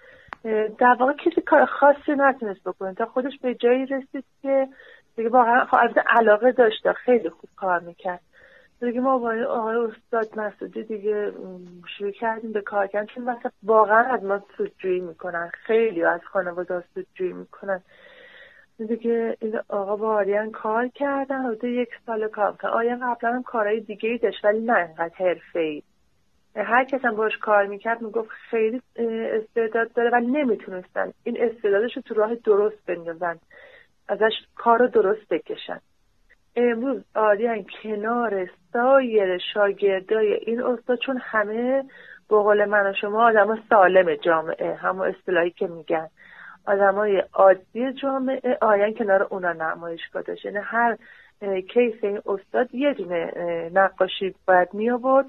در 0.80 0.96
واقع 1.00 1.14
کسی 1.14 1.42
کار 1.42 1.66
خاصی 1.66 2.16
نتونست 2.18 2.64
بکنه. 2.64 2.94
تا 2.94 3.06
خودش 3.06 3.34
به 3.42 3.56
جایی 3.56 3.86
رسید 3.86 4.26
که 4.42 4.68
دیگه 5.16 5.30
واقعا 5.30 5.66
خب 5.66 5.78
علاقه 6.08 6.52
داشته 6.52 6.94
خیلی 6.94 7.30
خوب 7.30 7.50
کار 7.56 7.80
می‌کرد. 7.80 8.22
دیگه 8.80 9.00
ما 9.00 9.18
با 9.18 9.34
آقای 9.50 9.76
استاد 9.76 10.40
مسعودی 10.40 10.84
دیگه 10.84 11.34
شروع 11.98 12.12
کردیم 12.12 12.52
به 12.52 12.62
کار 12.62 12.88
کردن. 12.88 13.06
چون 13.06 13.24
مثلا 13.24 13.52
واقعا 13.64 14.04
از 14.04 14.24
ما 14.24 14.44
سودجویی 14.58 15.00
می‌کنن. 15.00 15.52
خیلی 15.54 16.04
از 16.04 16.22
خانواده 16.24 16.84
سودجویی 16.94 17.34
می‌کنن. 17.34 17.82
دیگه 18.88 19.38
این 19.42 19.60
آقا 19.70 19.96
با 19.96 20.16
آریان 20.16 20.52
کار 20.52 20.88
کردن. 20.88 21.46
حدود 21.46 21.64
یک 21.64 21.90
سال 22.06 22.28
کار 22.28 22.56
کردن 22.62 22.74
آریان 22.74 23.14
قبلا 23.14 23.34
هم 23.34 23.44
کارهای 23.44 23.80
دیگه 23.80 24.10
ای 24.10 24.18
داشت 24.18 24.46
ولی 24.46 24.60
نه 24.60 24.74
انقدر 24.74 25.16
حرفه 25.16 25.60
ای 25.60 25.84
هر 26.56 26.86
کس 26.86 27.06
هم 27.06 27.16
باش 27.16 27.38
کار 27.38 27.66
می‌کرد 27.66 28.02
می‌گفت 28.02 28.30
خیلی 28.30 28.82
استعداد 28.96 29.94
داره 29.94 30.10
و 30.14 30.20
نمی‌تونستن. 30.20 31.12
این 31.24 31.38
استعدادش 31.44 31.96
رو 31.96 32.02
تو 32.02 32.14
راه 32.14 32.36
درست 32.36 32.86
بندازن. 32.86 33.40
ازش 34.08 34.34
کار 34.56 34.80
رو 34.80 34.88
درست 34.88 35.30
بکشن. 35.30 35.80
امروز 36.56 37.04
آریان 37.16 37.66
کنار 37.84 38.50
سایر 38.74 39.38
شاگردای 39.54 40.34
این 40.34 40.64
استاد 40.64 41.00
چون 41.00 41.18
همه 41.22 41.84
به 42.30 42.36
قول 42.36 42.66
من 42.66 42.90
و 42.90 42.94
شما 42.94 43.28
آدم 43.28 43.64
سالم 43.70 44.16
جامعه 44.16 44.76
همون 44.76 45.08
اصطلاحی 45.08 45.52
که 45.52 45.68
میگن. 45.68 46.08
آدمای 46.68 47.24
عادی 47.34 47.94
جامعه 47.94 48.58
آین 48.62 48.94
کنار 48.94 49.24
اونا 49.24 49.54
نمایشگاه 49.54 50.22
داشت 50.22 50.46
یعنی 50.46 50.58
هر 50.58 50.98
کیس 51.74 52.04
این 52.04 52.22
استاد 52.26 52.76
یه 52.76 52.94
دونه 52.94 53.32
نقاشی 53.74 54.36
باید 54.48 54.74
می 54.74 54.90
آورد. 54.90 55.26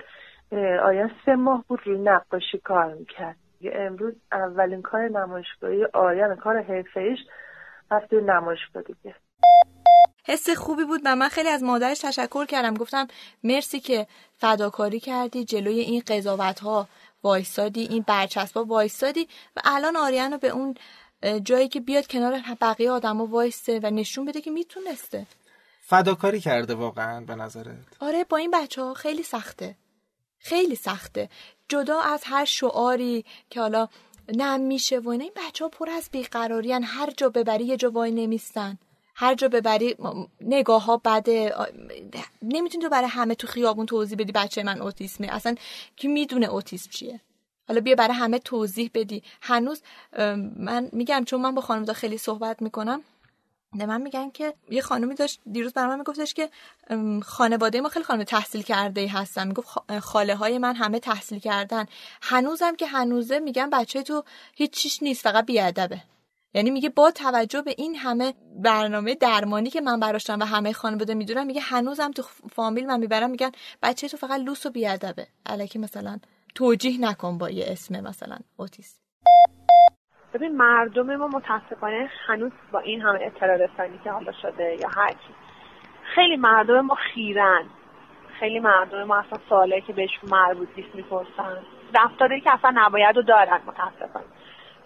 آیا 0.83 1.11
سه 1.25 1.37
ماه 1.37 1.65
بود 1.69 1.81
روی 1.85 1.99
نقاشی 1.99 2.59
کار 2.59 2.95
می‌کرد. 2.95 3.37
امروز 3.73 4.15
اولین 4.33 4.83
کار 4.83 5.09
نمایشگاهی 5.09 5.85
آیان 5.85 6.37
کار 6.37 6.63
حرفه 6.63 7.17
رفت 7.91 8.13
نمایشگاه 8.15 8.83
دیگه 8.83 9.15
حس 10.27 10.51
خوبی 10.51 10.85
بود 10.85 11.01
و 11.05 11.17
من 11.17 11.29
خیلی 11.29 11.49
از 11.49 11.63
مادرش 11.63 11.99
تشکر 11.99 12.47
کردم. 12.47 12.75
گفتم 12.75 13.09
مرسی 13.45 13.81
که 13.81 14.07
فداکاری 14.39 15.01
کردی 15.01 15.45
جلوی 15.45 15.81
این 15.81 16.03
قضاوت 16.07 16.61
ها 16.61 16.89
وایسادی 17.23 17.81
این 17.81 18.05
برچسبا 18.07 18.65
وایسادی 18.65 19.29
و 19.57 19.61
الان 19.65 19.97
آریان 19.97 20.33
رو 20.33 20.39
به 20.39 20.49
اون 20.49 20.75
جایی 21.45 21.69
که 21.69 21.81
بیاد 21.81 22.07
کنار 22.07 22.43
بقیه 22.61 22.91
آدما 22.91 23.27
وایسته 23.27 23.81
و 23.83 23.91
نشون 23.91 24.25
بده 24.25 24.41
که 24.41 24.51
می‌تونسته. 24.51 25.27
فداکاری 25.81 26.41
کرده 26.41 26.75
واقعا 26.75 27.21
به 27.21 27.35
نظرت؟ 27.35 27.77
آره 28.01 28.25
با 28.25 28.37
این 28.37 28.51
بچه 28.51 28.83
ها 28.83 28.95
خیلی 28.95 29.23
سخته. 29.23 29.77
خیلی 30.39 30.77
سخته. 30.77 31.29
جدا 31.69 32.01
از 32.01 32.23
هر 32.25 32.45
شعاری 32.45 33.25
که 33.51 33.61
حالا 33.61 33.89
نم 34.29 34.61
میشه 34.61 34.99
و 34.99 35.09
این 35.09 35.33
بچه 35.37 35.65
ها 35.65 35.69
پر 35.69 35.91
از 35.91 36.09
بیقراریان 36.13 36.83
هر 36.83 37.11
جا 37.11 37.29
ببری 37.29 37.65
یه 37.65 37.77
جا 37.77 37.91
وای 37.91 38.11
نمیستن. 38.11 38.79
هر 39.19 39.35
جا 39.35 39.49
ببری 39.49 39.97
نگاه 40.41 40.85
ها 40.85 40.97
بده 40.97 41.55
نمی‌تونی 42.43 42.85
تو 42.85 42.91
برای 42.91 43.09
همه 43.09 43.35
تو 43.35 43.47
خیابون 43.47 43.87
توضیح 43.87 44.19
بدی 44.19 44.33
بچه 44.33 44.63
من 44.63 44.83
اوتیسمه. 44.83 45.29
اصلا 45.31 45.55
کی 45.97 46.09
می‌دونه 46.09 46.47
اوتیسم 46.47 46.91
چیه؟ 46.91 47.21
حالا 47.69 47.81
بیا 47.81 47.95
برای 47.95 48.15
همه 48.15 48.39
توضیح 48.39 48.91
بدی. 48.95 49.23
هنوز 49.43 49.83
من 50.57 50.89
میگم 50.93 51.25
چون 51.25 51.41
من 51.41 51.55
با 51.55 51.63
خانم 51.63 51.93
خیلی 51.93 52.19
صحبت 52.19 52.63
می‌کنم 52.63 53.03
به 53.73 53.87
من 53.87 54.01
میگن 54.03 54.31
که 54.31 54.55
یه 54.71 54.83
خانمی 54.83 55.15
داشت 55.15 55.41
دیروز 55.53 55.73
برای 55.73 55.89
من 55.89 55.99
میگفتش 55.99 56.35
که 56.35 56.51
خانواده 57.23 57.81
ما 57.81 57.89
خیلی 57.89 58.05
خانم 58.05 58.25
تحصیل 58.25 58.63
کرده 58.63 59.01
ای 59.01 59.07
هستن. 59.07 59.47
می‌گفت 59.49 60.01
خاله 60.01 60.37
های 60.37 60.59
من 60.59 60.77
همه 60.77 61.01
تحصیل 61.01 61.39
کردن 61.39 61.87
هنوزم 62.23 62.77
که 62.77 62.87
هنوزه 62.87 63.39
میگن 63.39 63.71
بچه 63.71 64.03
تو 64.03 64.25
هیچ 64.55 64.71
چیش 64.71 65.03
نیست 65.03 65.23
فقط 65.23 65.47
بیادبه. 65.47 66.03
یعنی 66.57 66.71
میگه 66.71 66.89
با 66.89 67.11
توجه 67.11 67.63
به 67.63 67.75
این 67.79 67.97
همه 67.97 68.35
برنامه 68.65 69.15
درمانی 69.15 69.71
که 69.71 69.81
من 69.81 70.01
براشتم 70.01 70.39
و 70.41 70.45
همه 70.45 70.73
خانواده 70.73 71.15
می‌دونم 71.15 71.47
میگه 71.47 71.61
هنوزم 71.61 72.11
تو 72.11 72.23
فامیل 72.51 72.87
من 72.87 73.01
می‌برم 73.01 73.31
میگن 73.31 73.51
بچه 73.83 74.09
تو 74.09 74.17
فقط 74.17 74.41
لوس 74.41 74.67
و 74.67 74.71
بیادبه. 74.71 75.27
الکی 75.47 75.79
مثلا 75.79 76.19
توجیه 76.55 77.01
نکن 77.01 77.39
با 77.39 77.51
یه 77.51 77.65
اسم 77.69 78.01
مثلا 78.01 78.37
اوتیسم 78.57 79.01
ببین 80.35 80.57
مردم 80.57 81.17
ما 81.17 81.27
متاسفانه 81.27 82.11
هنوز 82.27 82.53
با 82.73 82.79
این 82.79 83.03
همه 83.03 83.19
اطلاع 83.23 83.57
رسانی 83.57 84.01
که 84.05 84.11
حالا 84.11 84.33
شده 84.43 84.77
یا 84.81 84.89
هر 84.89 85.11
چی. 85.11 85.35
خیلی 86.15 86.37
مردم 86.37 86.81
ما 86.81 86.97
خیرن. 87.15 87.65
خیلی 88.41 88.61
مردم 88.61 89.05
ما 89.05 89.17
اصلا 89.17 89.39
سوالی 89.49 89.81
که 89.81 89.93
بهش 89.93 90.11
مربوط 90.31 90.69
نیست 90.77 90.95
می‌پرسن. 90.95 91.57
رفتاری 91.95 92.41
که 92.41 92.55
اصلا 92.55 92.73
نباید 92.75 93.17
و 93.17 93.23
دارن 93.23 93.61
متاسفانه. 93.67 94.25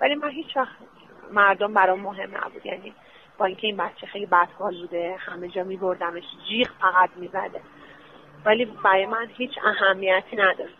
ولی 0.01 0.15
من 0.15 0.31
هیچ 0.31 0.57
وقت 0.57 0.77
مردم 1.33 1.75
برام 1.75 2.01
مهم 2.01 2.37
نبود. 2.37 2.67
یعنی 2.67 2.95
با 3.39 3.47
اینکه 3.47 3.67
این 3.67 3.77
بچه 3.77 4.07
خیلی 4.13 4.27
بدحال 4.27 4.81
بوده 4.81 5.17
همه 5.19 5.49
جا 5.49 5.65
میبردمش 5.65 6.25
جیغ 6.49 6.69
فقط 6.81 7.11
می‌زده. 7.17 7.61
ولی 8.47 8.65
برای 8.85 9.07
من 9.07 9.27
هیچ 9.37 9.51
اهمیتی 9.65 10.37
نداشت. 10.37 10.77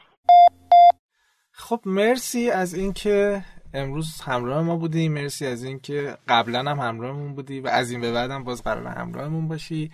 خب 1.53 1.81
مرسی 1.87 2.51
از 2.51 2.75
اینکه 2.75 3.43
امروز 3.75 4.21
همراه 4.21 4.63
ما 4.63 4.77
بودی. 4.77 5.09
مرسی 5.09 5.47
از 5.47 5.65
اینکه 5.65 6.17
قبلا 6.29 6.59
هم 6.59 6.79
همراهمون 6.79 7.35
بودی 7.35 7.61
و 7.61 7.69
از 7.69 7.91
این 7.91 8.01
به 8.01 8.13
بعدم 8.13 8.45
باز 8.45 8.63
قرار 8.63 8.87
همراهمون 8.87 9.49
باشی. 9.49 9.91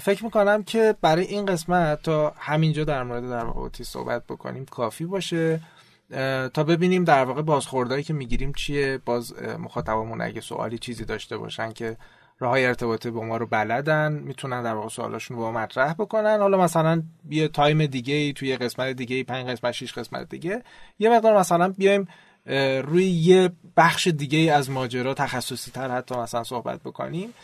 فکر 0.00 0.24
می‌کنم 0.24 0.62
که 0.62 0.94
برای 1.02 1.24
این 1.24 1.46
قسمت 1.46 2.02
تا 2.02 2.32
همینجا 2.38 2.84
در 2.84 3.02
مورد 3.02 3.30
در 3.30 3.84
صحبت 3.84 4.22
بکنیم 4.28 4.64
کافی 4.64 5.04
باشه. 5.04 5.60
تا 6.54 6.64
ببینیم 6.64 7.04
در 7.04 7.24
واقع 7.24 7.42
بازخوردهایی 7.42 8.04
که 8.04 8.12
می‌گیریم 8.12 8.52
چیه؟ 8.52 8.98
باز 9.04 9.34
مخاطبمون 9.42 10.20
اگه 10.20 10.40
سوالی 10.40 10.78
چیزی 10.78 11.04
داشته 11.04 11.36
باشن 11.36 11.72
که 11.72 11.96
راه 12.38 12.60
ارتباطی 12.60 13.10
با 13.10 13.24
ما 13.24 13.36
رو 13.36 13.46
بلدن 13.46 14.12
می‌تونن 14.12 14.62
در 14.62 14.74
واقع 14.74 14.88
سوالاشون 14.88 15.36
رو 15.36 15.52
مطرح 15.52 15.92
بکنن. 15.92 16.38
حالا 16.38 16.58
مثلا 16.58 17.02
یه 17.30 17.48
تایم 17.48 17.86
دیگه 17.86 18.14
ای 18.14 18.32
توی 18.32 18.56
قسمت 18.56 18.96
دیگه 18.96 19.16
ای 19.16 19.24
پنج 19.24 19.46
قسمت 19.46 19.72
شش 19.72 19.92
قسمت 19.92 20.28
دیگه. 20.28 20.62
یه 20.98 21.10
مقدار 21.10 21.38
مثلا 21.38 21.68
بیایم 21.68 22.08
روی 22.82 23.06
یه 23.06 23.50
بخش 23.76 24.06
دیگه 24.06 24.52
از 24.52 24.70
ماجرا 24.70 25.14
تخصصی 25.14 25.70
تر 25.70 25.90
حتی 25.90 26.14
مثلا 26.14 26.44
صحبت 26.44 26.80
بکنیم. 26.80 27.34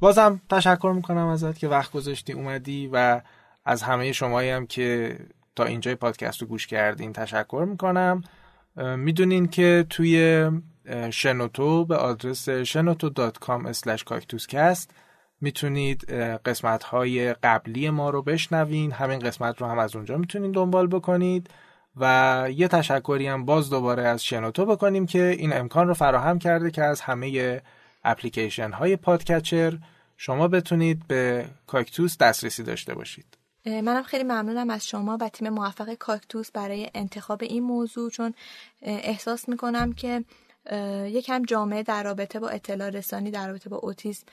بازم 0.00 0.40
تشکر 0.50 0.92
می‌کنم 0.96 1.26
ازت 1.26 1.58
که 1.58 1.68
وقت 1.68 1.92
گذاشتی 1.92 2.32
اومدی 2.32 2.90
و 2.92 3.20
از 3.64 3.82
همه 3.82 4.12
شمایی 4.12 4.50
هم 4.50 4.66
که 4.66 5.18
تا 5.56 5.64
اینجای 5.64 5.94
پادکست 5.94 6.42
رو 6.42 6.48
گوش 6.48 6.66
کردین 6.66 7.12
تشکر 7.12 7.66
می‌کنم. 7.68 8.22
می‌دونین 8.96 9.48
که 9.48 9.86
توی 9.90 10.46
شنوتو 11.10 11.84
به 11.84 11.96
آدرس 11.96 12.48
شنوتو.com 12.48 14.04
کاکتوسکست 14.04 14.90
می‌تونید 15.40 16.04
قسمت 16.44 16.82
های 16.82 17.32
قبلی 17.32 17.90
ما 17.90 18.10
رو 18.10 18.22
بشنوین. 18.22 18.92
همین 18.92 19.18
قسمت 19.18 19.60
رو 19.60 19.66
هم 19.66 19.78
از 19.78 19.96
اونجا 19.96 20.16
می‌تونید 20.16 20.52
دنبال 20.52 20.86
بکنید 20.86 21.50
و 21.96 22.48
یه 22.52 22.68
تشکری 22.68 23.26
هم 23.26 23.44
باز 23.44 23.70
دوباره 23.70 24.02
از 24.02 24.24
شنوتو 24.24 24.66
بکنیم 24.66 25.06
که 25.06 25.28
این 25.28 25.52
امکان 25.52 25.88
رو 25.88 25.94
فراهم 25.94 26.38
کرده 26.38 26.70
که 26.70 26.82
از 26.82 27.00
همه 27.00 27.62
اپلیکیشن 28.04 28.70
های 28.70 28.96
پادگیر 28.96 29.78
شما 30.16 30.48
بتونید 30.48 31.06
به 31.06 31.44
کاکتوس 31.66 32.18
دسترسی 32.18 32.62
داشته 32.62 32.94
باشید. 32.94 33.35
منم 33.66 34.02
خیلی 34.02 34.24
ممنونم 34.24 34.70
از 34.70 34.86
شما 34.86 35.18
و 35.20 35.28
تیم 35.28 35.48
موفق 35.48 35.94
کاکتوس 35.94 36.50
برای 36.50 36.90
انتخاب 36.94 37.42
این 37.42 37.62
موضوع 37.62 38.10
چون 38.10 38.34
احساس 38.82 39.48
می‌کنم 39.48 39.92
که 39.92 40.24
یکم 41.04 41.42
جامعه 41.42 41.82
در 41.82 42.02
رابطه 42.02 42.40
با 42.40 42.48
اطلاع 42.48 42.90
رسانی 42.90 43.30
در 43.30 43.48
رابطه 43.48 43.68
با 43.70 43.76
اوتیسم 43.76 44.26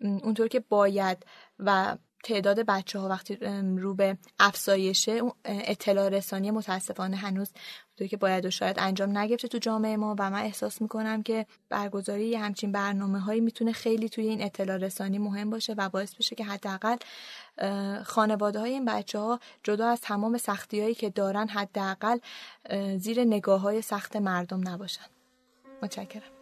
اونطور 0.00 0.48
که 0.48 0.60
باید 0.60 1.26
و 1.58 1.96
تعداد 2.22 2.60
بچه 2.60 2.98
ها 2.98 3.08
وقتی 3.08 3.36
رو 3.76 3.94
به 3.94 4.16
افزایشه 4.38 5.22
اطلاع 5.44 6.08
رسانی 6.08 6.50
متاسفانه 6.50 7.16
هنوز 7.16 7.50
تو 7.96 8.06
که 8.06 8.16
باید 8.16 8.46
و 8.46 8.50
شاید 8.50 8.76
انجام 8.78 9.18
نگرفته 9.18 9.48
تو 9.48 9.58
جامعه 9.58 9.96
ما 9.96 10.16
و 10.18 10.30
من 10.30 10.42
احساس 10.42 10.82
می‌کنم 10.82 11.22
که 11.22 11.46
برگزاری 11.68 12.34
همچین 12.34 12.72
برنامه 12.72 13.20
هایی 13.20 13.40
می‌تونه 13.40 13.72
خیلی 13.72 14.08
توی 14.08 14.28
این 14.28 14.42
اطلاع 14.42 14.76
رسانی 14.76 15.18
مهم 15.18 15.50
باشه 15.50 15.74
و 15.76 15.88
باعث 15.88 16.14
بشه 16.14 16.36
که 16.36 16.44
حداقل 16.44 16.96
خانواده 18.04 18.60
های 18.60 18.70
این 18.70 18.84
بچه 18.84 19.18
ها 19.18 19.40
جدا 19.62 19.88
از 19.88 20.00
تمام 20.00 20.38
سختی 20.38 20.80
هایی 20.80 20.94
که 20.94 21.10
دارن 21.10 21.48
حداقل 21.48 22.18
زیر 22.96 23.24
نگاه 23.24 23.60
های 23.60 23.82
سخت 23.82 24.16
مردم 24.16 24.68
نباشن. 24.68 25.06
متشکرم. 25.82 26.39